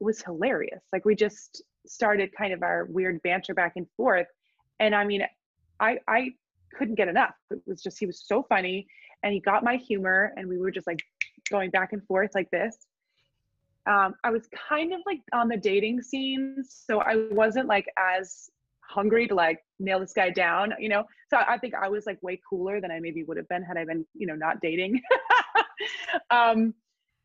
was 0.00 0.22
hilarious. 0.22 0.82
Like 0.92 1.04
we 1.04 1.14
just 1.14 1.62
started 1.86 2.30
kind 2.36 2.52
of 2.52 2.62
our 2.62 2.86
weird 2.88 3.22
banter 3.22 3.54
back 3.54 3.72
and 3.76 3.86
forth, 3.96 4.26
and 4.80 4.94
I 4.94 5.04
mean, 5.04 5.22
I 5.80 5.98
I 6.08 6.30
couldn't 6.74 6.94
get 6.94 7.08
enough. 7.08 7.34
It 7.50 7.60
was 7.66 7.82
just 7.82 7.98
he 7.98 8.06
was 8.06 8.24
so 8.26 8.44
funny, 8.48 8.86
and 9.22 9.32
he 9.32 9.40
got 9.40 9.64
my 9.64 9.76
humor, 9.76 10.32
and 10.36 10.48
we 10.48 10.58
were 10.58 10.70
just 10.70 10.86
like 10.86 11.00
going 11.50 11.70
back 11.70 11.92
and 11.92 12.04
forth 12.06 12.30
like 12.34 12.50
this. 12.50 12.76
Um, 13.86 14.14
I 14.22 14.30
was 14.30 14.48
kind 14.68 14.92
of 14.92 15.00
like 15.06 15.20
on 15.32 15.48
the 15.48 15.56
dating 15.56 16.02
scene, 16.02 16.62
so 16.68 17.00
I 17.00 17.26
wasn't 17.32 17.66
like 17.66 17.86
as 17.98 18.48
hungry 18.92 19.26
to 19.28 19.34
like 19.34 19.60
nail 19.78 20.00
this 20.00 20.12
guy 20.12 20.30
down, 20.30 20.74
you 20.78 20.88
know. 20.88 21.04
So 21.30 21.38
I 21.38 21.58
think 21.58 21.74
I 21.74 21.88
was 21.88 22.06
like 22.06 22.22
way 22.22 22.40
cooler 22.48 22.80
than 22.80 22.90
I 22.90 23.00
maybe 23.00 23.24
would 23.24 23.36
have 23.36 23.48
been 23.48 23.62
had 23.62 23.76
I 23.76 23.84
been, 23.84 24.04
you 24.14 24.26
know, 24.26 24.34
not 24.34 24.60
dating. 24.60 25.00
um, 26.30 26.74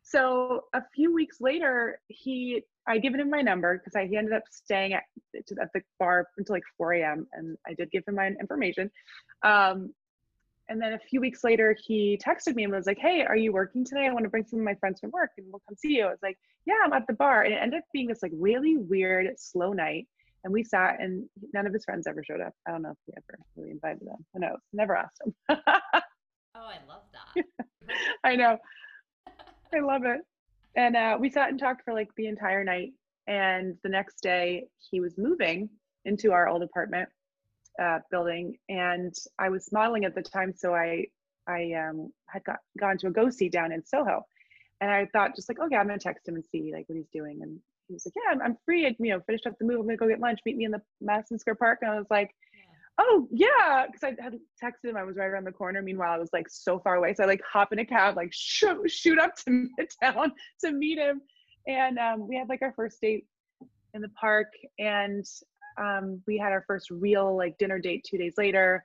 so 0.04 0.66
a 0.74 0.82
few 0.96 1.14
weeks 1.14 1.42
later, 1.42 2.00
he 2.08 2.64
I 2.88 2.98
given 3.00 3.20
him 3.20 3.30
my 3.30 3.42
number 3.42 3.78
because 3.78 3.96
I 3.96 4.08
he 4.08 4.16
ended 4.16 4.34
up 4.34 4.44
staying 4.50 4.94
at 4.94 5.04
at 5.36 5.70
the 5.74 5.82
bar 6.00 6.28
until 6.38 6.56
like 6.56 6.64
4 6.78 6.94
a.m. 6.94 7.28
and 7.34 7.58
I 7.68 7.74
did 7.74 7.92
give 7.92 8.04
him 8.08 8.16
my 8.16 8.28
information. 8.28 8.90
Um, 9.44 9.94
and 10.70 10.82
then 10.82 10.94
a 10.94 11.00
few 11.00 11.22
weeks 11.22 11.44
later, 11.44 11.76
he 11.82 12.20
texted 12.26 12.56
me 12.56 12.64
and 12.64 12.74
was 12.74 12.86
like, 12.86 12.98
"Hey, 12.98 13.22
are 13.22 13.36
you 13.36 13.52
working 13.52 13.86
today? 13.86 14.06
I 14.06 14.14
want 14.14 14.24
to 14.24 14.30
bring 14.30 14.46
some 14.46 14.60
of 14.60 14.66
my 14.66 14.76
friends 14.76 15.00
from 15.00 15.12
work 15.12 15.32
and 15.38 15.48
we'll 15.50 15.62
come 15.68 15.76
see 15.76 15.98
you." 15.98 16.06
I 16.06 16.10
was 16.10 16.24
like, 16.24 16.38
"Yeah, 16.66 16.76
I'm 16.86 16.94
at 16.94 17.08
the 17.08 17.14
bar." 17.14 17.44
And 17.44 17.54
it 17.54 17.58
ended 17.58 17.80
up 17.80 17.86
being 17.94 18.08
this 18.08 18.24
like 18.24 18.34
really 18.36 18.78
weird, 18.78 19.28
slow 19.38 19.74
night. 19.74 20.08
And 20.48 20.54
we 20.54 20.64
sat, 20.64 21.02
and 21.02 21.30
none 21.54 21.68
of 21.68 21.74
his 21.74 21.84
friends 21.84 22.08
ever 22.08 22.24
showed 22.24 22.40
up. 22.40 22.54
I 22.66 22.72
don't 22.72 22.84
know 22.84 22.92
if 22.92 22.98
he 23.06 23.14
ever 23.18 23.38
really 23.58 23.72
invited 23.72 24.08
them. 24.08 24.26
Who 24.34 24.40
knows? 24.40 24.60
Never 24.72 24.96
asked 24.96 25.22
him. 25.26 25.36
oh 25.50 25.56
i 26.56 26.78
love 26.88 27.04
that 27.12 27.46
I 28.24 28.36
know. 28.38 28.58
I 29.76 29.80
love 29.82 30.04
it. 30.06 30.22
And 30.76 30.96
uh, 30.96 31.18
we 31.20 31.30
sat 31.30 31.50
and 31.50 31.60
talked 31.60 31.84
for 31.84 31.94
like 31.94 32.10
the 32.16 32.28
entire 32.28 32.64
night. 32.64 32.94
And 33.28 33.76
the 33.84 33.90
next 33.90 34.22
day, 34.22 34.68
he 34.90 35.02
was 35.02 35.18
moving 35.18 35.70
into 36.06 36.32
our 36.32 36.48
old 36.48 36.64
apartment. 36.64 37.10
uh, 37.82 38.00
building, 38.10 38.58
and 38.70 39.14
I 39.40 39.50
was 39.50 39.70
modeling 39.72 40.06
at 40.06 40.16
the 40.16 40.22
time, 40.22 40.54
so 40.56 40.74
I 40.74 41.06
I 41.48 41.74
um, 41.74 42.12
had 42.28 42.44
got 42.44 42.58
gone 42.80 42.98
to 43.00 43.08
a 43.08 43.12
go 43.12 43.30
see 43.30 43.50
down 43.50 43.72
in 43.72 43.86
Soho, 43.86 44.24
and 44.82 44.92
I 44.92 45.08
thought 45.14 45.36
just 45.36 45.50
like, 45.50 45.60
okay, 45.60 45.76
I'm 45.76 45.88
gonna 45.88 46.00
text 46.00 46.28
him 46.28 46.36
and 46.36 46.46
see 46.46 46.72
like 46.74 46.86
what 46.88 46.98
he's 46.98 47.10
doing, 47.14 47.40
and 47.42 47.60
he 47.88 47.94
was 47.94 48.06
like, 48.06 48.14
yeah, 48.16 48.32
I'm, 48.32 48.42
I'm 48.42 48.58
free. 48.66 48.86
I, 48.86 48.96
you 49.00 49.14
know, 49.14 49.22
finished 49.26 49.48
up 49.48 49.54
the 49.60 49.66
move. 49.66 49.80
I'm 49.80 49.86
gonna 49.86 49.98
go 49.98 50.08
get 50.08 50.20
lunch. 50.20 50.40
Meet 50.46 50.58
me 50.58 50.66
in 50.66 50.72
the 50.72 50.82
Madison 51.02 51.40
Square 51.40 51.56
Park, 51.56 51.80
and 51.82 51.92
I 51.92 51.98
was 51.98 52.08
like. 52.10 52.32
Oh 53.00 53.28
yeah, 53.30 53.86
because 53.86 54.02
I 54.02 54.24
had 54.24 54.34
texted 54.60 54.90
him. 54.90 54.98
I 54.98 55.04
was 55.04 55.18
right 55.18 55.28
around 55.28 55.44
the 55.44 55.52
corner. 55.52 55.84
Meanwhile, 55.84 56.14
I 56.14 56.18
was 56.18 56.32
like 56.34 56.50
so 56.50 56.80
far 56.80 56.96
away, 56.96 57.14
so 57.14 57.22
I 57.22 57.28
like 57.28 57.42
hop 57.48 57.72
in 57.72 57.78
a 57.78 57.86
cab, 57.86 58.16
like 58.16 58.32
shoot, 58.34 58.90
shoot 58.90 59.20
up 59.20 59.36
to 59.36 59.70
Midtown 59.80 60.32
to 60.62 60.72
meet 60.72 60.98
him, 60.98 61.22
and 61.68 62.00
um, 62.00 62.28
we 62.28 62.36
had 62.36 62.50
like 62.50 62.64
our 62.64 62.74
first 62.76 63.00
date 63.00 63.28
in 63.94 64.02
the 64.02 64.10
park, 64.20 64.52
and 64.80 65.24
um, 65.78 66.24
we 66.26 66.40
had 66.40 66.52
our 66.52 66.64
first 66.66 66.90
real 66.90 67.38
like 67.38 67.56
dinner 67.60 67.78
date 67.78 68.04
two 68.10 68.18
days 68.18 68.34
later 68.36 68.84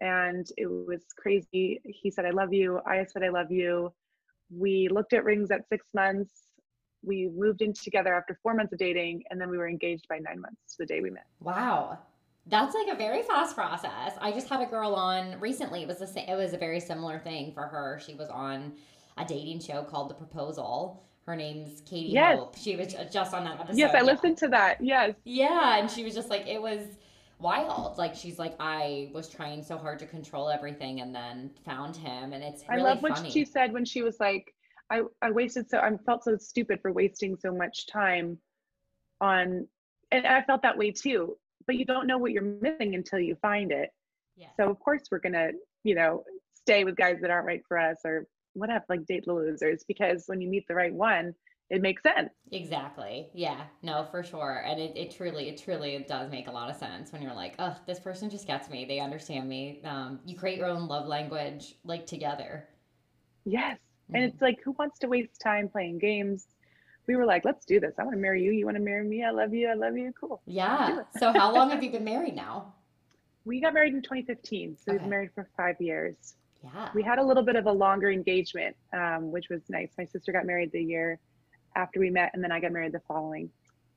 and 0.00 0.48
it 0.56 0.66
was 0.66 1.02
crazy 1.16 1.80
he 1.84 2.10
said 2.10 2.24
i 2.24 2.30
love 2.30 2.52
you 2.52 2.80
i 2.86 3.04
said 3.04 3.22
i 3.22 3.28
love 3.28 3.50
you 3.50 3.92
we 4.50 4.88
looked 4.88 5.12
at 5.12 5.24
rings 5.24 5.50
at 5.50 5.68
six 5.68 5.86
months 5.94 6.46
we 7.02 7.28
moved 7.34 7.62
in 7.62 7.72
together 7.72 8.14
after 8.14 8.38
four 8.42 8.54
months 8.54 8.72
of 8.72 8.78
dating 8.78 9.22
and 9.30 9.40
then 9.40 9.48
we 9.50 9.56
were 9.58 9.68
engaged 9.68 10.06
by 10.08 10.18
nine 10.18 10.40
months 10.40 10.76
the 10.78 10.86
day 10.86 11.00
we 11.00 11.10
met 11.10 11.26
Wow. 11.40 11.98
That's 12.46 12.74
like 12.74 12.88
a 12.88 12.96
very 12.96 13.22
fast 13.22 13.54
process. 13.54 14.14
I 14.20 14.32
just 14.32 14.48
had 14.48 14.60
a 14.60 14.66
girl 14.66 14.94
on 14.94 15.38
recently. 15.38 15.82
It 15.82 15.88
was 15.88 15.98
the 15.98 16.06
same, 16.06 16.28
it 16.28 16.34
was 16.34 16.52
a 16.54 16.58
very 16.58 16.80
similar 16.80 17.18
thing 17.18 17.52
for 17.52 17.62
her. 17.62 18.00
She 18.04 18.14
was 18.14 18.28
on 18.30 18.72
a 19.18 19.24
dating 19.24 19.60
show 19.60 19.82
called 19.84 20.08
The 20.10 20.14
Proposal. 20.14 21.04
Her 21.26 21.36
name's 21.36 21.82
Katie 21.82 22.08
Yes. 22.12 22.38
Hope. 22.38 22.56
She 22.56 22.76
was 22.76 22.96
just 23.12 23.34
on 23.34 23.44
that 23.44 23.60
episode. 23.60 23.76
yes 23.78 23.94
i 23.94 23.98
Yeah. 23.98 24.02
listened 24.04 24.38
to 24.38 24.48
that 24.48 24.82
yes 24.82 25.14
Yeah, 25.24 25.78
and 25.78 25.88
she 25.90 26.02
was 26.02 26.14
just 26.14 26.30
like 26.30 26.46
it 26.48 26.60
was 26.60 26.80
wild. 27.38 27.98
Like 27.98 28.14
she's 28.14 28.38
like 28.38 28.54
I 28.58 29.10
was 29.12 29.28
trying 29.28 29.62
so 29.62 29.76
hard 29.76 29.98
to 30.00 30.06
control 30.06 30.48
everything 30.48 31.00
and 31.02 31.14
then 31.14 31.50
found 31.64 31.94
him 31.94 32.32
and 32.32 32.42
it's 32.42 32.64
i 32.68 32.74
really 32.74 32.88
love 32.88 33.02
what 33.02 33.26
she 33.30 33.44
said 33.44 33.72
when 33.72 33.84
she 33.84 34.02
was 34.02 34.18
like 34.18 34.54
i 34.90 35.02
i 35.22 35.30
wasted 35.30 35.68
so 35.68 35.78
i 35.78 35.90
felt 36.06 36.24
so 36.24 36.36
stupid 36.36 36.80
for 36.80 36.92
wasting 36.92 37.36
so 37.36 37.52
much 37.52 37.86
time 37.86 38.38
on 39.20 39.66
and 40.10 40.26
i 40.26 40.42
felt 40.42 40.62
that 40.62 40.76
way 40.78 40.90
too 40.90 41.36
but 41.66 41.76
you 41.76 41.84
don't 41.84 42.06
know 42.06 42.18
what 42.18 42.32
you're 42.32 42.42
missing 42.42 42.94
until 42.94 43.18
you 43.18 43.36
find 43.36 43.70
it 43.70 43.90
yeah. 44.40 44.48
So 44.56 44.70
of 44.70 44.80
course 44.80 45.02
we're 45.10 45.18
gonna, 45.18 45.50
you 45.84 45.94
know, 45.94 46.24
stay 46.54 46.84
with 46.84 46.96
guys 46.96 47.18
that 47.20 47.30
aren't 47.30 47.46
right 47.46 47.62
for 47.68 47.78
us 47.78 47.98
or 48.04 48.26
whatever, 48.54 48.84
like 48.88 49.06
date 49.06 49.24
the 49.26 49.34
losers 49.34 49.84
because 49.86 50.24
when 50.26 50.40
you 50.40 50.48
meet 50.48 50.66
the 50.66 50.74
right 50.74 50.92
one, 50.92 51.34
it 51.68 51.82
makes 51.82 52.02
sense. 52.02 52.30
Exactly. 52.50 53.28
Yeah. 53.32 53.60
No, 53.82 54.08
for 54.10 54.24
sure. 54.24 54.64
And 54.66 54.80
it, 54.80 54.96
it 54.96 55.14
truly, 55.14 55.48
it 55.48 55.62
truly 55.62 56.04
does 56.08 56.28
make 56.30 56.48
a 56.48 56.50
lot 56.50 56.68
of 56.68 56.74
sense 56.74 57.12
when 57.12 57.22
you're 57.22 57.34
like, 57.34 57.54
oh, 57.60 57.76
this 57.86 58.00
person 58.00 58.28
just 58.28 58.46
gets 58.46 58.68
me. 58.68 58.84
They 58.86 58.98
understand 58.98 59.48
me. 59.48 59.80
Um, 59.84 60.18
you 60.24 60.36
create 60.36 60.58
your 60.58 60.66
own 60.66 60.88
love 60.88 61.06
language 61.06 61.76
like 61.84 62.06
together. 62.06 62.66
Yes. 63.44 63.78
And 64.14 64.24
it's 64.24 64.40
like, 64.40 64.60
who 64.64 64.72
wants 64.72 64.98
to 65.00 65.08
waste 65.08 65.40
time 65.40 65.68
playing 65.68 65.98
games? 65.98 66.46
We 67.06 67.16
were 67.16 67.24
like, 67.24 67.44
let's 67.44 67.64
do 67.66 67.80
this. 67.80 67.94
I 67.98 68.04
want 68.04 68.14
to 68.14 68.20
marry 68.20 68.42
you. 68.42 68.52
You 68.52 68.64
want 68.64 68.76
to 68.76 68.82
marry 68.82 69.04
me? 69.06 69.24
I 69.24 69.30
love 69.30 69.52
you. 69.54 69.68
I 69.68 69.74
love 69.74 69.96
you. 69.96 70.12
Cool. 70.18 70.40
Yeah. 70.46 71.02
So 71.18 71.32
how 71.32 71.52
long 71.52 71.70
have 71.70 71.82
you 71.84 71.90
been 71.90 72.04
married 72.04 72.36
now? 72.36 72.74
We 73.44 73.60
got 73.60 73.74
married 73.74 73.94
in 73.94 74.02
2015. 74.02 74.76
So 74.76 74.92
we've 74.92 75.00
been 75.00 75.10
married 75.10 75.30
for 75.34 75.48
five 75.56 75.76
years. 75.80 76.34
Yeah. 76.62 76.90
We 76.94 77.02
had 77.02 77.18
a 77.18 77.24
little 77.24 77.42
bit 77.42 77.56
of 77.56 77.66
a 77.66 77.72
longer 77.72 78.10
engagement, 78.10 78.76
um, 78.92 79.32
which 79.32 79.48
was 79.48 79.62
nice. 79.68 79.90
My 79.96 80.04
sister 80.04 80.30
got 80.30 80.44
married 80.44 80.72
the 80.72 80.82
year 80.82 81.18
after 81.74 82.00
we 82.00 82.10
met, 82.10 82.32
and 82.34 82.44
then 82.44 82.52
I 82.52 82.60
got 82.60 82.72
married 82.72 82.92
the 82.92 83.00
following. 83.08 83.50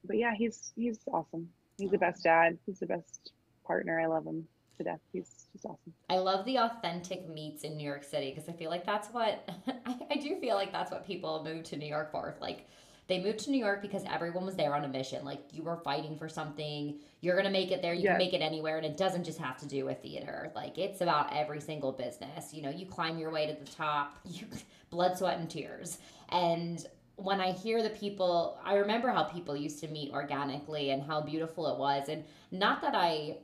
But 0.06 0.18
yeah, 0.18 0.34
he's 0.34 0.72
he's 0.76 1.00
awesome. 1.12 1.50
He's 1.78 1.92
the 1.92 1.98
best 1.98 2.24
dad. 2.24 2.58
He's 2.66 2.80
the 2.80 2.86
best 2.86 3.34
partner. 3.66 4.00
I 4.00 4.06
love 4.06 4.26
him 4.26 4.48
to 4.78 4.84
death. 4.84 5.00
He's 5.12 5.48
just 5.54 5.66
awesome. 5.66 5.94
I 6.10 6.18
love 6.18 6.46
the 6.46 6.58
authentic 6.58 7.28
meets 7.30 7.64
in 7.64 7.78
New 7.78 7.86
York 7.86 8.04
City 8.04 8.30
because 8.32 8.48
I 8.50 8.54
feel 8.54 8.70
like 8.70 8.86
that's 8.86 9.08
what 9.10 9.48
I, 9.86 9.98
I 10.12 10.16
do 10.18 10.38
feel 10.40 10.56
like 10.56 10.72
that's 10.72 10.92
what 10.92 11.06
people 11.08 11.44
move 11.44 11.64
to 11.66 11.78
New 11.78 11.88
York 11.88 12.12
for. 12.12 12.36
Like 12.42 12.68
they 13.08 13.22
moved 13.22 13.40
to 13.40 13.52
New 13.52 13.58
York 13.58 13.82
because 13.82 14.04
everyone 14.10 14.46
was 14.46 14.56
there 14.56 14.76
on 14.76 14.84
a 14.86 14.88
mission. 14.88 15.26
Like 15.26 15.42
you 15.52 15.64
were 15.64 15.78
fighting 15.78 16.18
for 16.18 16.30
something, 16.30 17.00
you're 17.22 17.36
gonna 17.36 17.50
make 17.50 17.72
it 17.72 17.82
there. 17.82 17.94
You 17.94 18.04
Yes. 18.04 18.10
can 18.10 18.18
make 18.18 18.34
it 18.34 18.42
anywhere, 18.42 18.78
and 18.78 18.86
it 18.86 18.98
doesn't 18.98 19.24
just 19.24 19.40
have 19.40 19.58
to 19.60 19.68
do 19.68 19.86
with 19.86 20.02
theater. 20.02 20.52
Like 20.56 20.78
it's 20.78 21.02
about 21.02 21.34
every 21.36 21.62
single 21.62 21.92
business. 21.92 22.54
You 22.54 22.62
know, 22.64 22.70
you 22.70 22.86
climb 22.86 23.18
your 23.18 23.32
way 23.32 23.48
to 23.48 23.54
the 23.54 23.66
top. 23.72 24.18
You 24.26 24.46
blood, 24.90 25.18
sweat, 25.18 25.40
and 25.40 25.50
tears. 25.50 25.98
And 26.30 26.86
when 27.16 27.42
I 27.42 27.52
hear 27.52 27.82
the 27.82 27.90
people, 27.90 28.60
I 28.64 28.76
remember 28.76 29.10
how 29.10 29.24
people 29.24 29.56
used 29.56 29.80
to 29.82 29.88
meet 29.88 30.12
organically 30.12 30.92
and 30.92 31.02
how 31.02 31.22
beautiful 31.22 31.68
it 31.74 31.80
was. 31.80 32.10
And 32.10 32.24
not 32.52 32.82
that 32.82 32.94
I 32.96 33.38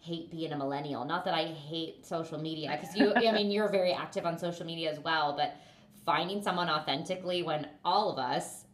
hate 0.00 0.30
being 0.30 0.52
a 0.52 0.56
millennial. 0.56 1.04
Not 1.04 1.24
that 1.24 1.34
I 1.34 1.46
hate 1.46 2.06
social 2.06 2.38
media 2.38 2.78
because 2.80 2.96
you, 2.96 3.12
I 3.14 3.32
mean, 3.32 3.50
you're 3.50 3.68
very 3.68 3.92
active 3.92 4.24
on 4.26 4.38
social 4.38 4.64
media 4.64 4.90
as 4.90 5.00
well. 5.00 5.34
But 5.36 5.56
finding 6.04 6.42
someone 6.42 6.68
authentically 6.70 7.42
when 7.42 7.68
all 7.84 8.12
of 8.12 8.18
us, 8.18 8.64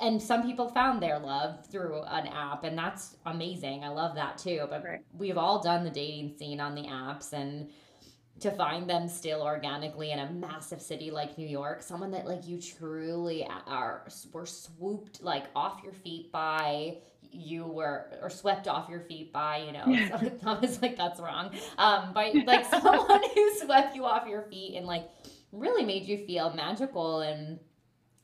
and 0.00 0.22
some 0.22 0.42
people 0.42 0.68
found 0.68 1.02
their 1.02 1.18
love 1.18 1.66
through 1.66 2.02
an 2.02 2.26
app, 2.28 2.64
and 2.64 2.76
that's 2.78 3.16
amazing. 3.26 3.82
I 3.82 3.88
love 3.88 4.14
that 4.14 4.38
too. 4.38 4.66
But 4.68 4.84
Right. 4.84 5.00
we've 5.16 5.38
all 5.38 5.60
done 5.62 5.84
the 5.84 5.90
dating 5.90 6.36
scene 6.36 6.60
on 6.60 6.74
the 6.74 6.82
apps 6.82 7.32
and 7.32 7.70
to 8.40 8.50
find 8.50 8.88
them 8.88 9.08
still 9.08 9.42
organically 9.42 10.10
in 10.10 10.18
a 10.18 10.30
massive 10.30 10.82
city 10.82 11.10
like 11.10 11.38
New 11.38 11.46
York, 11.46 11.82
someone 11.82 12.10
that 12.10 12.26
like 12.26 12.46
you 12.46 12.60
truly 12.60 13.46
are 13.66 14.06
were 14.32 14.46
swooped 14.46 15.22
like 15.22 15.44
off 15.54 15.80
your 15.84 15.92
feet 15.92 16.32
by, 16.32 16.98
you 17.30 17.64
were 17.64 18.06
or 18.22 18.30
swept 18.30 18.68
off 18.68 18.88
your 18.88 19.00
feet 19.00 19.32
by, 19.32 19.58
you 19.58 19.72
know. 19.72 19.84
Was 20.60 20.82
like, 20.82 20.96
that's 20.96 21.20
wrong. 21.20 21.50
Um, 21.78 22.12
by 22.12 22.32
like 22.46 22.64
someone 22.66 23.22
who 23.34 23.54
swept 23.58 23.94
you 23.94 24.04
off 24.04 24.26
your 24.28 24.42
feet 24.42 24.76
and 24.76 24.86
like 24.86 25.08
really 25.52 25.84
made 25.84 26.04
you 26.04 26.18
feel 26.26 26.52
magical 26.54 27.20
and 27.20 27.58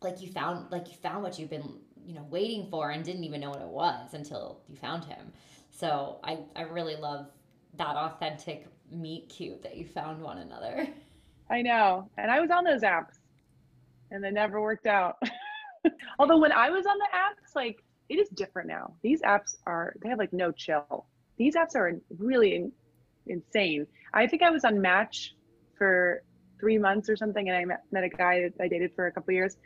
like 0.02 0.20
you 0.20 0.28
found 0.28 0.70
like 0.72 0.88
you 0.88 0.94
found 0.94 1.22
what 1.22 1.38
you've 1.38 1.50
been 1.50 1.78
you 2.04 2.14
know 2.14 2.26
waiting 2.30 2.66
for 2.70 2.90
and 2.90 3.04
didn't 3.04 3.24
even 3.24 3.40
know 3.40 3.50
what 3.50 3.60
it 3.60 3.68
was 3.68 4.14
until 4.14 4.60
you 4.68 4.76
found 4.76 5.04
him. 5.04 5.32
So 5.70 6.18
I 6.24 6.40
I 6.56 6.62
really 6.62 6.96
love 6.96 7.26
that 7.76 7.96
authentic 7.96 8.66
meet 8.90 9.28
cute 9.28 9.62
that 9.62 9.76
you 9.76 9.86
found 9.86 10.22
one 10.22 10.38
another. 10.38 10.88
I 11.50 11.62
know. 11.62 12.08
And 12.16 12.30
I 12.30 12.40
was 12.40 12.50
on 12.50 12.64
those 12.64 12.82
apps 12.82 13.18
and 14.10 14.22
they 14.22 14.30
never 14.30 14.60
worked 14.60 14.86
out. 14.86 15.16
Although 16.18 16.38
when 16.38 16.52
I 16.52 16.70
was 16.70 16.86
on 16.86 16.98
the 16.98 17.08
apps, 17.14 17.54
like 17.54 17.82
it 18.08 18.16
is 18.16 18.28
different 18.30 18.68
now. 18.68 18.94
These 19.02 19.22
apps 19.22 19.56
are, 19.66 19.94
they 20.02 20.08
have 20.08 20.18
like 20.18 20.32
no 20.32 20.52
chill. 20.52 21.06
These 21.38 21.56
apps 21.56 21.74
are 21.74 21.92
really 22.18 22.54
in, 22.56 22.72
insane. 23.26 23.86
I 24.12 24.26
think 24.26 24.42
I 24.42 24.50
was 24.50 24.64
on 24.64 24.80
Match 24.80 25.34
for 25.76 26.22
three 26.58 26.78
months 26.78 27.08
or 27.08 27.16
something 27.16 27.48
and 27.48 27.56
I 27.56 27.64
met, 27.64 27.82
met 27.90 28.04
a 28.04 28.08
guy 28.08 28.42
that 28.42 28.52
I 28.62 28.68
dated 28.68 28.92
for 28.94 29.06
a 29.06 29.12
couple 29.12 29.32
years. 29.32 29.56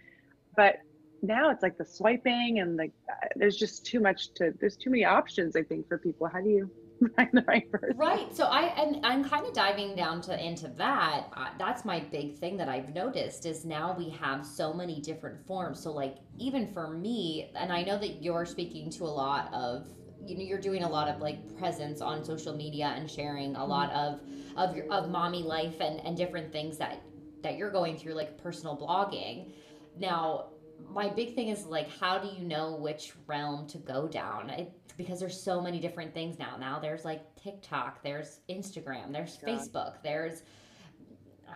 But 0.56 0.76
now 1.22 1.50
it's 1.50 1.62
like 1.62 1.76
the 1.76 1.84
swiping 1.84 2.60
and 2.60 2.76
like 2.76 2.92
uh, 3.10 3.28
there's 3.36 3.56
just 3.56 3.84
too 3.84 3.98
much 3.98 4.32
to, 4.34 4.52
there's 4.60 4.76
too 4.76 4.90
many 4.90 5.04
options, 5.04 5.56
I 5.56 5.62
think, 5.62 5.88
for 5.88 5.98
people. 5.98 6.28
How 6.28 6.40
do 6.40 6.48
you 6.48 6.70
find 7.08 7.30
the 7.32 7.42
right 7.46 7.70
person? 7.70 7.96
Right. 7.96 8.34
So 8.34 8.44
I 8.44 8.66
and 8.80 9.04
I'm 9.04 9.24
kind 9.24 9.46
of 9.46 9.52
diving 9.52 9.94
down 9.94 10.20
to 10.22 10.44
into 10.44 10.68
that. 10.68 11.28
Uh, 11.36 11.48
that's 11.58 11.84
my 11.84 12.00
big 12.00 12.36
thing 12.38 12.56
that 12.58 12.68
I've 12.68 12.94
noticed 12.94 13.46
is 13.46 13.64
now 13.64 13.94
we 13.96 14.10
have 14.10 14.44
so 14.46 14.72
many 14.72 15.00
different 15.00 15.46
forms. 15.46 15.80
So 15.80 15.92
like 15.92 16.16
even 16.38 16.72
for 16.72 16.88
me, 16.88 17.50
and 17.56 17.72
I 17.72 17.82
know 17.82 17.98
that 17.98 18.22
you're 18.22 18.46
speaking 18.46 18.90
to 18.90 19.04
a 19.04 19.06
lot 19.06 19.52
of 19.52 19.88
you 20.26 20.36
know 20.36 20.42
you're 20.42 20.60
doing 20.60 20.84
a 20.84 20.88
lot 20.88 21.08
of 21.08 21.20
like 21.20 21.56
presence 21.58 22.00
on 22.00 22.24
social 22.24 22.56
media 22.56 22.94
and 22.96 23.10
sharing 23.10 23.56
a 23.56 23.64
lot 23.64 23.92
of 23.92 24.20
of 24.56 24.76
your 24.76 24.90
of 24.92 25.10
mommy 25.10 25.42
life 25.42 25.80
and 25.80 26.00
and 26.06 26.16
different 26.16 26.52
things 26.52 26.78
that 26.78 27.02
that 27.42 27.56
you're 27.56 27.70
going 27.70 27.96
through 27.96 28.14
like 28.14 28.42
personal 28.42 28.76
blogging. 28.76 29.52
Now 29.98 30.46
my 30.90 31.08
big 31.08 31.34
thing 31.34 31.48
is 31.48 31.66
like 31.66 31.88
how 31.98 32.18
do 32.18 32.28
you 32.28 32.44
know 32.44 32.76
which 32.76 33.12
realm 33.26 33.66
to 33.68 33.78
go 33.78 34.08
down 34.08 34.50
it, 34.50 34.72
because 34.96 35.20
there's 35.20 35.40
so 35.40 35.60
many 35.60 35.80
different 35.80 36.12
things 36.14 36.38
now 36.38 36.56
now 36.58 36.78
there's 36.78 37.04
like 37.04 37.22
tiktok 37.36 38.02
there's 38.02 38.40
instagram 38.48 39.12
there's 39.12 39.38
oh 39.42 39.46
God. 39.46 39.58
facebook 39.58 39.92
there's 40.02 40.42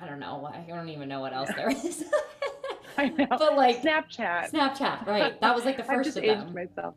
i 0.00 0.06
don't 0.06 0.20
know 0.20 0.46
i 0.52 0.64
don't 0.68 0.88
even 0.88 1.08
know 1.08 1.20
what 1.20 1.32
else 1.32 1.50
there 1.56 1.70
is 1.70 2.04
I 2.98 3.08
know. 3.18 3.26
but 3.30 3.56
like 3.56 3.82
Snapchat. 3.82 4.50
snapchat 4.50 5.06
right 5.06 5.40
that 5.40 5.54
was 5.54 5.64
like 5.64 5.76
the 5.76 5.84
first 5.92 6.06
just 6.06 6.16
of 6.18 6.24
them 6.24 6.54
myself. 6.54 6.94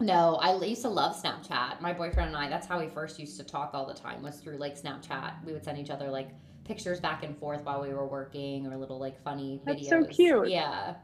no 0.00 0.36
i 0.36 0.54
used 0.64 0.82
to 0.82 0.88
love 0.88 1.20
snapchat 1.20 1.80
my 1.80 1.92
boyfriend 1.92 2.28
and 2.28 2.36
i 2.36 2.48
that's 2.48 2.66
how 2.66 2.78
we 2.78 2.88
first 2.88 3.18
used 3.18 3.36
to 3.36 3.44
talk 3.44 3.70
all 3.74 3.86
the 3.86 3.94
time 3.94 4.22
was 4.22 4.36
through 4.40 4.56
like 4.56 4.80
snapchat 4.80 5.32
we 5.44 5.52
would 5.52 5.64
send 5.64 5.78
each 5.78 5.90
other 5.90 6.08
like 6.10 6.30
pictures 6.64 7.00
back 7.00 7.22
and 7.24 7.36
forth 7.38 7.62
while 7.64 7.80
we 7.80 7.88
were 7.94 8.06
working 8.06 8.66
or 8.66 8.76
little 8.76 8.98
like 8.98 9.18
funny 9.22 9.60
That's 9.64 9.88
so 9.88 10.04
cute. 10.04 10.50
yeah 10.50 10.94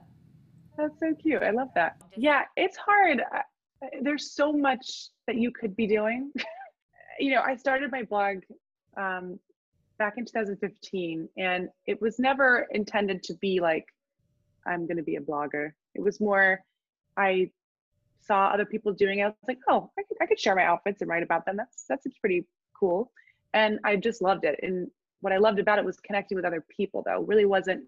That's 0.76 0.98
so 1.00 1.14
cute. 1.14 1.42
I 1.42 1.50
love 1.50 1.68
that. 1.74 1.96
Yeah, 2.16 2.42
it's 2.56 2.76
hard. 2.76 3.22
There's 4.02 4.32
so 4.32 4.52
much 4.52 5.08
that 5.26 5.36
you 5.36 5.50
could 5.50 5.76
be 5.76 5.86
doing. 5.86 6.32
you 7.18 7.34
know, 7.34 7.42
I 7.42 7.56
started 7.56 7.90
my 7.90 8.02
blog 8.02 8.38
um, 8.96 9.38
back 9.98 10.14
in 10.16 10.24
2015, 10.24 11.28
and 11.36 11.68
it 11.86 12.00
was 12.00 12.18
never 12.18 12.66
intended 12.70 13.22
to 13.24 13.34
be 13.34 13.60
like, 13.60 13.84
I'm 14.66 14.86
going 14.86 14.96
to 14.96 15.02
be 15.02 15.16
a 15.16 15.20
blogger. 15.20 15.72
It 15.94 16.02
was 16.02 16.20
more, 16.20 16.60
I 17.16 17.50
saw 18.26 18.46
other 18.46 18.64
people 18.64 18.92
doing 18.92 19.18
it. 19.20 19.22
I 19.24 19.26
was 19.26 19.36
like, 19.46 19.58
oh, 19.68 19.90
I 19.98 20.02
could, 20.02 20.16
I 20.20 20.26
could 20.26 20.40
share 20.40 20.54
my 20.54 20.64
outfits 20.64 21.00
and 21.00 21.10
write 21.10 21.22
about 21.22 21.44
them. 21.44 21.56
That's 21.56 21.84
that's 21.88 22.06
pretty 22.20 22.46
cool. 22.78 23.10
And 23.52 23.78
I 23.84 23.96
just 23.96 24.22
loved 24.22 24.44
it. 24.44 24.58
And 24.62 24.88
what 25.20 25.32
I 25.32 25.38
loved 25.38 25.58
about 25.58 25.78
it 25.78 25.84
was 25.84 25.98
connecting 26.00 26.36
with 26.36 26.44
other 26.44 26.64
people 26.74 27.02
though. 27.04 27.22
It 27.22 27.28
really 27.28 27.44
wasn't 27.44 27.84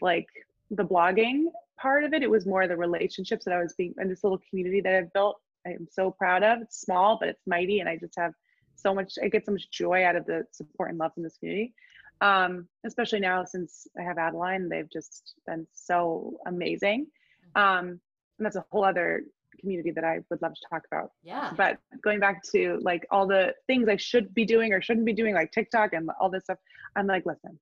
like 0.00 0.26
the 0.70 0.84
blogging 0.84 1.44
part 1.80 2.04
of 2.04 2.12
it. 2.12 2.22
It 2.22 2.30
was 2.30 2.46
more 2.46 2.66
the 2.66 2.76
relationships 2.76 3.44
that 3.44 3.54
I 3.54 3.62
was 3.62 3.74
being 3.74 3.94
in 4.00 4.08
this 4.08 4.22
little 4.22 4.40
community 4.48 4.80
that 4.80 4.94
I've 4.94 5.12
built. 5.12 5.40
I 5.66 5.70
am 5.70 5.86
so 5.90 6.10
proud 6.10 6.42
of. 6.42 6.62
It's 6.62 6.80
small, 6.80 7.18
but 7.18 7.28
it's 7.28 7.46
mighty. 7.46 7.80
And 7.80 7.88
I 7.88 7.96
just 7.96 8.14
have 8.18 8.32
so 8.74 8.94
much, 8.94 9.14
I 9.22 9.28
get 9.28 9.44
so 9.44 9.52
much 9.52 9.70
joy 9.70 10.04
out 10.04 10.16
of 10.16 10.26
the 10.26 10.44
support 10.52 10.90
and 10.90 10.98
love 10.98 11.14
from 11.14 11.22
this 11.22 11.36
community. 11.36 11.74
Um, 12.22 12.68
especially 12.84 13.20
now 13.20 13.44
since 13.44 13.86
I 13.98 14.02
have 14.02 14.18
Adeline, 14.18 14.68
they've 14.68 14.90
just 14.90 15.34
been 15.46 15.66
so 15.72 16.38
amazing. 16.46 17.06
Um, 17.54 18.00
and 18.38 18.46
that's 18.46 18.56
a 18.56 18.64
whole 18.70 18.84
other 18.84 19.22
community 19.58 19.90
that 19.90 20.04
I 20.04 20.20
would 20.30 20.40
love 20.42 20.54
to 20.54 20.60
talk 20.70 20.82
about. 20.90 21.12
Yeah. 21.22 21.52
But 21.56 21.78
going 22.02 22.20
back 22.20 22.42
to 22.52 22.78
like 22.82 23.06
all 23.10 23.26
the 23.26 23.54
things 23.66 23.88
I 23.88 23.96
should 23.96 24.34
be 24.34 24.44
doing 24.44 24.72
or 24.72 24.80
shouldn't 24.80 25.06
be 25.06 25.12
doing, 25.12 25.34
like 25.34 25.52
TikTok 25.52 25.92
and 25.92 26.10
all 26.20 26.30
this 26.30 26.44
stuff, 26.44 26.58
I'm 26.96 27.06
like, 27.06 27.26
listen, 27.26 27.58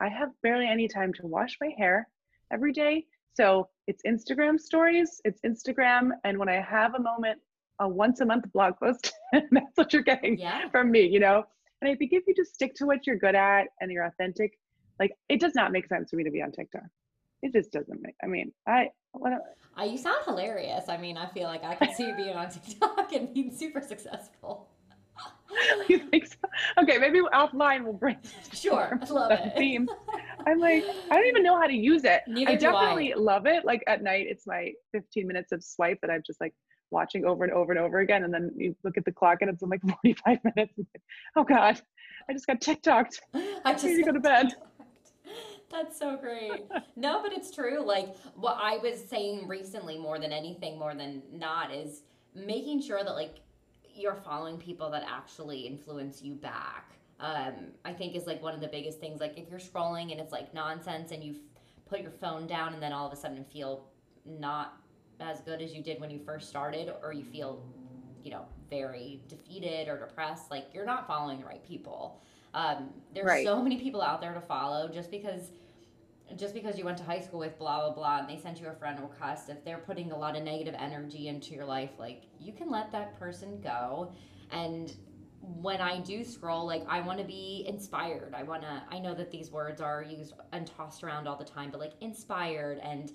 I 0.00 0.08
have 0.08 0.30
barely 0.42 0.66
any 0.66 0.88
time 0.88 1.12
to 1.14 1.26
wash 1.26 1.56
my 1.60 1.72
hair 1.76 2.08
every 2.52 2.72
day. 2.72 3.06
So 3.34 3.68
it's 3.86 4.02
Instagram 4.06 4.58
stories, 4.60 5.20
it's 5.24 5.40
Instagram. 5.42 6.10
And 6.24 6.38
when 6.38 6.48
I 6.48 6.60
have 6.60 6.94
a 6.94 7.00
moment, 7.00 7.38
a 7.80 7.88
once 7.88 8.20
a 8.20 8.26
month 8.26 8.44
blog 8.52 8.74
post, 8.78 9.12
that's 9.32 9.76
what 9.76 9.92
you're 9.92 10.02
getting 10.02 10.38
Yeah. 10.38 10.68
from 10.70 10.90
me, 10.90 11.06
you 11.06 11.20
know? 11.20 11.44
And 11.80 11.90
I 11.90 11.94
think 11.94 12.12
if 12.12 12.24
you 12.26 12.34
just 12.34 12.54
stick 12.54 12.74
to 12.76 12.86
what 12.86 13.06
you're 13.06 13.16
good 13.16 13.34
at 13.34 13.68
and 13.80 13.90
you're 13.90 14.04
authentic, 14.04 14.58
like 14.98 15.12
it 15.28 15.40
does 15.40 15.54
not 15.54 15.72
make 15.72 15.86
sense 15.86 16.10
for 16.10 16.16
me 16.16 16.24
to 16.24 16.30
be 16.30 16.42
on 16.42 16.52
TikTok. 16.52 16.82
It 17.42 17.52
just 17.54 17.72
doesn't 17.72 18.02
make, 18.02 18.14
I 18.22 18.26
mean, 18.26 18.52
I, 18.66 18.88
what, 19.12 19.32
Uh, 19.78 19.84
you 19.84 19.96
sound 19.96 20.18
hilarious. 20.26 20.90
I 20.90 20.98
mean, 20.98 21.16
I 21.16 21.26
feel 21.28 21.44
like 21.44 21.64
I 21.64 21.74
could 21.74 21.92
see 21.92 22.06
you 22.08 22.14
being 22.16 22.36
on 22.36 22.50
TikTok 22.50 23.12
and 23.14 23.32
being 23.32 23.50
super 23.56 23.80
successful. 23.80 24.68
you 25.88 25.98
think 25.98 26.26
so? 26.26 26.36
Okay, 26.82 26.98
maybe 26.98 27.20
offline 27.34 27.84
we'll 27.84 27.92
bring 27.94 28.16
Sure, 28.52 28.98
I 29.02 29.06
love 29.10 29.32
it. 29.32 29.54
theme. 29.56 29.88
I'm 30.46 30.58
like, 30.58 30.84
I 31.10 31.16
don't 31.16 31.26
even 31.26 31.42
know 31.42 31.58
how 31.58 31.66
to 31.66 31.72
use 31.74 32.04
it. 32.04 32.22
Neither 32.26 32.52
I 32.52 32.54
do 32.56 32.68
I. 32.68 32.72
definitely 32.72 33.14
love 33.16 33.46
it. 33.46 33.64
Like 33.64 33.82
at 33.86 34.02
night, 34.02 34.26
it's 34.28 34.46
my 34.46 34.72
15 34.92 35.26
minutes 35.26 35.52
of 35.52 35.62
swipe 35.62 35.98
that 36.02 36.10
I'm 36.10 36.22
just 36.26 36.40
like 36.40 36.54
watching 36.90 37.24
over 37.24 37.44
and 37.44 37.52
over 37.52 37.72
and 37.72 37.80
over 37.80 37.98
again. 38.00 38.24
And 38.24 38.32
then 38.32 38.50
you 38.56 38.74
look 38.84 38.96
at 38.96 39.04
the 39.04 39.12
clock 39.12 39.38
and 39.40 39.50
it's 39.50 39.62
like 39.62 39.80
45 40.02 40.38
minutes. 40.56 40.74
Oh 41.36 41.44
God, 41.44 41.80
I 42.28 42.32
just 42.32 42.46
got 42.46 42.60
TikToked. 42.60 43.20
I 43.64 43.72
just 43.72 43.84
need 43.84 43.96
to 43.96 44.02
go 44.04 44.12
to 44.12 44.20
bed. 44.20 44.54
That's 45.70 45.98
so 45.98 46.16
great. 46.16 46.64
No, 46.96 47.22
but 47.22 47.32
it's 47.32 47.50
true. 47.50 47.82
Like 47.82 48.14
what 48.34 48.58
I 48.60 48.76
was 48.76 49.02
saying 49.02 49.48
recently, 49.48 49.96
more 49.96 50.18
than 50.18 50.32
anything, 50.32 50.78
more 50.78 50.94
than 50.94 51.22
not, 51.32 51.72
is 51.72 52.02
making 52.34 52.82
sure 52.82 53.02
that 53.02 53.12
like 53.12 53.36
you're 53.94 54.16
following 54.16 54.58
people 54.58 54.90
that 54.90 55.04
actually 55.08 55.60
influence 55.60 56.20
you 56.22 56.34
back. 56.34 56.92
Um, 57.20 57.72
I 57.84 57.92
think 57.92 58.16
is 58.16 58.26
like 58.26 58.42
one 58.42 58.54
of 58.54 58.60
the 58.60 58.68
biggest 58.68 58.98
things. 58.98 59.20
Like 59.20 59.36
if 59.38 59.50
you're 59.50 59.60
scrolling 59.60 60.10
and 60.10 60.20
it's 60.20 60.32
like 60.32 60.54
nonsense, 60.54 61.12
and 61.12 61.22
you 61.22 61.36
put 61.88 62.00
your 62.00 62.10
phone 62.12 62.46
down, 62.46 62.72
and 62.74 62.82
then 62.82 62.92
all 62.92 63.06
of 63.06 63.12
a 63.12 63.16
sudden 63.16 63.44
feel 63.44 63.88
not 64.24 64.80
as 65.20 65.40
good 65.40 65.60
as 65.60 65.74
you 65.74 65.82
did 65.82 66.00
when 66.00 66.10
you 66.10 66.18
first 66.24 66.48
started, 66.48 66.92
or 67.02 67.12
you 67.12 67.24
feel, 67.24 67.62
you 68.24 68.30
know, 68.30 68.46
very 68.70 69.20
defeated 69.28 69.88
or 69.88 69.98
depressed, 69.98 70.50
like 70.50 70.66
you're 70.72 70.86
not 70.86 71.06
following 71.06 71.40
the 71.40 71.44
right 71.46 71.62
people. 71.66 72.22
Um, 72.54 72.90
there's 73.14 73.26
Right. 73.26 73.44
so 73.44 73.62
many 73.62 73.78
people 73.78 74.00
out 74.02 74.20
there 74.20 74.32
to 74.32 74.40
follow 74.40 74.88
just 74.88 75.10
because 75.10 75.50
just 76.36 76.54
because 76.54 76.78
you 76.78 76.84
went 76.84 76.96
to 76.96 77.02
high 77.02 77.18
school 77.20 77.40
with 77.40 77.58
blah 77.58 77.80
blah 77.80 77.92
blah 77.92 78.18
and 78.20 78.28
they 78.28 78.40
sent 78.40 78.60
you 78.60 78.68
a 78.68 78.72
friend 78.72 79.00
request 79.00 79.48
if 79.48 79.64
they're 79.64 79.78
putting 79.78 80.12
a 80.12 80.16
lot 80.16 80.36
of 80.36 80.44
negative 80.44 80.76
energy 80.78 81.26
into 81.26 81.54
your 81.54 81.64
life 81.64 81.90
like 81.98 82.22
you 82.38 82.52
can 82.52 82.70
let 82.70 82.92
that 82.92 83.18
person 83.18 83.60
go 83.60 84.12
and 84.52 84.94
when 85.40 85.80
i 85.80 85.98
do 86.00 86.22
scroll 86.22 86.66
like 86.66 86.84
i 86.88 87.00
want 87.00 87.18
to 87.18 87.24
be 87.24 87.64
inspired. 87.66 88.34
I 88.34 88.42
want 88.42 88.62
to 88.62 88.82
i 88.90 88.98
know 88.98 89.14
that 89.14 89.30
these 89.30 89.50
words 89.50 89.80
are 89.80 90.02
used 90.02 90.34
and 90.52 90.66
tossed 90.66 91.02
around 91.02 91.26
all 91.26 91.36
the 91.36 91.44
time 91.44 91.70
but 91.70 91.80
like 91.80 91.94
inspired 92.00 92.78
and 92.82 93.12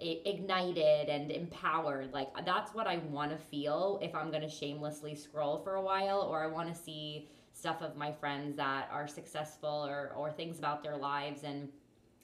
ignited 0.00 1.08
and 1.08 1.32
empowered 1.32 2.12
like 2.12 2.28
that's 2.44 2.72
what 2.72 2.86
i 2.86 2.98
want 3.10 3.32
to 3.32 3.36
feel 3.36 3.98
if 4.00 4.14
i'm 4.14 4.30
going 4.30 4.42
to 4.42 4.48
shamelessly 4.48 5.14
scroll 5.14 5.58
for 5.58 5.74
a 5.74 5.82
while 5.82 6.20
or 6.20 6.42
i 6.42 6.46
want 6.46 6.72
to 6.72 6.80
see 6.80 7.28
stuff 7.52 7.82
of 7.82 7.96
my 7.96 8.12
friends 8.12 8.56
that 8.56 8.88
are 8.92 9.08
successful 9.08 9.84
or 9.88 10.12
or 10.16 10.30
things 10.30 10.58
about 10.60 10.84
their 10.84 10.96
lives 10.96 11.42
and 11.42 11.68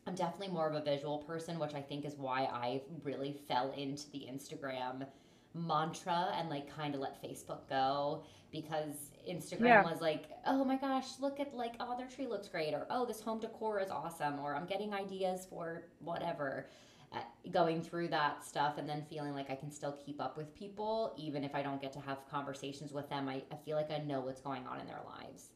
I'm 0.06 0.14
definitely 0.14 0.48
more 0.48 0.68
of 0.68 0.74
a 0.74 0.82
visual 0.82 1.18
person, 1.18 1.58
which 1.58 1.74
I 1.74 1.80
think 1.80 2.04
is 2.04 2.16
why 2.16 2.44
I 2.44 2.82
really 3.02 3.32
fell 3.48 3.72
into 3.72 4.10
the 4.10 4.26
Instagram 4.30 5.06
mantra 5.54 6.32
and 6.36 6.50
like 6.50 6.74
kind 6.74 6.94
of 6.94 7.00
let 7.00 7.22
Facebook 7.22 7.68
go 7.68 8.22
because 8.54 9.10
Instagram 9.28 9.60
Yeah. 9.66 9.82
was 9.84 10.00
like, 10.00 10.26
oh 10.46 10.64
my 10.64 10.76
gosh, 10.76 11.18
look 11.20 11.40
at 11.40 11.54
like, 11.54 11.74
oh, 11.80 11.96
their 11.98 12.06
tree 12.08 12.26
looks 12.28 12.48
great, 12.48 12.72
or 12.74 12.86
oh, 12.90 13.04
this 13.04 13.20
home 13.20 13.40
decor 13.40 13.80
is 13.80 13.90
awesome, 13.90 14.38
or 14.40 14.56
I'm 14.56 14.66
getting 14.66 14.94
ideas 14.94 15.46
for 15.50 15.84
whatever. 16.00 16.68
Uh, 17.12 17.18
going 17.52 17.80
through 17.82 18.08
that 18.08 18.44
stuff 18.44 18.76
and 18.78 18.88
then 18.88 19.04
feeling 19.08 19.34
like 19.34 19.50
I 19.50 19.54
can 19.56 19.70
still 19.70 19.92
keep 20.04 20.20
up 20.20 20.36
with 20.36 20.52
people, 20.54 21.14
even 21.16 21.44
if 21.44 21.54
I 21.54 21.62
don't 21.62 21.80
get 21.80 21.92
to 21.94 22.00
have 22.00 22.18
conversations 22.30 22.92
with 22.92 23.08
them, 23.08 23.28
I, 23.28 23.42
I 23.52 23.56
feel 23.64 23.76
like 23.76 23.90
I 23.92 23.98
know 23.98 24.20
what's 24.20 24.40
going 24.40 24.66
on 24.66 24.80
in 24.80 24.86
their 24.88 25.02
lives. 25.06 25.50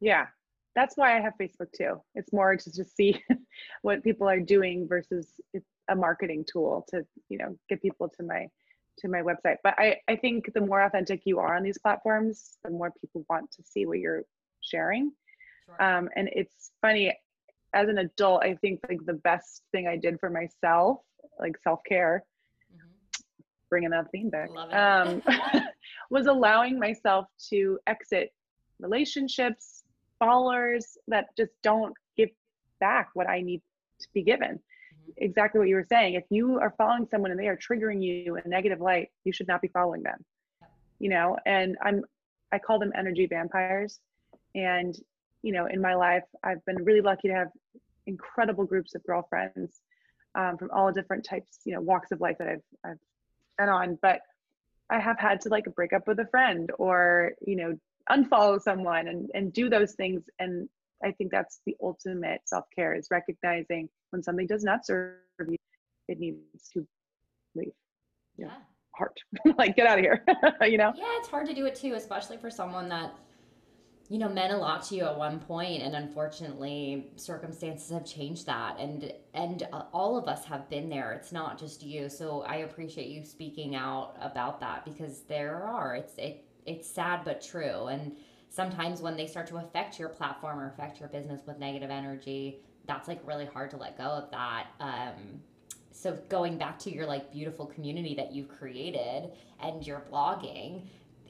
Yeah, 0.00 0.26
that's 0.74 0.96
why 0.96 1.16
I 1.16 1.20
have 1.20 1.34
Facebook 1.40 1.72
too. 1.76 2.00
It's 2.14 2.32
more 2.32 2.56
to 2.56 2.72
just 2.72 2.96
see 2.96 3.22
what 3.82 4.04
people 4.04 4.28
are 4.28 4.40
doing 4.40 4.86
versus 4.88 5.28
it's 5.52 5.68
a 5.88 5.96
marketing 5.96 6.44
tool 6.50 6.84
to 6.90 7.04
you 7.28 7.38
know 7.38 7.56
get 7.68 7.82
people 7.82 8.08
to 8.08 8.22
my 8.24 8.48
to 8.98 9.08
my 9.08 9.20
website. 9.22 9.56
But 9.62 9.74
I 9.78 9.96
I 10.08 10.16
think 10.16 10.52
the 10.54 10.60
more 10.60 10.82
authentic 10.82 11.22
you 11.24 11.38
are 11.38 11.54
on 11.56 11.62
these 11.62 11.78
platforms, 11.78 12.56
the 12.64 12.70
more 12.70 12.92
people 13.00 13.24
want 13.28 13.50
to 13.52 13.62
see 13.62 13.86
what 13.86 13.98
you're 13.98 14.22
sharing. 14.60 15.12
Sure. 15.66 15.82
Um, 15.82 16.08
and 16.16 16.28
it's 16.32 16.72
funny 16.80 17.16
as 17.74 17.88
an 17.88 17.98
adult, 17.98 18.44
I 18.44 18.54
think 18.56 18.80
like 18.88 19.04
the 19.04 19.14
best 19.14 19.62
thing 19.72 19.88
I 19.88 19.96
did 19.96 20.20
for 20.20 20.30
myself, 20.30 20.98
like 21.40 21.56
self 21.62 21.80
care, 21.88 22.24
Mhm. 22.72 23.22
bringing 23.68 23.90
that 23.90 24.10
theme 24.12 24.30
back, 24.30 24.50
um, 24.72 25.22
was 26.10 26.26
allowing 26.26 26.78
myself 26.78 27.26
to 27.50 27.78
exit 27.86 28.32
relationships, 28.78 29.82
followers 30.18 30.96
that 31.08 31.26
just 31.36 31.50
don't 31.62 31.94
give 32.16 32.30
back 32.80 33.10
what 33.14 33.28
I 33.28 33.40
need 33.40 33.60
to 34.00 34.08
be 34.12 34.22
given. 34.22 34.62
Exactly 35.16 35.58
what 35.58 35.68
you 35.68 35.76
were 35.76 35.86
saying. 35.88 36.14
If 36.14 36.24
you 36.30 36.58
are 36.58 36.74
following 36.76 37.06
someone 37.10 37.30
and 37.30 37.38
they 37.38 37.48
are 37.48 37.56
triggering 37.56 38.02
you 38.02 38.36
in 38.36 38.42
a 38.44 38.48
negative 38.48 38.80
light, 38.80 39.08
you 39.24 39.32
should 39.32 39.48
not 39.48 39.62
be 39.62 39.68
following 39.68 40.02
them. 40.02 40.24
You 40.98 41.10
know, 41.10 41.36
and 41.44 41.76
I'm 41.82 42.04
I 42.52 42.58
call 42.58 42.78
them 42.78 42.92
energy 42.96 43.26
vampires. 43.26 43.98
And, 44.54 44.94
you 45.42 45.52
know, 45.52 45.66
in 45.66 45.80
my 45.80 45.94
life, 45.94 46.22
I've 46.42 46.64
been 46.64 46.84
really 46.84 47.00
lucky 47.00 47.28
to 47.28 47.34
have 47.34 47.48
incredible 48.06 48.64
groups 48.64 48.94
of 48.94 49.02
girlfriends 49.04 49.80
um, 50.34 50.56
from 50.56 50.70
all 50.70 50.92
different 50.92 51.24
types, 51.24 51.60
you 51.64 51.74
know, 51.74 51.80
walks 51.80 52.12
of 52.12 52.20
life 52.20 52.38
that 52.38 52.48
I've 52.48 52.62
I've 52.84 52.98
been 53.58 53.68
on. 53.68 53.98
But 54.00 54.20
I 54.90 55.00
have 55.00 55.18
had 55.18 55.40
to 55.42 55.48
like 55.48 55.64
break 55.74 55.92
up 55.92 56.06
with 56.06 56.20
a 56.20 56.26
friend 56.26 56.70
or, 56.78 57.32
you 57.40 57.56
know, 57.56 57.78
unfollow 58.10 58.60
someone 58.60 59.08
and, 59.08 59.30
and 59.34 59.52
do 59.52 59.68
those 59.68 59.94
things. 59.94 60.22
And 60.38 60.68
I 61.02 61.12
think 61.12 61.30
that's 61.30 61.60
the 61.66 61.76
ultimate 61.82 62.42
self-care 62.46 62.94
is 62.94 63.08
recognizing 63.10 63.88
when 64.10 64.22
something 64.22 64.46
does 64.46 64.64
not 64.64 64.86
serve 64.86 65.16
you, 65.40 65.56
it 66.08 66.18
needs 66.18 66.68
to 66.72 66.86
leave. 67.54 67.72
Yeah. 68.36 68.46
yeah. 68.46 68.56
Heart. 68.96 69.18
like 69.58 69.76
get 69.76 69.86
out 69.86 69.98
of 69.98 70.04
here. 70.04 70.24
you 70.70 70.78
know? 70.78 70.92
Yeah, 70.94 71.04
it's 71.18 71.28
hard 71.28 71.46
to 71.48 71.54
do 71.54 71.66
it 71.66 71.74
too, 71.74 71.94
especially 71.94 72.36
for 72.36 72.48
someone 72.48 72.88
that, 72.90 73.12
you 74.08 74.18
know, 74.18 74.28
meant 74.28 74.52
a 74.52 74.56
lot 74.56 74.84
to 74.84 74.94
you 74.94 75.04
at 75.04 75.16
one 75.16 75.40
point, 75.40 75.82
and 75.82 75.96
unfortunately, 75.96 77.10
circumstances 77.16 77.90
have 77.90 78.04
changed 78.04 78.44
that, 78.46 78.78
and 78.78 79.12
and 79.32 79.66
uh, 79.72 79.84
all 79.94 80.18
of 80.18 80.28
us 80.28 80.44
have 80.44 80.68
been 80.68 80.90
there. 80.90 81.12
It's 81.12 81.32
not 81.32 81.58
just 81.58 81.82
you. 81.82 82.10
So 82.10 82.42
I 82.42 82.56
appreciate 82.56 83.08
you 83.08 83.24
speaking 83.24 83.74
out 83.74 84.14
about 84.20 84.60
that 84.60 84.84
because 84.84 85.22
there 85.22 85.64
are. 85.64 85.96
It's 85.96 86.12
it 86.18 86.44
it's 86.66 86.88
sad 86.88 87.22
but 87.24 87.42
true, 87.42 87.86
and 87.86 88.14
sometimes 88.54 89.00
when 89.00 89.16
they 89.16 89.26
start 89.26 89.46
to 89.48 89.56
affect 89.56 89.98
your 89.98 90.08
platform 90.08 90.60
or 90.60 90.68
affect 90.68 91.00
your 91.00 91.08
business 91.08 91.40
with 91.46 91.58
negative 91.58 91.90
energy, 91.90 92.60
that's 92.86 93.08
like 93.08 93.20
really 93.26 93.46
hard 93.46 93.70
to 93.70 93.76
let 93.76 93.98
go 93.98 94.04
of 94.04 94.30
that. 94.30 94.66
Um, 94.78 95.40
so 95.90 96.18
going 96.28 96.56
back 96.56 96.78
to 96.80 96.94
your 96.94 97.06
like 97.06 97.32
beautiful 97.32 97.66
community 97.66 98.14
that 98.14 98.32
you've 98.32 98.48
created 98.48 99.30
and 99.60 99.84
your 99.86 100.04
blogging 100.10 100.82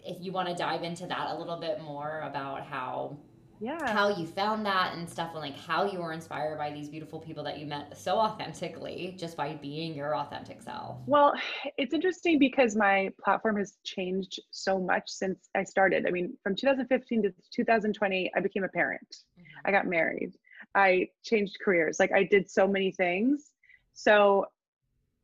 if 0.05 0.19
you 0.21 0.33
want 0.33 0.49
to 0.49 0.55
dive 0.55 0.83
into 0.83 1.07
that 1.07 1.31
a 1.31 1.39
little 1.39 1.57
bit 1.57 1.81
more 1.81 2.21
about 2.21 2.67
how 2.67 3.17
Yeah. 3.61 3.93
how 3.93 4.09
you 4.17 4.27
found 4.27 4.67
that 4.67 4.95
and 4.95 5.09
stuff 5.09 5.31
and 5.33 5.41
like 5.41 5.57
how 5.57 5.85
you 5.85 6.01
were 6.01 6.13
inspired 6.13 6.59
by 6.59 6.71
these 6.73 6.89
beautiful 6.89 7.19
people 7.19 7.45
that 7.45 7.59
you 7.59 7.67
met 7.67 7.97
so 7.97 8.19
authentically 8.19 9.15
just 9.19 9.37
by 9.37 9.55
being 9.55 9.95
your 9.95 10.17
authentic 10.17 10.61
self 10.63 10.99
Well, 11.07 11.35
it's 11.79 11.95
interesting 11.95 12.39
because 12.39 12.77
my 12.77 13.11
platform 13.23 13.57
has 13.57 13.79
changed 13.85 14.41
so 14.51 14.79
much 14.79 15.05
since 15.07 15.49
I 15.55 15.65
started. 15.65 16.07
I 16.07 16.11
mean, 16.11 16.37
from 16.43 16.57
2015 16.57 17.23
to 17.23 17.35
2020, 17.53 18.33
I 18.37 18.41
became 18.41 18.65
a 18.65 18.69
parent. 18.69 19.17
I 19.65 19.71
got 19.71 19.87
married. 19.87 20.35
I 20.75 21.09
changed 21.23 21.59
careers. 21.65 21.99
Like 21.99 22.13
I 22.13 22.25
did 22.25 22.51
so 22.51 22.67
many 22.67 22.93
things. 22.93 23.53
So 23.95 24.47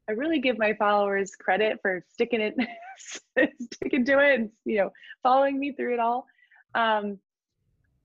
I 0.08 0.12
really 0.12 0.40
give 0.40 0.58
my 0.58 0.74
followers 0.74 1.36
credit 1.36 1.78
for 1.82 2.04
sticking 2.12 2.40
it, 2.40 2.54
sticking 3.72 4.04
to 4.06 4.18
it, 4.18 4.40
and 4.40 4.50
you 4.64 4.78
know, 4.78 4.90
following 5.22 5.58
me 5.58 5.72
through 5.72 5.94
it 5.94 6.00
all. 6.00 6.26
Um, 6.74 7.18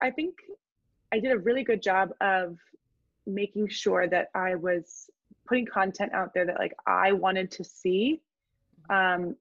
I 0.02 0.12
think 0.12 0.36
I 1.12 1.20
did 1.20 1.32
a 1.32 1.38
really 1.38 1.64
good 1.64 1.82
job 1.82 2.10
of 2.22 2.58
making 3.26 3.70
sure 3.70 4.08
that 4.08 4.30
I 4.36 4.56
was 4.56 5.10
putting 5.48 5.66
content 5.66 6.14
out 6.14 6.34
there 6.34 6.46
that 6.46 6.60
like 6.60 6.74
I 6.86 7.12
wanted 7.12 7.52
to 7.52 7.64
see. 7.64 8.22
Um, 8.90 9.36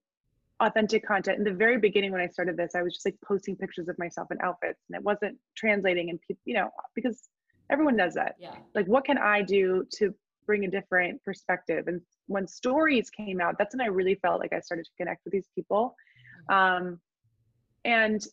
authentic 0.60 1.04
content 1.06 1.38
in 1.38 1.44
the 1.44 1.52
very 1.52 1.78
beginning 1.78 2.12
when 2.12 2.20
i 2.20 2.28
started 2.28 2.56
this 2.56 2.74
i 2.76 2.82
was 2.82 2.94
just 2.94 3.04
like 3.04 3.16
posting 3.26 3.56
pictures 3.56 3.88
of 3.88 3.98
myself 3.98 4.30
in 4.30 4.38
outfits 4.40 4.84
and 4.88 4.96
it 4.96 5.02
wasn't 5.02 5.36
translating 5.56 6.10
and 6.10 6.20
people 6.20 6.40
you 6.44 6.54
know 6.54 6.70
because 6.94 7.28
everyone 7.70 7.96
does 7.96 8.14
that 8.14 8.36
Yeah. 8.38 8.54
like 8.74 8.86
what 8.86 9.04
can 9.04 9.18
i 9.18 9.42
do 9.42 9.84
to 9.96 10.14
bring 10.46 10.64
a 10.64 10.70
different 10.70 11.22
perspective 11.24 11.88
and 11.88 12.00
when 12.26 12.46
stories 12.46 13.10
came 13.10 13.40
out 13.40 13.56
that's 13.58 13.74
when 13.74 13.80
i 13.80 13.86
really 13.90 14.14
felt 14.14 14.38
like 14.40 14.52
i 14.52 14.60
started 14.60 14.84
to 14.84 14.90
connect 14.96 15.24
with 15.24 15.32
these 15.32 15.48
people 15.54 15.96
um, 16.50 17.00
and 17.84 18.24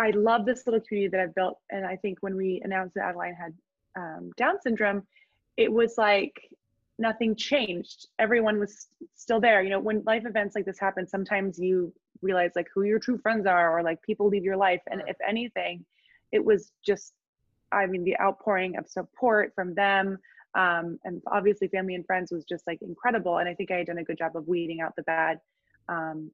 i 0.00 0.10
love 0.10 0.44
this 0.44 0.66
little 0.66 0.80
community 0.80 1.10
that 1.10 1.20
i've 1.20 1.34
built 1.34 1.58
and 1.70 1.86
i 1.86 1.96
think 1.96 2.18
when 2.20 2.36
we 2.36 2.60
announced 2.64 2.94
that 2.94 3.04
adeline 3.04 3.34
had 3.34 3.54
um, 3.96 4.30
down 4.36 4.60
syndrome 4.60 5.06
it 5.56 5.70
was 5.70 5.98
like 5.98 6.40
nothing 7.00 7.34
changed. 7.34 8.06
Everyone 8.18 8.60
was 8.60 8.86
still 9.16 9.40
there. 9.40 9.62
You 9.62 9.70
know 9.70 9.80
when 9.80 10.02
life 10.04 10.24
events 10.26 10.54
like 10.54 10.66
this 10.66 10.78
happen 10.78 11.06
sometimes 11.06 11.58
you 11.58 11.92
realize 12.22 12.52
like 12.54 12.68
who 12.72 12.82
your 12.82 12.98
true 12.98 13.18
friends 13.18 13.46
are 13.46 13.76
or 13.76 13.82
like 13.82 14.00
people 14.02 14.28
leave 14.28 14.44
your 14.44 14.56
life. 14.56 14.82
And 14.90 15.02
if 15.08 15.16
anything 15.26 15.84
it 16.32 16.44
was 16.44 16.70
just 16.86 17.12
i 17.72 17.86
mean 17.86 18.04
the 18.04 18.18
outpouring 18.20 18.76
of 18.76 18.86
support 18.88 19.52
from 19.54 19.74
them 19.74 20.16
um, 20.54 20.98
and 21.04 21.22
obviously 21.28 21.68
family 21.68 21.94
and 21.94 22.06
friends 22.06 22.30
was 22.30 22.44
just 22.44 22.66
like 22.66 22.80
incredible. 22.82 23.38
And 23.38 23.48
i 23.48 23.54
think 23.54 23.70
i 23.70 23.76
had 23.76 23.86
done 23.86 23.98
a 23.98 24.04
good 24.04 24.18
job 24.18 24.36
of 24.36 24.46
weeding 24.46 24.80
out 24.80 24.94
the 24.96 25.02
bad 25.02 25.40
um, 25.88 26.30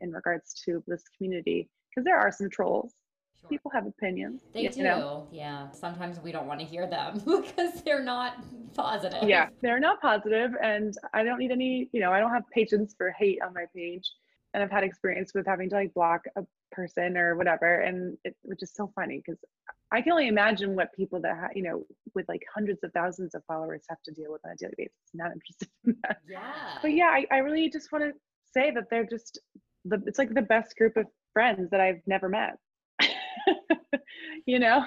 in 0.00 0.12
regards 0.12 0.52
to 0.64 0.82
this 0.86 1.04
community 1.16 1.68
because 1.88 2.04
there 2.04 2.18
are 2.18 2.32
some 2.32 2.50
trolls 2.50 2.92
Sure. 3.40 3.48
people 3.50 3.70
have 3.72 3.86
opinions 3.86 4.42
They 4.52 4.66
do. 4.68 4.82
know? 4.82 5.28
Yeah. 5.30 5.70
Sometimes 5.70 6.18
we 6.20 6.32
don't 6.32 6.46
want 6.46 6.60
to 6.60 6.66
hear 6.66 6.86
them 6.86 7.18
because 7.24 7.82
they're 7.82 8.02
not 8.02 8.34
positive. 8.74 9.28
yeah 9.28 9.48
they're 9.62 9.80
not 9.80 10.00
positive 10.00 10.52
and 10.62 10.94
i 11.14 11.22
don't 11.24 11.38
need 11.38 11.50
any 11.50 11.88
you 11.92 12.00
know 12.00 12.12
i 12.12 12.20
don't 12.20 12.30
have 12.32 12.44
patience 12.52 12.94
for 12.96 13.10
hate 13.18 13.40
on 13.42 13.52
my 13.54 13.64
page 13.74 14.12
and 14.54 14.62
i've 14.62 14.70
had 14.70 14.84
experience 14.84 15.32
with 15.34 15.46
having 15.46 15.68
to 15.70 15.74
like 15.74 15.92
block 15.94 16.22
a 16.36 16.42
person 16.70 17.16
or 17.16 17.34
whatever 17.36 17.80
and 17.80 18.16
it 18.24 18.36
which 18.42 18.62
is 18.62 18.72
so 18.74 18.92
funny 18.94 19.16
because 19.24 19.40
i 19.90 20.00
can 20.02 20.12
only 20.12 20.28
imagine 20.28 20.76
what 20.76 20.92
people 20.94 21.20
that 21.20 21.36
ha- 21.36 21.48
you 21.54 21.62
know 21.62 21.82
with 22.14 22.28
like 22.28 22.42
hundreds 22.54 22.84
of 22.84 22.92
thousands 22.92 23.34
of 23.34 23.42
followers 23.46 23.82
have 23.88 24.00
to 24.04 24.12
deal 24.12 24.30
with 24.30 24.42
on 24.44 24.52
a 24.52 24.56
daily 24.56 24.74
basis 24.76 24.92
not 25.14 25.32
interested 25.32 25.68
in 25.86 25.96
that 26.02 26.18
Yeah. 26.28 26.78
but 26.82 26.92
yeah 26.92 27.06
i, 27.10 27.26
I 27.32 27.38
really 27.38 27.68
just 27.70 27.90
want 27.90 28.04
to 28.04 28.12
say 28.52 28.70
that 28.72 28.84
they're 28.90 29.06
just 29.06 29.40
the 29.86 30.00
it's 30.06 30.18
like 30.18 30.34
the 30.34 30.42
best 30.42 30.76
group 30.76 30.96
of 30.96 31.06
friends 31.32 31.70
that 31.70 31.80
i've 31.80 32.02
never 32.06 32.28
met 32.28 32.58
you 34.46 34.58
know 34.58 34.84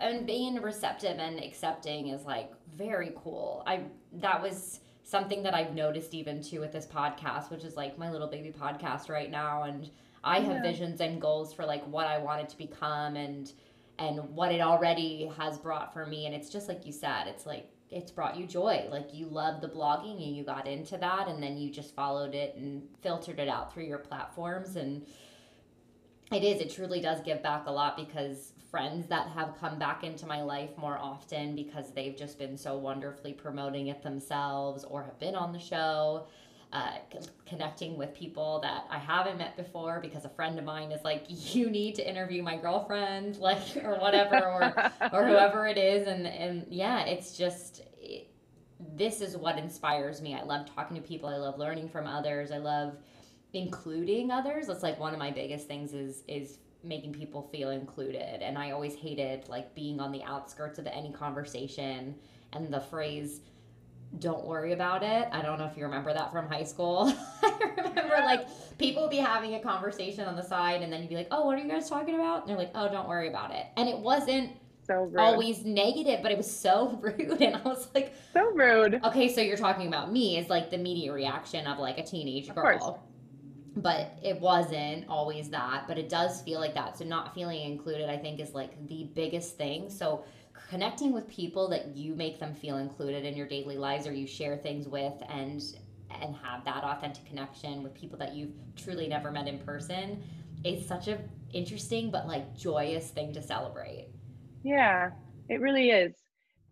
and 0.00 0.26
being 0.26 0.60
receptive 0.60 1.18
and 1.18 1.38
accepting 1.42 2.08
is 2.08 2.24
like 2.24 2.50
very 2.76 3.12
cool. 3.16 3.62
I 3.66 3.82
that 4.14 4.42
was 4.42 4.80
something 5.02 5.42
that 5.42 5.54
I've 5.54 5.74
noticed 5.74 6.14
even 6.14 6.42
too 6.42 6.60
with 6.60 6.72
this 6.72 6.86
podcast, 6.86 7.50
which 7.50 7.64
is 7.64 7.76
like 7.76 7.98
my 7.98 8.10
little 8.10 8.26
baby 8.28 8.52
podcast 8.52 9.08
right 9.08 9.30
now 9.30 9.62
and 9.64 9.90
I 10.24 10.40
have 10.40 10.56
Yeah. 10.56 10.62
visions 10.62 11.00
and 11.00 11.20
goals 11.20 11.52
for 11.52 11.64
like 11.66 11.84
what 11.86 12.06
I 12.06 12.18
want 12.18 12.40
it 12.42 12.48
to 12.50 12.58
become 12.58 13.16
and 13.16 13.52
and 13.98 14.18
what 14.34 14.50
it 14.50 14.60
already 14.60 15.30
has 15.38 15.58
brought 15.58 15.92
for 15.92 16.06
me 16.06 16.26
and 16.26 16.34
it's 16.34 16.50
just 16.50 16.68
like 16.68 16.84
you 16.84 16.92
said, 16.92 17.26
it's 17.28 17.46
like 17.46 17.70
it's 17.90 18.10
brought 18.10 18.36
you 18.36 18.46
joy. 18.46 18.86
Like 18.90 19.14
you 19.14 19.26
love 19.26 19.60
the 19.60 19.68
blogging 19.68 20.26
and 20.26 20.36
you 20.36 20.42
got 20.42 20.66
into 20.66 20.96
that 20.98 21.28
and 21.28 21.40
then 21.42 21.56
you 21.56 21.70
just 21.70 21.94
followed 21.94 22.34
it 22.34 22.56
and 22.56 22.82
filtered 23.02 23.38
it 23.38 23.48
out 23.48 23.72
through 23.72 23.84
your 23.84 23.98
platforms 23.98 24.74
and 24.76 25.06
it 26.32 26.42
is 26.42 26.60
it 26.60 26.70
truly 26.74 27.00
does 27.00 27.20
give 27.22 27.42
back 27.42 27.64
a 27.66 27.70
lot 27.70 27.96
because 27.96 28.52
friends 28.70 29.06
that 29.06 29.28
have 29.28 29.54
come 29.60 29.78
back 29.78 30.02
into 30.02 30.26
my 30.26 30.42
life 30.42 30.70
more 30.76 30.98
often 30.98 31.54
because 31.54 31.92
they've 31.92 32.16
just 32.16 32.38
been 32.38 32.56
so 32.56 32.76
wonderfully 32.76 33.32
promoting 33.32 33.88
it 33.88 34.02
themselves 34.02 34.84
or 34.84 35.04
have 35.04 35.18
been 35.20 35.34
on 35.34 35.52
the 35.52 35.58
show 35.58 36.26
uh, 36.74 36.90
connecting 37.46 37.96
with 37.96 38.12
people 38.14 38.58
that 38.60 38.84
I 38.90 38.98
haven't 38.98 39.38
met 39.38 39.56
before 39.56 40.00
because 40.00 40.24
a 40.24 40.28
friend 40.28 40.58
of 40.58 40.64
mine 40.64 40.90
is 40.90 41.04
like, 41.04 41.24
you 41.28 41.70
need 41.70 41.94
to 41.94 42.08
interview 42.08 42.42
my 42.42 42.56
girlfriend, 42.56 43.36
like, 43.38 43.76
or 43.84 43.94
whatever, 43.94 44.44
or, 44.44 44.92
or 45.12 45.24
whoever 45.28 45.68
it 45.68 45.78
is. 45.78 46.08
And, 46.08 46.26
and 46.26 46.66
yeah, 46.68 47.04
it's 47.04 47.38
just, 47.38 47.82
it, 47.96 48.28
this 48.96 49.20
is 49.20 49.36
what 49.36 49.56
inspires 49.56 50.20
me. 50.20 50.34
I 50.34 50.42
love 50.42 50.66
talking 50.74 50.96
to 50.96 51.02
people. 51.02 51.28
I 51.28 51.36
love 51.36 51.58
learning 51.58 51.88
from 51.90 52.08
others. 52.08 52.50
I 52.50 52.58
love 52.58 52.96
including 53.54 54.30
others. 54.30 54.66
That's 54.66 54.82
like 54.82 54.98
one 55.00 55.12
of 55.12 55.18
my 55.18 55.30
biggest 55.30 55.66
things 55.66 55.94
is, 55.94 56.22
is 56.28 56.58
making 56.82 57.12
people 57.12 57.48
feel 57.50 57.70
included. 57.70 58.42
And 58.42 58.58
I 58.58 58.72
always 58.72 58.94
hated 58.94 59.48
like 59.48 59.74
being 59.74 60.00
on 60.00 60.12
the 60.12 60.22
outskirts 60.24 60.78
of 60.78 60.86
any 60.86 61.12
conversation 61.12 62.14
and 62.52 62.72
the 62.72 62.80
phrase, 62.80 63.40
don't 64.18 64.44
worry 64.44 64.72
about 64.72 65.02
it. 65.02 65.28
I 65.32 65.40
don't 65.40 65.58
know 65.58 65.66
if 65.66 65.76
you 65.76 65.84
remember 65.84 66.12
that 66.12 66.30
from 66.30 66.48
high 66.48 66.64
school. 66.64 67.12
I 67.42 67.72
remember 67.76 68.16
like 68.16 68.46
people 68.78 69.02
would 69.02 69.10
be 69.10 69.16
having 69.16 69.54
a 69.54 69.60
conversation 69.60 70.24
on 70.26 70.36
the 70.36 70.42
side 70.42 70.82
and 70.82 70.92
then 70.92 71.00
you'd 71.00 71.08
be 71.08 71.16
like, 71.16 71.28
oh, 71.30 71.46
what 71.46 71.58
are 71.58 71.62
you 71.62 71.68
guys 71.68 71.88
talking 71.88 72.16
about? 72.16 72.42
And 72.42 72.50
they're 72.50 72.58
like, 72.58 72.72
oh, 72.74 72.88
don't 72.88 73.08
worry 73.08 73.28
about 73.28 73.52
it. 73.52 73.66
And 73.76 73.88
it 73.88 73.98
wasn't 73.98 74.50
so 74.86 75.10
always 75.16 75.64
negative, 75.64 76.20
but 76.22 76.30
it 76.30 76.36
was 76.36 76.50
so 76.50 76.98
rude. 77.02 77.40
And 77.40 77.56
I 77.56 77.62
was 77.62 77.88
like, 77.94 78.14
so 78.32 78.50
rude 78.50 79.00
okay, 79.04 79.32
so 79.32 79.40
you're 79.40 79.56
talking 79.56 79.86
about 79.88 80.12
me 80.12 80.38
is 80.38 80.48
like 80.48 80.70
the 80.70 80.76
immediate 80.76 81.12
reaction 81.12 81.66
of 81.66 81.78
like 81.78 81.98
a 81.98 82.04
teenage 82.04 82.48
Of 82.48 82.56
girl. 82.56 83.02
But 83.76 84.12
it 84.22 84.40
wasn't 84.40 85.08
always 85.08 85.50
that, 85.50 85.84
but 85.88 85.98
it 85.98 86.08
does 86.08 86.42
feel 86.42 86.60
like 86.60 86.74
that. 86.74 86.96
So 86.96 87.04
not 87.04 87.34
feeling 87.34 87.60
included, 87.60 88.08
I 88.08 88.16
think, 88.16 88.40
is 88.40 88.54
like 88.54 88.86
the 88.88 89.10
biggest 89.14 89.56
thing. 89.56 89.90
So 89.90 90.24
connecting 90.70 91.12
with 91.12 91.28
people 91.28 91.68
that 91.68 91.96
you 91.96 92.14
make 92.14 92.38
them 92.38 92.54
feel 92.54 92.76
included 92.78 93.24
in 93.24 93.36
your 93.36 93.48
daily 93.48 93.76
lives 93.76 94.06
or 94.06 94.12
you 94.12 94.26
share 94.26 94.56
things 94.56 94.88
with 94.88 95.14
and 95.28 95.62
and 96.22 96.34
have 96.36 96.64
that 96.64 96.84
authentic 96.84 97.24
connection 97.26 97.82
with 97.82 97.92
people 97.94 98.16
that 98.18 98.34
you've 98.34 98.52
truly 98.76 99.08
never 99.08 99.32
met 99.32 99.48
in 99.48 99.58
person 99.58 100.22
is 100.64 100.86
such 100.86 101.08
a 101.08 101.18
interesting 101.52 102.10
but 102.10 102.26
like 102.26 102.56
joyous 102.56 103.10
thing 103.10 103.32
to 103.32 103.42
celebrate. 103.42 104.08
Yeah, 104.62 105.10
it 105.48 105.60
really 105.60 105.90
is. 105.90 106.14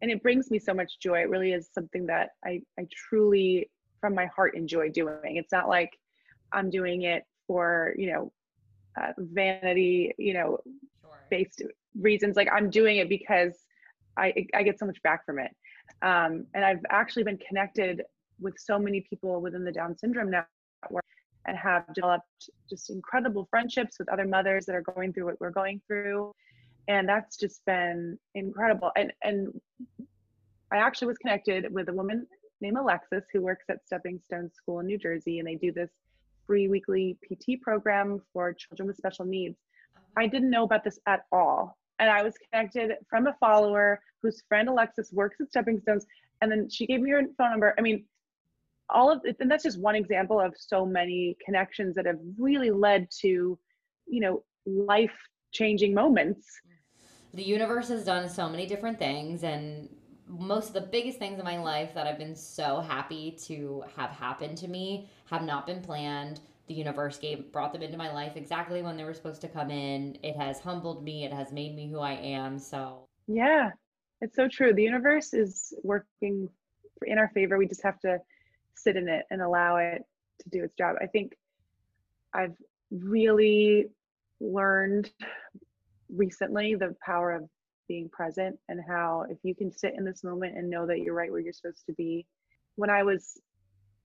And 0.01 0.11
it 0.11 0.23
brings 0.23 0.51
me 0.51 0.59
so 0.59 0.75
much 0.75 0.99
joy. 1.01 1.21
It 1.21 1.31
really 1.31 1.53
is 1.53 1.69
something 1.73 2.07
that 2.07 2.31
I, 2.45 2.61
I 2.79 2.87
truly, 2.91 3.71
from 4.01 4.15
my 4.15 4.27
heart, 4.27 4.57
enjoy 4.57 4.91
doing. 4.91 5.37
It's 5.37 5.53
not 5.53 5.69
like 5.69 5.91
I'm 6.53 6.71
doing 6.71 7.03
it 7.03 7.25
for, 7.47 7.95
you 7.97 8.13
know, 8.13 8.33
uh, 9.01 9.13
vanity, 9.19 10.13
you 10.19 10.35
know, 10.35 10.59
Sure. 11.01 11.19
based 11.31 11.63
reasons. 11.99 12.37
Like 12.37 12.49
I'm 12.53 12.71
doing 12.71 12.99
it 12.99 13.09
because 13.09 13.55
I, 14.17 14.47
I 14.55 14.63
get 14.63 14.79
so 14.79 14.87
much 14.87 15.03
back 15.03 15.25
from 15.25 15.39
it. 15.39 15.55
Um, 16.03 16.47
and 16.55 16.65
I've 16.65 16.85
actually 16.91 17.25
been 17.25 17.39
connected 17.39 18.03
with 18.41 18.55
so 18.59 18.79
many 18.79 19.01
people 19.01 19.41
within 19.41 19.65
the 19.65 19.73
Down 19.73 19.97
Syndrome 19.97 20.31
Network 20.31 21.05
and 21.47 21.57
have 21.57 21.85
developed 21.95 22.51
just 22.69 22.91
incredible 22.91 23.47
friendships 23.51 23.99
with 23.99 24.09
other 24.09 24.27
mothers 24.27 24.67
that 24.67 24.75
are 24.75 24.83
going 24.83 25.13
through 25.13 25.27
what 25.27 25.41
we're 25.41 25.51
going 25.51 25.81
through. 25.87 26.33
And 26.89 27.09
that's 27.09 27.37
just 27.37 27.65
been 27.65 28.19
incredible. 28.35 28.91
And, 28.97 29.13
and 29.23 29.61
I 30.73 30.77
actually 30.77 31.09
was 31.09 31.19
connected 31.19 31.73
with 31.73 31.89
a 31.89 31.93
woman 31.93 32.27
named 32.61 32.77
Alexis 32.77 33.25
who 33.33 33.41
works 33.41 33.65
at 33.69 33.85
Stepping 33.87 34.21
Stone 34.25 34.51
School 34.53 34.81
in 34.81 34.87
New 34.87 34.99
Jersey, 34.99 35.39
and 35.39 35.47
they 35.47 35.57
do 35.57 35.73
this 35.73 35.91
free 36.47 36.69
weekly 36.69 37.19
PT 37.25 37.61
program 37.61 38.21
for 38.33 38.53
children 38.53 38.87
with 38.87 38.97
special 38.97 39.25
needs. 39.25 39.57
Uh-huh. 39.97 40.25
I 40.25 40.27
didn't 40.27 40.51
know 40.51 40.65
about 40.65 40.85
this 40.85 40.99
at 41.07 41.25
all. 41.33 41.77
And 41.99 42.11
I 42.11 42.23
was 42.23 42.35
connected 42.51 42.93
from 43.09 43.27
a 43.27 43.35
follower 43.39 44.01
whose 44.23 44.43
friend 44.49 44.69
Alexis 44.69 45.13
works 45.13 45.37
at 45.41 45.49
Stepping 45.49 45.81
Stones. 45.81 46.07
And 46.41 46.51
then 46.51 46.69
she 46.69 46.87
gave 46.87 47.01
me 47.01 47.11
her 47.11 47.23
phone 47.39 47.51
number. 47.51 47.75
I 47.79 47.81
mean, 47.81 48.05
all 48.91 49.11
of 49.11 49.21
it, 49.25 49.37
and 49.41 49.51
that's 49.51 49.63
just 49.63 49.81
one 49.81 49.95
example 49.95 50.41
of 50.41 50.55
so 50.57 50.85
many 50.85 51.37
connections 51.45 51.95
that 51.95 52.07
have 52.07 52.19
really 52.39 52.71
led 52.71 53.09
to, 53.21 53.59
you 54.07 54.21
know, 54.21 54.43
life 54.67 55.17
changing 55.53 55.95
moments. 55.95 56.47
the 57.35 57.43
universe 57.43 57.89
has 57.89 58.05
done 58.05 58.29
so 58.29 58.49
many 58.49 58.67
different 58.67 58.99
things 58.99 59.43
and 59.43 59.89
most 60.29 60.69
of 60.69 60.75
the 60.75 60.81
biggest 60.81 61.19
things 61.19 61.39
in 61.39 61.45
my 61.45 61.59
life 61.59 61.95
that 61.95 62.07
I've 62.07 62.19
been 62.19 62.37
so 62.37 62.81
happy 62.81 63.37
to 63.47 63.85
have 63.97 64.11
happened 64.11 64.57
to 64.59 64.69
me 64.69 65.11
have 65.33 65.43
not 65.43 65.67
been 65.67 65.81
planned. 65.81 66.41
The 66.69 66.75
universe 66.75 67.19
gave 67.19 67.51
brought 67.53 67.73
them 67.73 67.83
into 67.83 67.97
my 67.97 68.13
life 68.13 68.37
exactly 68.37 68.83
when 68.83 68.97
they 68.97 69.05
were 69.05 69.15
supposed 69.15 69.41
to 69.41 69.49
come 69.49 69.71
in. 69.71 70.19
It 70.23 70.37
has 70.37 70.61
humbled 70.61 71.03
me, 71.03 71.25
it 71.25 71.33
has 71.33 71.53
made 71.53 71.75
me 71.75 71.91
who 71.91 71.99
I 71.99 72.13
am. 72.13 72.59
So 72.59 73.09
Yeah, 73.27 73.71
it's 74.21 74.37
so 74.37 74.47
true. 74.47 74.73
The 74.73 74.83
universe 74.83 75.35
is 75.35 75.75
working 75.83 76.49
in 77.05 77.19
our 77.19 77.31
favor. 77.35 77.59
We 77.59 77.67
just 77.67 77.83
have 77.83 77.99
to 78.01 78.19
sit 78.75 78.97
in 78.97 79.09
it 79.09 79.25
and 79.31 79.43
allow 79.43 79.77
it 79.77 80.03
to 80.43 80.51
do 80.51 80.65
its 80.65 80.75
job. 80.77 80.97
I 81.01 81.07
think 81.07 81.33
I've 82.35 82.57
really 82.91 83.87
learned 84.41 85.11
recently 86.15 86.75
the 86.75 86.95
power 87.05 87.33
of 87.33 87.49
being 87.89 88.09
present 88.09 88.59
and 88.69 88.81
how 88.87 89.25
if 89.29 89.39
you 89.43 89.55
can 89.55 89.73
sit 89.73 89.95
in 89.97 90.05
this 90.05 90.23
moment 90.23 90.57
and 90.57 90.69
know 90.69 90.87
that 90.87 91.01
you're 91.01 91.15
right 91.15 91.31
where 91.31 91.41
you're 91.41 91.53
supposed 91.53 91.87
to 91.87 91.93
be. 91.95 92.27
When 92.77 92.91
I 92.91 93.03
was, 93.03 93.39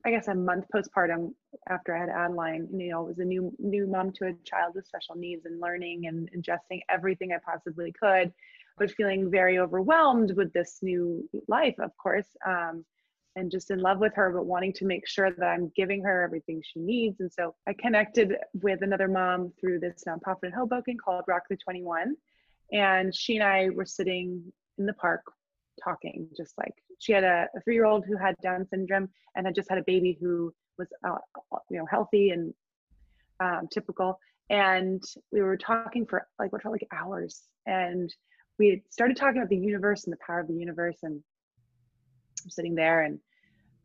I 0.07 0.11
guess 0.11 0.29
a 0.29 0.35
month 0.35 0.67
postpartum 0.73 1.33
after 1.67 1.93
I 1.93 1.99
had 1.99 2.07
Adeline, 2.07 2.69
you 2.71 2.91
know, 2.91 2.99
I 2.99 3.01
was 3.01 3.19
a 3.19 3.25
new 3.25 3.53
new 3.59 3.87
mom 3.87 4.13
to 4.13 4.27
a 4.27 4.33
child 4.45 4.75
with 4.75 4.87
special 4.87 5.15
needs 5.15 5.45
and 5.45 5.59
learning 5.59 6.07
and 6.07 6.29
adjusting 6.33 6.81
everything 6.87 7.33
I 7.33 7.39
possibly 7.45 7.91
could, 7.91 8.31
but 8.77 8.89
feeling 8.91 9.29
very 9.29 9.59
overwhelmed 9.59 10.31
with 10.37 10.53
this 10.53 10.79
new 10.81 11.29
life, 11.49 11.75
of 11.79 11.91
course, 11.97 12.37
um, 12.45 12.85
and 13.35 13.51
just 13.51 13.69
in 13.69 13.79
love 13.79 13.99
with 13.99 14.13
her, 14.15 14.31
but 14.31 14.45
wanting 14.45 14.71
to 14.73 14.85
make 14.85 15.05
sure 15.05 15.29
that 15.29 15.45
I'm 15.45 15.73
giving 15.75 16.01
her 16.03 16.23
everything 16.23 16.61
she 16.63 16.79
needs. 16.79 17.19
And 17.19 17.29
so 17.29 17.53
I 17.67 17.73
connected 17.73 18.37
with 18.61 18.83
another 18.83 19.09
mom 19.09 19.51
through 19.59 19.81
this 19.81 20.05
nonprofit 20.07 20.45
in 20.45 20.51
Hoboken 20.53 20.97
called 21.03 21.25
Rock 21.27 21.43
the 21.49 21.57
21. 21.57 22.15
And 22.71 23.13
she 23.13 23.35
and 23.35 23.43
I 23.43 23.71
were 23.75 23.85
sitting 23.85 24.53
in 24.77 24.85
the 24.85 24.93
park 24.93 25.23
talking, 25.83 26.27
just 26.35 26.57
like 26.57 26.73
she 26.99 27.13
had 27.13 27.23
a, 27.23 27.47
a 27.55 27.61
three-year-old 27.61 28.05
who 28.05 28.17
had 28.17 28.35
Down 28.41 28.67
syndrome 28.67 29.09
and 29.35 29.45
had 29.45 29.55
just 29.55 29.69
had 29.69 29.77
a 29.77 29.83
baby 29.83 30.17
who 30.19 30.53
was, 30.77 30.87
uh, 31.07 31.17
you 31.69 31.77
know, 31.77 31.85
healthy 31.89 32.31
and 32.31 32.53
um, 33.39 33.67
typical. 33.71 34.19
And 34.49 35.03
we 35.31 35.41
were 35.41 35.57
talking 35.57 36.05
for 36.05 36.27
like 36.39 36.51
what 36.53 36.61
felt 36.61 36.71
like 36.71 36.87
hours, 36.91 37.43
and 37.65 38.13
we 38.57 38.83
started 38.89 39.17
talking 39.17 39.37
about 39.37 39.49
the 39.49 39.57
universe 39.57 40.05
and 40.05 40.13
the 40.13 40.17
power 40.25 40.39
of 40.39 40.47
the 40.47 40.55
universe. 40.55 40.97
And 41.03 41.21
I'm 42.43 42.49
sitting 42.49 42.75
there 42.75 43.03
and 43.03 43.19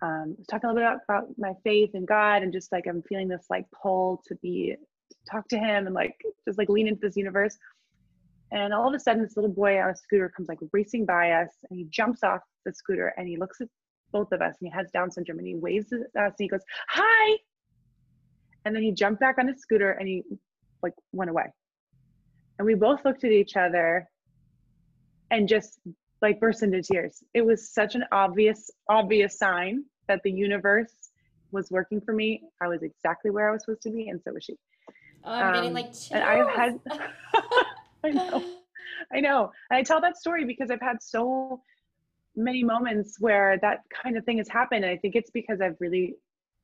um, 0.03 0.37
talking 0.49 0.71
a 0.71 0.73
little 0.73 0.89
bit 0.89 1.01
about, 1.09 1.25
about 1.25 1.39
my 1.39 1.53
faith 1.65 1.91
and 1.95 2.07
God, 2.07 2.43
and 2.43 2.53
just 2.53 2.73
like 2.73 2.87
I'm 2.87 3.03
feeling 3.03 3.29
this 3.29 3.47
like 3.51 3.67
pull 3.71 4.23
to 4.29 4.35
be 4.37 4.77
to 5.11 5.17
talk 5.31 5.49
to 5.49 5.59
Him 5.59 5.87
and 5.87 5.95
like 5.95 6.17
just 6.47 6.59
like 6.59 6.69
lean 6.69 6.89
into 6.89 7.01
this 7.01 7.17
universe. 7.17 7.59
And 8.53 8.73
all 8.75 8.87
of 8.87 8.95
a 8.95 9.01
sudden, 9.01 9.23
this 9.23 9.37
little 9.37 9.51
boy 9.51 9.81
on 9.81 9.89
a 9.91 9.97
scooter 9.97 10.29
comes 10.29 10.49
like 10.49 10.59
racing 10.73 11.07
by 11.07 11.33
us, 11.33 11.49
and 11.71 11.79
he 11.79 11.87
jumps 11.91 12.23
off 12.23 12.41
the 12.67 12.73
scooter 12.73 13.13
and 13.17 13.27
he 13.27 13.37
looks 13.39 13.61
at 13.63 13.69
both 14.13 14.31
of 14.31 14.43
us, 14.43 14.55
and 14.61 14.71
he 14.71 14.77
has 14.77 14.91
Down 14.91 15.11
syndrome, 15.11 15.39
and 15.39 15.47
he 15.49 15.55
waves 15.55 15.91
at 15.93 16.01
us, 16.01 16.09
and 16.15 16.35
he 16.39 16.49
goes, 16.49 16.61
"Hi!" 16.89 17.39
And 18.65 18.77
then 18.77 18.83
he 18.83 18.93
jumped 18.93 19.21
back 19.21 19.39
on 19.39 19.49
his 19.49 19.61
scooter 19.61 19.93
and 19.93 20.07
he 20.07 20.23
like 20.83 20.93
went 21.13 21.31
away. 21.31 21.47
And 22.59 22.67
we 22.67 22.75
both 22.75 23.05
looked 23.05 23.25
at 23.25 23.33
each 23.33 23.57
other 23.57 24.09
and 25.33 25.49
just 25.49 25.81
like 26.21 26.39
burst 26.39 26.63
into 26.63 26.81
tears. 26.83 27.25
It 27.35 27.45
was 27.45 27.71
such 27.71 27.97
an 27.97 28.05
obvious, 28.13 28.71
obvious 28.89 29.37
sign 29.39 29.85
that 30.07 30.21
the 30.23 30.31
universe 30.31 30.93
was 31.51 31.71
working 31.73 32.01
for 32.01 32.13
me. 32.13 32.43
I 32.61 32.69
was 32.69 32.83
exactly 32.85 33.31
where 33.33 33.49
I 33.49 33.53
was 33.53 33.63
supposed 33.65 33.83
to 33.83 33.91
be, 33.91 34.09
and 34.11 34.21
so 34.23 34.33
was 34.33 34.45
she. 34.45 34.55
Oh, 35.25 35.33
I'm 35.33 35.55
getting 35.55 35.69
Um, 35.71 35.75
like 35.75 35.87
chills. 35.87 36.11
and 36.13 36.23
I've 36.23 36.49
had 36.51 36.81
I 38.05 38.11
know. 38.11 38.45
I 39.13 39.21
know. 39.21 39.53
And 39.71 39.79
I 39.79 39.83
tell 39.83 40.01
that 40.01 40.17
story 40.17 40.45
because 40.45 40.71
I've 40.71 40.81
had 40.81 41.03
so 41.03 41.63
many 42.37 42.65
moments 42.65 43.21
where 43.21 43.59
that 43.61 43.81
kind 44.03 44.17
of 44.17 44.25
thing 44.25 44.39
has 44.39 44.49
happened. 44.49 44.85
And 44.85 44.93
I 44.93 44.97
think 44.97 45.15
it's 45.15 45.31
because 45.31 45.61
I've 45.61 45.77
really 45.81 46.17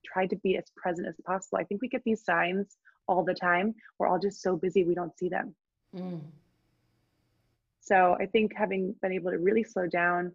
tried 0.05 0.30
to 0.30 0.36
be 0.36 0.57
as 0.57 0.64
present 0.76 1.07
as 1.07 1.14
possible. 1.26 1.59
I 1.59 1.64
think 1.64 1.82
we 1.82 1.89
get 1.89 2.03
these 2.05 2.24
signs 2.24 2.76
all 3.07 3.24
the 3.24 3.34
time. 3.34 3.74
We're 3.99 4.09
all 4.09 4.18
just 4.18 4.43
so 4.43 4.57
busy 4.57 4.84
we 4.84 4.95
don't 4.95 5.16
see 5.18 5.28
them. 5.28 5.55
Mm. 5.97 6.20
So 7.80 8.16
I 8.20 8.26
think 8.26 8.53
having 8.55 8.95
been 9.01 9.12
able 9.12 9.30
to 9.30 9.39
really 9.39 9.64
slow 9.64 9.86
down, 9.86 10.32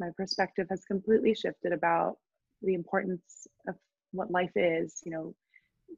my 0.00 0.08
perspective 0.16 0.66
has 0.70 0.84
completely 0.84 1.34
shifted 1.34 1.72
about 1.72 2.16
the 2.62 2.74
importance 2.74 3.46
of 3.68 3.74
what 4.12 4.30
life 4.30 4.52
is. 4.56 5.00
You 5.04 5.12
know, 5.12 5.34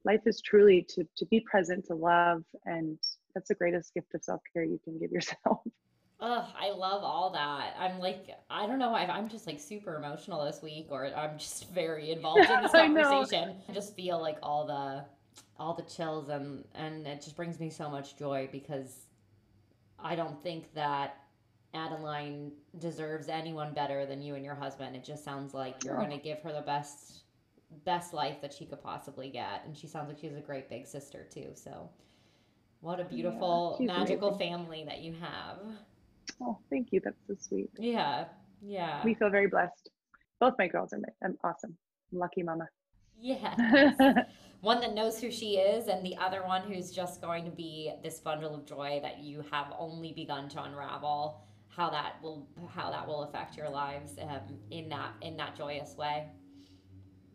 life 0.04 0.22
is 0.26 0.40
truly 0.40 0.84
to 0.90 1.06
to 1.16 1.26
be 1.26 1.40
present, 1.40 1.86
to 1.86 1.94
love, 1.94 2.42
and 2.64 2.98
that's 3.34 3.48
the 3.48 3.54
greatest 3.54 3.92
gift 3.94 4.14
of 4.14 4.22
self 4.22 4.40
care 4.52 4.64
you 4.64 4.80
can 4.84 4.98
give 4.98 5.10
yourself. 5.10 5.60
Ugh, 6.20 6.44
I 6.58 6.70
love 6.70 7.02
all 7.02 7.30
that. 7.32 7.74
I'm 7.78 7.98
like, 7.98 8.28
I 8.48 8.66
don't 8.66 8.78
know 8.78 8.94
I'm 8.94 9.28
just 9.28 9.46
like 9.46 9.58
super 9.60 9.96
emotional 9.96 10.44
this 10.44 10.62
week, 10.62 10.86
or 10.90 11.06
I'm 11.14 11.38
just 11.38 11.68
very 11.74 12.12
involved 12.12 12.48
in 12.48 12.62
this 12.62 12.72
conversation. 12.72 13.56
I 13.68 13.72
just 13.72 13.94
feel 13.96 14.20
like 14.20 14.38
all 14.42 14.64
the, 14.66 15.04
all 15.58 15.74
the 15.74 15.82
chills, 15.82 16.28
and 16.28 16.64
and 16.74 17.06
it 17.06 17.20
just 17.20 17.36
brings 17.36 17.58
me 17.60 17.68
so 17.68 17.90
much 17.90 18.16
joy 18.16 18.48
because 18.52 19.06
I 19.98 20.14
don't 20.14 20.40
think 20.42 20.72
that 20.74 21.16
Adeline 21.74 22.52
deserves 22.78 23.28
anyone 23.28 23.74
better 23.74 24.06
than 24.06 24.22
you 24.22 24.36
and 24.36 24.44
your 24.44 24.54
husband. 24.54 24.94
It 24.94 25.02
just 25.04 25.24
sounds 25.24 25.52
like 25.52 25.82
you're 25.84 25.94
Oh. 25.96 26.04
going 26.06 26.16
to 26.16 26.22
give 26.24 26.38
her 26.42 26.52
the 26.52 26.62
best, 26.62 27.24
best 27.84 28.14
life 28.14 28.40
that 28.40 28.52
she 28.52 28.64
could 28.64 28.80
possibly 28.82 29.28
get, 29.30 29.62
and 29.66 29.76
she 29.76 29.88
sounds 29.88 30.08
like 30.08 30.18
she's 30.20 30.36
a 30.36 30.40
great 30.40 30.70
big 30.70 30.86
sister 30.86 31.26
too. 31.28 31.48
So, 31.54 31.90
what 32.84 33.00
a 33.00 33.04
beautiful, 33.04 33.76
she's 33.78 33.86
magical 33.86 34.28
amazing. 34.28 34.52
family 34.52 34.84
that 34.86 35.00
you 35.00 35.14
have. 35.14 35.58
Oh, 36.42 36.58
thank 36.68 36.88
you. 36.92 37.00
That's 37.02 37.16
so 37.26 37.34
sweet. 37.40 37.70
Yeah, 37.78 38.26
yeah, 38.60 39.02
We 39.04 39.14
feel 39.14 39.30
very 39.30 39.46
blessed. 39.46 39.88
Both 40.38 40.54
my 40.58 40.68
girls 40.68 40.92
are 40.92 41.00
I'm 41.24 41.38
awesome. 41.42 41.76
Lucky 42.12 42.42
mama. 42.42 42.68
yeah. 43.18 44.24
one 44.60 44.80
that 44.80 44.94
knows 44.94 45.18
who 45.18 45.30
she 45.30 45.56
is, 45.56 45.88
and 45.88 46.04
the 46.04 46.16
other 46.18 46.42
one 46.44 46.62
who's 46.70 46.90
just 46.90 47.22
going 47.22 47.44
to 47.46 47.50
be 47.50 47.92
this 48.02 48.20
bundle 48.20 48.54
of 48.54 48.66
joy 48.66 49.00
that 49.02 49.18
you 49.20 49.42
have 49.50 49.72
only 49.78 50.12
begun 50.12 50.48
to 50.50 50.62
unravel. 50.62 51.40
How 51.68 51.88
that 51.90 52.22
will 52.22 52.46
how 52.68 52.90
that 52.90 53.06
will 53.06 53.22
affect 53.24 53.56
your 53.56 53.68
lives 53.70 54.12
um, 54.20 54.58
in 54.70 54.90
that 54.90 55.12
in 55.22 55.36
that 55.38 55.56
joyous 55.56 55.96
way. 55.96 56.26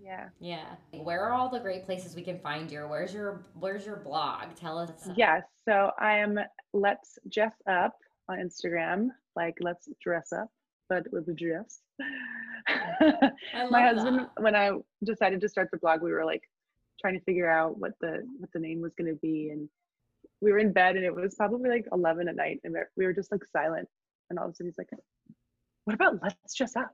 Yeah. 0.01 0.29
Yeah. 0.39 0.75
Where 0.91 1.21
are 1.23 1.33
all 1.33 1.49
the 1.49 1.59
great 1.59 1.85
places 1.85 2.15
we 2.15 2.21
can 2.21 2.39
find 2.39 2.71
you? 2.71 2.81
Where's 2.87 3.13
your 3.13 3.45
Where's 3.53 3.85
your 3.85 3.97
blog? 3.97 4.55
Tell 4.55 4.77
us. 4.77 5.09
Yes. 5.15 5.43
So 5.67 5.91
I 5.99 6.17
am 6.17 6.39
Let's 6.73 7.19
Jess 7.27 7.53
Up 7.69 7.93
on 8.29 8.37
Instagram, 8.37 9.09
like 9.35 9.55
Let's 9.59 9.89
Dress 10.01 10.31
Up, 10.31 10.47
but 10.87 11.03
with 11.11 11.27
a 11.27 11.33
dress. 11.33 11.79
My 13.69 13.83
husband, 13.83 14.19
that. 14.19 14.41
when 14.41 14.55
I 14.55 14.71
decided 15.03 15.41
to 15.41 15.49
start 15.49 15.69
the 15.71 15.77
blog, 15.77 16.01
we 16.01 16.11
were 16.11 16.25
like 16.25 16.43
trying 16.99 17.17
to 17.17 17.23
figure 17.23 17.49
out 17.49 17.77
what 17.77 17.93
the 18.01 18.23
what 18.39 18.49
the 18.53 18.59
name 18.59 18.81
was 18.81 18.93
going 18.97 19.11
to 19.13 19.19
be, 19.19 19.49
and 19.49 19.69
we 20.41 20.51
were 20.51 20.59
in 20.59 20.71
bed, 20.73 20.95
and 20.95 21.05
it 21.05 21.13
was 21.13 21.35
probably 21.35 21.69
like 21.69 21.85
11 21.91 22.27
at 22.27 22.35
night, 22.35 22.59
and 22.63 22.75
we 22.95 23.05
were 23.05 23.13
just 23.13 23.31
like 23.31 23.41
silent, 23.51 23.87
and 24.29 24.39
all 24.39 24.45
of 24.45 24.51
a 24.51 24.55
sudden 24.55 24.67
he's 24.67 24.77
like, 24.77 24.89
"What 25.85 25.93
about 25.93 26.21
Let's 26.21 26.53
Jess 26.53 26.75
Up, 26.75 26.93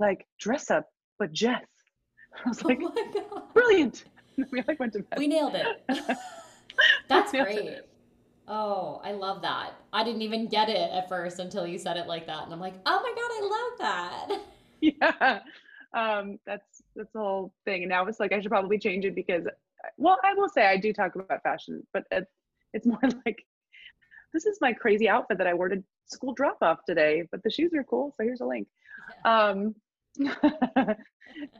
like 0.00 0.26
dress 0.38 0.70
up, 0.70 0.86
but 1.18 1.32
Jess?" 1.32 1.64
I 2.44 2.48
was 2.48 2.64
like, 2.64 2.78
oh 2.82 2.92
my 2.94 3.12
god. 3.30 3.54
"Brilliant!" 3.54 4.04
we 4.50 4.62
like 4.66 4.78
went 4.80 4.92
to 4.94 5.00
bed. 5.00 5.18
We 5.18 5.28
nailed 5.28 5.54
it. 5.54 5.66
That's 7.08 7.32
Nailed 7.32 7.46
great. 7.46 7.58
it. 7.66 7.88
Oh, 8.48 9.00
I 9.04 9.12
love 9.12 9.42
that. 9.42 9.74
I 9.92 10.02
didn't 10.04 10.22
even 10.22 10.48
get 10.48 10.68
it 10.68 10.90
at 10.90 11.08
first 11.08 11.38
until 11.38 11.66
you 11.66 11.78
said 11.78 11.96
it 11.96 12.06
like 12.06 12.26
that. 12.26 12.44
And 12.44 12.52
I'm 12.52 12.60
like, 12.60 12.74
oh 12.86 13.00
my 13.02 13.12
God, 13.14 13.30
I 13.38 14.30
love 14.30 14.38
that. 14.38 14.40
yeah 14.80 15.40
um 15.94 16.38
that's 16.46 16.82
that's 16.96 17.12
the 17.12 17.18
whole 17.20 17.52
thing 17.66 17.82
and 17.82 17.90
now 17.90 18.04
it's 18.06 18.18
like 18.18 18.32
i 18.32 18.40
should 18.40 18.50
probably 18.50 18.78
change 18.78 19.04
it 19.04 19.14
because 19.14 19.44
well 19.98 20.16
i 20.24 20.32
will 20.34 20.48
say 20.48 20.66
i 20.66 20.76
do 20.76 20.92
talk 20.92 21.14
about 21.14 21.42
fashion 21.42 21.86
but 21.92 22.04
it's, 22.10 22.30
it's 22.72 22.86
more 22.86 22.98
like 23.26 23.44
this 24.32 24.46
is 24.46 24.58
my 24.60 24.72
crazy 24.72 25.08
outfit 25.08 25.38
that 25.38 25.46
i 25.46 25.54
wore 25.54 25.68
to 25.68 25.82
school 26.06 26.32
drop 26.32 26.56
off 26.62 26.78
today 26.86 27.22
but 27.30 27.42
the 27.42 27.50
shoes 27.50 27.72
are 27.74 27.84
cool 27.84 28.12
so 28.16 28.24
here's 28.24 28.40
a 28.40 28.44
link 28.44 28.66
um 29.24 29.74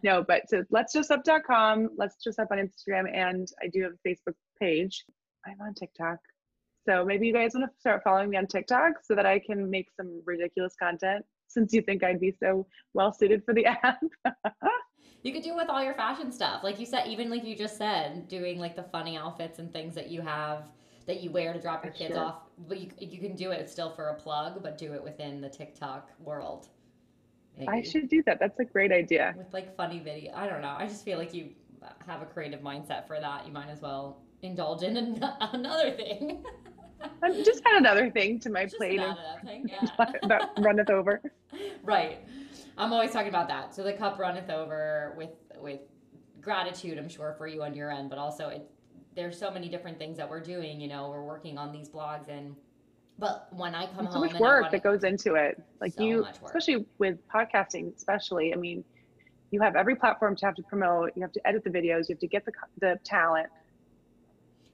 no 0.04 0.24
but 0.26 0.42
so 0.48 0.62
letsjessup.com 0.72 1.88
let's 1.96 2.16
jess 2.22 2.38
up 2.38 2.48
on 2.50 2.58
instagram 2.58 3.04
and 3.14 3.48
i 3.62 3.68
do 3.68 3.82
have 3.82 3.92
a 3.92 4.08
facebook 4.08 4.34
page 4.60 5.04
i'm 5.46 5.60
on 5.60 5.72
tiktok 5.74 6.18
so 6.86 7.04
maybe 7.04 7.26
you 7.26 7.32
guys 7.32 7.52
want 7.54 7.70
to 7.70 7.80
start 7.80 8.02
following 8.04 8.28
me 8.30 8.36
on 8.36 8.46
tiktok 8.46 8.92
so 9.02 9.14
that 9.14 9.26
i 9.26 9.38
can 9.38 9.70
make 9.70 9.86
some 9.96 10.22
ridiculous 10.26 10.74
content 10.78 11.24
since 11.48 11.72
you 11.72 11.80
think 11.82 12.04
i'd 12.04 12.20
be 12.20 12.34
so 12.42 12.66
well 12.94 13.12
suited 13.12 13.42
for 13.44 13.54
the 13.54 13.64
app 13.82 14.00
You 15.22 15.32
could 15.32 15.42
do 15.42 15.50
it 15.50 15.56
with 15.56 15.68
all 15.68 15.82
your 15.82 15.94
fashion 15.94 16.32
stuff. 16.32 16.64
Like 16.64 16.80
you 16.80 16.86
said, 16.86 17.06
even 17.06 17.30
like 17.30 17.44
you 17.44 17.54
just 17.54 17.78
said, 17.78 18.26
doing 18.26 18.58
like 18.58 18.74
the 18.74 18.82
funny 18.82 19.16
outfits 19.16 19.60
and 19.60 19.72
things 19.72 19.94
that 19.94 20.10
you 20.10 20.20
have 20.20 20.72
that 21.06 21.20
you 21.20 21.30
wear 21.30 21.52
to 21.52 21.60
drop 21.60 21.84
your 21.84 21.92
kids 21.92 22.14
Sure. 22.14 22.24
off. 22.24 22.42
But 22.68 22.80
you, 22.80 22.90
you 22.98 23.18
can 23.18 23.34
do 23.36 23.50
it 23.52 23.70
still 23.70 23.90
for 23.90 24.08
a 24.08 24.14
plug, 24.14 24.62
but 24.62 24.78
do 24.78 24.92
it 24.94 25.02
within 25.02 25.40
the 25.40 25.48
TikTok 25.48 26.10
world. 26.18 26.68
I 27.68 27.82
should 27.82 28.08
do 28.08 28.22
that 28.24 28.38
that's 28.40 28.58
a 28.60 28.64
great 28.64 28.92
idea 28.92 29.34
with 29.36 29.52
like 29.52 29.76
funny 29.76 29.98
video. 29.98 30.32
I 30.34 30.48
don't 30.48 30.62
know. 30.62 30.74
I 30.78 30.86
just 30.86 31.04
feel 31.04 31.18
like 31.18 31.34
you 31.34 31.50
have 32.06 32.22
a 32.22 32.26
creative 32.26 32.60
mindset 32.60 33.06
for 33.06 33.20
that. 33.20 33.46
You 33.46 33.52
might 33.52 33.68
as 33.68 33.80
well 33.80 34.22
indulge 34.42 34.82
in 34.82 34.96
an- 34.96 35.24
another 35.40 35.90
thing. 35.92 36.44
Um, 37.22 37.32
just 37.44 37.62
add 37.66 37.78
another 37.78 38.10
thing 38.10 38.38
to 38.40 38.50
my 38.50 38.64
Just 38.64 38.76
plate 38.76 39.00
of 39.00 39.16
thing, 39.44 39.68
yeah. 39.68 40.04
that 40.28 40.50
runneth 40.58 40.90
over 40.90 41.20
right. 41.82 42.18
I'm 42.78 42.92
always 42.92 43.10
talking 43.10 43.28
about 43.28 43.48
that. 43.48 43.74
So 43.74 43.82
the 43.82 43.92
cup 43.92 44.18
runneth 44.18 44.50
over 44.50 45.14
with 45.16 45.30
with 45.60 45.80
gratitude, 46.40 46.98
I'm 46.98 47.08
sure, 47.08 47.34
for 47.36 47.46
you 47.46 47.62
on 47.62 47.74
your 47.74 47.90
end, 47.90 48.08
but 48.08 48.18
also 48.18 48.48
it 48.48 48.70
there's 49.14 49.38
so 49.38 49.50
many 49.50 49.68
different 49.68 49.98
things 49.98 50.16
that 50.16 50.28
we're 50.30 50.40
doing. 50.40 50.80
You 50.80 50.88
know, 50.88 51.10
we're 51.10 51.22
working 51.24 51.58
on 51.58 51.72
these 51.72 51.88
blogs 51.88 52.28
and. 52.28 52.56
But 53.18 53.48
when 53.52 53.74
I 53.74 53.86
come 53.86 54.06
so 54.06 54.12
home, 54.12 54.20
much 54.22 54.30
and 54.30 54.38
I 54.38 54.40
work 54.40 54.70
that 54.72 54.82
goes 54.82 55.04
into 55.04 55.34
it 55.34 55.60
like 55.80 55.94
So 55.94 56.02
you 56.02 56.26
especially 56.44 56.86
with 56.98 57.18
podcasting 57.28 57.94
especially 57.96 58.52
i 58.52 58.56
mean 58.56 58.84
you 59.50 59.60
have 59.60 59.76
every 59.76 59.94
platform 59.94 60.34
to 60.36 60.46
have 60.46 60.54
to 60.54 60.62
promote 60.62 61.12
you 61.14 61.22
have 61.22 61.32
to 61.32 61.46
edit 61.46 61.62
the 61.62 61.70
videos 61.70 62.08
you 62.08 62.14
have 62.14 62.20
to 62.20 62.26
get 62.26 62.44
the, 62.44 62.52
the 62.80 62.98
talent 63.04 63.48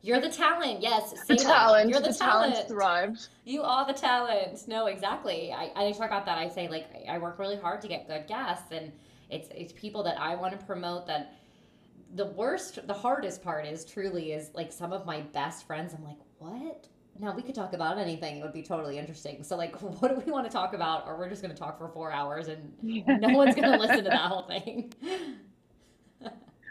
You're 0.01 0.20
the 0.20 0.30
talent. 0.30 0.80
Yes, 0.80 1.12
the 1.26 1.34
talent 1.36 1.91
You're 1.91 2.01
the, 2.01 2.12
talent. 2.12 2.55
talent's 2.55 2.72
thrived 2.72 3.28
You 3.45 3.62
are 3.62 3.84
the 3.84 3.93
talent. 3.93 4.68
No, 4.68 4.86
exactly. 4.86 5.53
I, 5.53 5.72
I 5.74 5.91
talk 5.93 6.07
about 6.07 6.26
that. 6.26 6.39
I 6.39 6.49
say 6.49 6.68
like 6.68 6.86
I 7.09 7.18
work 7.18 7.39
really 7.39 7.57
hard 7.57 7.80
to 7.80 7.89
get 7.89 8.07
good 8.07 8.28
guests, 8.28 8.70
and 8.70 8.93
It's 9.28 9.49
it's 9.55 9.72
people 9.72 10.05
that 10.05 10.18
I 10.20 10.36
want 10.36 10.59
to 10.59 10.64
promote 10.64 11.07
that 11.09 11.34
the 12.14 12.26
worst 12.26 12.86
the 12.86 12.95
hardest 12.95 13.43
part 13.43 13.66
is 13.66 13.84
truly 13.84 14.32
is 14.32 14.51
like 14.55 14.72
some 14.72 14.93
of 14.93 15.05
my 15.05 15.20
best 15.20 15.66
friends 15.66 15.93
I'm 15.95 16.05
like, 16.05 16.18
"What?" 16.39 16.89
Now 17.21 17.35
we 17.35 17.43
could 17.43 17.55
talk 17.55 17.73
about 17.73 17.99
anything. 17.99 18.39
It 18.39 18.43
would 18.43 18.53
be 18.53 18.62
totally 18.62 18.99
interesting. 18.99 19.43
So 19.43 19.57
like, 19.57 19.81
what 20.01 20.09
do 20.09 20.23
we 20.25 20.31
want 20.33 20.47
to 20.47 20.53
talk 20.53 20.75
about 20.75 21.07
or 21.07 21.16
we're 21.16 21.29
just 21.29 21.43
going 21.43 21.55
to 21.55 21.59
talk 21.59 21.79
for 21.79 21.89
4 21.89 22.12
hours 22.12 22.49
and 22.49 22.73
no 22.83 23.37
one's 23.37 23.55
going 23.55 23.71
to 23.73 23.79
listen 23.79 24.05
to 24.05 24.11
that 24.11 24.21
whole 24.21 24.43
thing. 24.43 24.93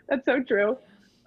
That's 0.07 0.25
so 0.25 0.41
true. 0.41 0.77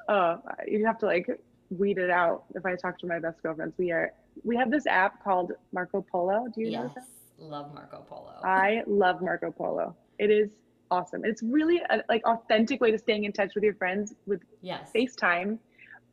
Uh, 0.09 0.39
you 0.67 0.85
have 0.87 0.99
to 0.99 1.07
like 1.07 1.29
weed 1.71 1.99
it 1.99 2.11
out. 2.11 2.45
If 2.55 2.65
I 2.67 2.75
talk 2.77 2.99
to 3.01 3.07
my 3.07 3.19
best 3.19 3.43
girlfriends, 3.43 3.75
we 3.79 3.91
are 3.93 4.13
we 4.43 4.57
have 4.57 4.71
this 4.71 4.87
app 4.87 5.23
called 5.23 5.53
Marco 5.73 6.05
Polo. 6.11 6.47
Do 6.55 6.63
you 6.63 6.71
know 6.73 6.85
yes. 6.85 7.07
that? 7.39 7.45
Love 7.45 7.75
Marco 7.75 8.05
Polo. 8.09 8.41
I 8.43 8.83
love 8.87 9.21
Marco 9.21 9.51
Polo. 9.51 9.95
It 10.19 10.31
is 10.31 10.51
awesome. 10.91 11.25
It's 11.25 11.43
really 11.43 11.81
a 11.91 12.03
like 12.09 12.25
authentic 12.27 12.81
way 12.81 12.91
to 12.91 12.99
staying 12.99 13.25
in 13.25 13.33
touch 13.33 13.55
with 13.55 13.65
your 13.65 13.75
friends 13.75 14.15
with 14.27 14.41
yes. 14.63 14.91
FaceTime. 14.95 15.59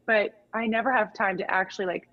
But 0.05 0.45
I 0.53 0.67
never 0.67 0.91
have 0.91 1.13
time 1.13 1.37
to 1.37 1.51
actually 1.51 1.85
like 1.85 2.07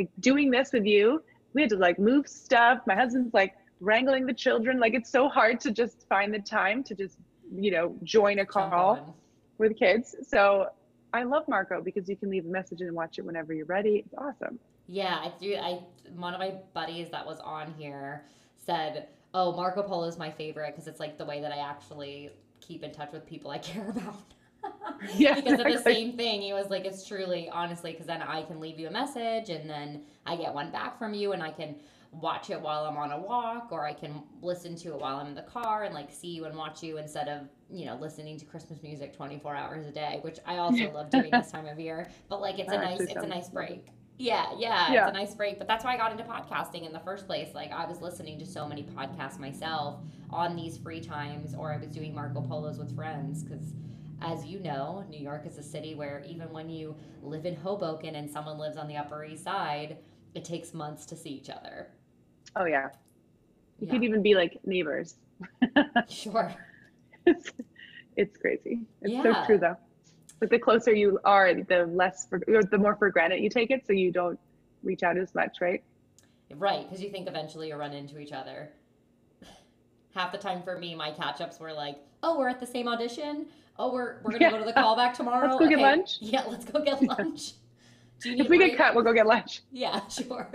like 0.00 0.10
doing 0.20 0.50
this 0.50 0.72
with 0.72 0.86
you. 0.86 1.22
We 1.54 1.62
had 1.62 1.70
to 1.70 1.76
like 1.76 1.98
move 1.98 2.28
stuff. 2.28 2.80
My 2.86 2.94
husband's 2.94 3.34
like 3.34 3.54
wrangling 3.80 4.26
the 4.26 4.34
children. 4.34 4.80
Like 4.80 4.94
it's 4.94 5.10
so 5.10 5.28
hard 5.28 5.60
to 5.60 5.70
just 5.70 6.08
find 6.08 6.32
the 6.32 6.38
time 6.38 6.82
to 6.84 6.94
just, 6.94 7.18
you 7.54 7.70
know, 7.70 7.96
join 8.02 8.38
a 8.38 8.46
call 8.46 9.16
with 9.58 9.76
kids. 9.76 10.14
So 10.26 10.68
I 11.12 11.24
love 11.24 11.44
Marco 11.48 11.82
because 11.82 12.08
you 12.08 12.16
can 12.16 12.30
leave 12.30 12.46
a 12.46 12.48
message 12.48 12.80
and 12.80 12.94
watch 12.94 13.18
it 13.18 13.24
whenever 13.24 13.52
you're 13.52 13.66
ready. 13.66 14.04
It's 14.06 14.14
awesome. 14.16 14.58
Yeah, 14.86 15.16
I 15.16 15.32
do. 15.40 15.54
I 15.54 15.80
one 16.14 16.34
of 16.34 16.40
my 16.40 16.54
buddies 16.74 17.10
that 17.10 17.24
was 17.24 17.38
on 17.40 17.72
here 17.78 18.24
said, 18.56 19.08
"Oh, 19.34 19.52
Marco 19.52 19.82
Polo 19.82 20.06
is 20.08 20.18
my 20.18 20.30
favorite 20.30 20.72
because 20.72 20.88
it's 20.88 20.98
like 20.98 21.16
the 21.16 21.24
way 21.24 21.40
that 21.40 21.52
I 21.52 21.58
actually 21.58 22.30
keep 22.60 22.82
in 22.82 22.90
touch 22.90 23.12
with 23.12 23.24
people 23.26 23.50
I 23.50 23.58
care 23.72 23.88
about." 23.90 24.34
Yeah, 25.16 25.34
because 25.34 25.58
of 25.60 25.66
the 25.66 25.78
same 25.78 26.16
thing. 26.16 26.42
He 26.42 26.52
was 26.52 26.68
like, 26.68 26.84
"It's 26.84 27.06
truly, 27.06 27.48
honestly, 27.48 27.92
because 27.92 28.06
then 28.06 28.20
I 28.20 28.42
can 28.42 28.60
leave 28.60 28.78
you 28.78 28.88
a 28.88 28.90
message, 28.90 29.48
and 29.48 29.68
then 29.68 30.02
I 30.26 30.36
get 30.36 30.52
one 30.52 30.70
back 30.70 30.98
from 30.98 31.14
you, 31.14 31.32
and 31.32 31.42
I 31.42 31.50
can." 31.50 31.76
watch 32.12 32.50
it 32.50 32.60
while 32.60 32.84
I'm 32.86 32.96
on 32.96 33.12
a 33.12 33.18
walk 33.20 33.68
or 33.70 33.84
I 33.86 33.92
can 33.92 34.22
listen 34.42 34.74
to 34.76 34.88
it 34.88 35.00
while 35.00 35.18
I'm 35.18 35.28
in 35.28 35.34
the 35.34 35.42
car 35.42 35.84
and 35.84 35.94
like 35.94 36.10
see 36.10 36.28
you 36.28 36.44
and 36.44 36.56
watch 36.56 36.82
you 36.82 36.98
instead 36.98 37.28
of, 37.28 37.48
you 37.70 37.86
know, 37.86 37.96
listening 37.96 38.36
to 38.38 38.44
Christmas 38.44 38.82
music 38.82 39.16
24 39.16 39.54
hours 39.54 39.86
a 39.86 39.92
day, 39.92 40.18
which 40.22 40.38
I 40.44 40.56
also 40.56 40.90
love 40.92 41.10
doing 41.10 41.30
this 41.30 41.50
time 41.52 41.66
of 41.66 41.78
year. 41.78 42.08
But 42.28 42.40
like 42.40 42.58
it's 42.58 42.72
a 42.72 42.78
nice 42.78 43.00
it's 43.00 43.14
a 43.14 43.26
nice 43.26 43.48
break. 43.48 43.86
Yeah, 44.18 44.46
yeah, 44.58 44.92
Yeah. 44.92 45.08
it's 45.08 45.16
a 45.16 45.18
nice 45.18 45.34
break. 45.34 45.58
But 45.58 45.68
that's 45.68 45.84
why 45.84 45.94
I 45.94 45.96
got 45.96 46.10
into 46.10 46.24
podcasting 46.24 46.84
in 46.84 46.92
the 46.92 46.98
first 47.00 47.26
place. 47.26 47.54
Like 47.54 47.70
I 47.72 47.86
was 47.86 48.00
listening 48.02 48.38
to 48.40 48.46
so 48.46 48.66
many 48.66 48.82
podcasts 48.82 49.38
myself 49.38 50.00
on 50.30 50.56
these 50.56 50.78
free 50.78 51.00
times 51.00 51.54
or 51.54 51.72
I 51.72 51.76
was 51.76 51.90
doing 51.90 52.12
Marco 52.14 52.40
Polos 52.40 52.78
with 52.78 52.94
friends 52.94 53.44
cuz 53.44 53.72
as 54.22 54.44
you 54.44 54.60
know, 54.60 55.04
New 55.08 55.18
York 55.20 55.46
is 55.46 55.58
a 55.58 55.62
city 55.62 55.94
where 55.94 56.22
even 56.26 56.52
when 56.52 56.68
you 56.68 56.94
live 57.22 57.46
in 57.46 57.56
Hoboken 57.56 58.14
and 58.16 58.30
someone 58.30 58.58
lives 58.58 58.76
on 58.76 58.86
the 58.86 58.96
Upper 58.96 59.24
East 59.24 59.44
Side, 59.44 59.98
it 60.34 60.44
takes 60.44 60.74
months 60.74 61.06
to 61.06 61.16
see 61.16 61.30
each 61.30 61.50
other. 61.50 61.88
Oh 62.56 62.64
yeah. 62.66 62.88
You 63.78 63.86
Yeah. 63.86 63.92
could 63.92 64.04
even 64.04 64.22
be 64.22 64.34
like 64.34 64.58
neighbors. 64.64 65.16
Sure. 66.08 66.54
it's, 67.26 67.50
it's 68.16 68.36
crazy. 68.36 68.80
It's 69.02 69.12
Yeah. 69.12 69.22
so 69.22 69.46
true 69.46 69.58
though. 69.58 69.76
But 70.38 70.50
the 70.50 70.58
closer 70.58 70.92
you 70.92 71.18
are, 71.24 71.54
the 71.54 71.86
less 71.86 72.26
for, 72.26 72.40
or 72.48 72.62
the 72.62 72.78
more 72.78 72.96
for 72.96 73.10
granted 73.10 73.40
you 73.42 73.50
take 73.50 73.70
it, 73.70 73.86
so 73.86 73.92
you 73.92 74.10
don't 74.10 74.38
reach 74.82 75.02
out 75.02 75.16
as 75.18 75.34
much, 75.34 75.58
right? 75.60 75.82
Right, 76.56 76.84
because 76.88 77.02
you 77.02 77.10
think 77.10 77.28
eventually 77.28 77.68
you'll 77.68 77.78
run 77.78 77.92
into 77.92 78.18
each 78.18 78.32
other. 78.32 78.70
Half 80.14 80.32
the 80.32 80.38
time 80.38 80.62
for 80.62 80.78
me, 80.78 80.94
my 80.94 81.10
catch 81.10 81.40
ups 81.40 81.60
were 81.60 81.72
like, 81.72 81.98
oh, 82.22 82.38
we're 82.38 82.48
at 82.48 82.60
the 82.60 82.66
same 82.66 82.88
audition. 82.88 83.46
Oh, 83.80 83.90
we're, 83.94 84.16
we're 84.22 84.32
going 84.32 84.40
to 84.40 84.44
Yeah. 84.44 84.50
go 84.50 84.58
to 84.58 84.64
the 84.64 84.74
callback 84.74 85.14
tomorrow. 85.14 85.46
Let's 85.46 85.58
go 85.58 85.66
get 85.68 85.78
lunch. 85.78 86.18
Yeah, 86.20 86.44
let's 86.46 86.66
go 86.66 86.84
get 86.84 87.02
lunch. 87.02 87.52
Do 88.20 88.28
you 88.28 88.36
need 88.36 88.44
If 88.44 88.50
we 88.50 88.58
get 88.58 88.76
cut, 88.76 88.94
we'll 88.94 89.04
go 89.04 89.14
get 89.14 89.26
lunch. 89.26 89.62
Yeah, 89.72 90.00
sure. 90.08 90.50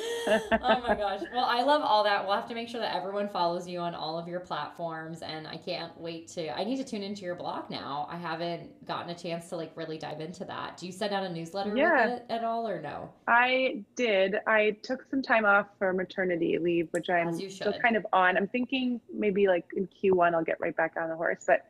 oh 0.28 0.40
my 0.86 0.94
gosh. 0.94 1.22
Well, 1.34 1.44
I 1.44 1.62
love 1.62 1.82
all 1.82 2.04
that. 2.04 2.24
We'll 2.24 2.36
have 2.36 2.46
to 2.50 2.54
make 2.54 2.68
sure 2.68 2.80
that 2.80 2.94
everyone 2.94 3.28
follows 3.28 3.66
you 3.66 3.80
on 3.80 3.96
all 3.96 4.16
of 4.16 4.28
your 4.28 4.38
platforms. 4.38 5.22
And 5.22 5.48
I 5.48 5.56
can't 5.56 5.90
wait 6.00 6.28
to, 6.28 6.56
I 6.56 6.62
need 6.62 6.76
to 6.76 6.84
tune 6.84 7.02
into 7.02 7.22
your 7.22 7.34
blog 7.34 7.68
now. 7.68 8.06
I 8.08 8.16
haven't 8.16 8.86
gotten 8.86 9.10
a 9.10 9.18
chance 9.18 9.48
to 9.48 9.56
like 9.56 9.72
really 9.74 9.98
dive 9.98 10.20
into 10.20 10.44
that. 10.44 10.76
Do 10.76 10.86
you 10.86 10.92
send 10.92 11.12
out 11.12 11.24
a 11.24 11.28
newsletter 11.28 11.76
Yeah. 11.76 12.06
with 12.10 12.18
it 12.20 12.26
at 12.30 12.44
all 12.44 12.68
or 12.68 12.80
no? 12.80 13.10
I 13.26 13.82
did. 13.96 14.36
I 14.46 14.76
took 14.84 15.04
some 15.10 15.22
time 15.22 15.44
off 15.44 15.66
for 15.80 15.92
maternity 15.92 16.56
leave, 16.58 16.86
which 16.92 17.10
I'm 17.10 17.34
still 17.50 17.74
kind 17.82 17.96
of 17.96 18.06
on. 18.12 18.36
I'm 18.36 18.46
thinking 18.46 19.00
maybe 19.12 19.48
like 19.48 19.64
in 19.76 19.88
Q1 19.88 20.32
I'll 20.32 20.44
get 20.44 20.60
right 20.60 20.76
back 20.76 20.92
on 20.96 21.08
the 21.08 21.16
horse. 21.16 21.42
But 21.44 21.64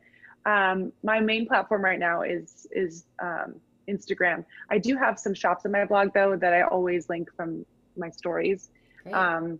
um, 0.49 0.91
my 1.03 1.19
main 1.19 1.45
platform 1.45 1.83
right 1.83 1.99
now 1.99 2.21
is 2.21 2.67
is 2.71 3.05
um, 3.19 3.55
Instagram. 3.87 4.45
I 4.69 4.77
do 4.77 4.95
have 4.95 5.19
some 5.19 5.33
shops 5.33 5.65
on 5.65 5.71
my 5.71 5.85
blog 5.85 6.13
though 6.13 6.35
that 6.35 6.53
I 6.53 6.61
always 6.63 7.09
link 7.09 7.29
from 7.35 7.65
my 7.97 8.09
stories. 8.09 8.69
Great. 9.03 9.13
Um, 9.13 9.59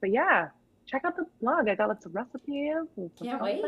but 0.00 0.10
yeah, 0.10 0.48
check 0.86 1.02
out 1.04 1.16
the 1.16 1.26
blog. 1.40 1.68
I 1.68 1.74
got 1.74 1.88
lots 1.88 2.04
of 2.06 2.14
recipes. 2.14 2.86
Can't 3.22 3.42
wait. 3.42 3.64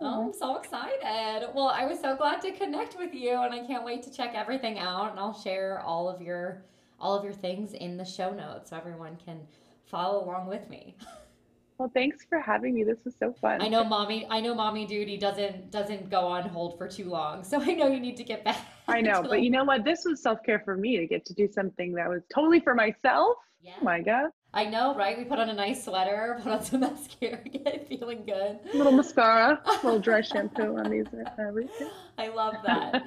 Oh, 0.00 0.26
I'm 0.26 0.32
so 0.32 0.56
excited. 0.56 1.48
Well, 1.54 1.68
I 1.68 1.84
was 1.86 2.00
so 2.00 2.16
glad 2.16 2.40
to 2.40 2.50
connect 2.52 2.98
with 2.98 3.14
you 3.14 3.40
and 3.42 3.54
I 3.54 3.64
can't 3.64 3.84
wait 3.84 4.02
to 4.04 4.10
check 4.12 4.32
everything 4.34 4.78
out 4.78 5.12
and 5.12 5.20
I'll 5.20 5.38
share 5.38 5.80
all 5.80 6.08
of 6.08 6.20
your 6.20 6.64
all 7.00 7.16
of 7.16 7.22
your 7.22 7.32
things 7.32 7.74
in 7.74 7.96
the 7.96 8.04
show 8.04 8.32
notes 8.32 8.70
so 8.70 8.76
everyone 8.76 9.16
can 9.24 9.38
follow 9.86 10.24
along 10.24 10.48
with 10.48 10.68
me. 10.68 10.96
Well, 11.78 11.90
thanks 11.94 12.24
for 12.28 12.40
having 12.40 12.74
me. 12.74 12.82
This 12.82 13.04
was 13.04 13.14
so 13.20 13.32
fun. 13.40 13.62
I 13.62 13.68
know 13.68 13.84
mommy 13.84 14.26
I 14.28 14.40
know 14.40 14.52
mommy 14.52 14.84
duty 14.84 15.16
doesn't 15.16 15.70
doesn't 15.70 16.10
go 16.10 16.26
on 16.26 16.48
hold 16.48 16.76
for 16.76 16.88
too 16.88 17.08
long. 17.08 17.44
So 17.44 17.60
I 17.62 17.74
know 17.74 17.86
you 17.86 18.00
need 18.00 18.16
to 18.16 18.24
get 18.24 18.44
back. 18.44 18.66
I 18.88 19.00
know, 19.00 19.22
but 19.22 19.42
you 19.42 19.50
know 19.50 19.64
what? 19.64 19.84
This 19.84 20.04
was 20.04 20.20
self 20.20 20.42
care 20.42 20.60
for 20.64 20.76
me 20.76 20.96
to 20.96 21.06
get 21.06 21.24
to 21.26 21.34
do 21.34 21.48
something 21.50 21.92
that 21.92 22.08
was 22.08 22.22
totally 22.34 22.58
for 22.58 22.74
myself. 22.74 23.36
Yeah. 23.62 23.74
Oh 23.80 23.84
my 23.84 24.00
God. 24.00 24.30
I 24.52 24.64
know, 24.64 24.94
right? 24.96 25.16
We 25.16 25.24
put 25.24 25.38
on 25.38 25.50
a 25.50 25.54
nice 25.54 25.84
sweater, 25.84 26.38
put 26.42 26.50
on 26.50 26.64
some 26.64 26.80
mascara, 26.80 27.36
get 27.52 27.86
feeling 27.88 28.24
good. 28.26 28.58
A 28.72 28.76
little 28.76 28.92
mascara, 28.92 29.60
a 29.64 29.72
little 29.84 30.00
dry 30.00 30.20
shampoo 30.20 30.76
on 30.78 30.90
these 30.90 31.06
uh. 31.06 31.70
I 32.18 32.28
love 32.28 32.56
that. 32.64 33.06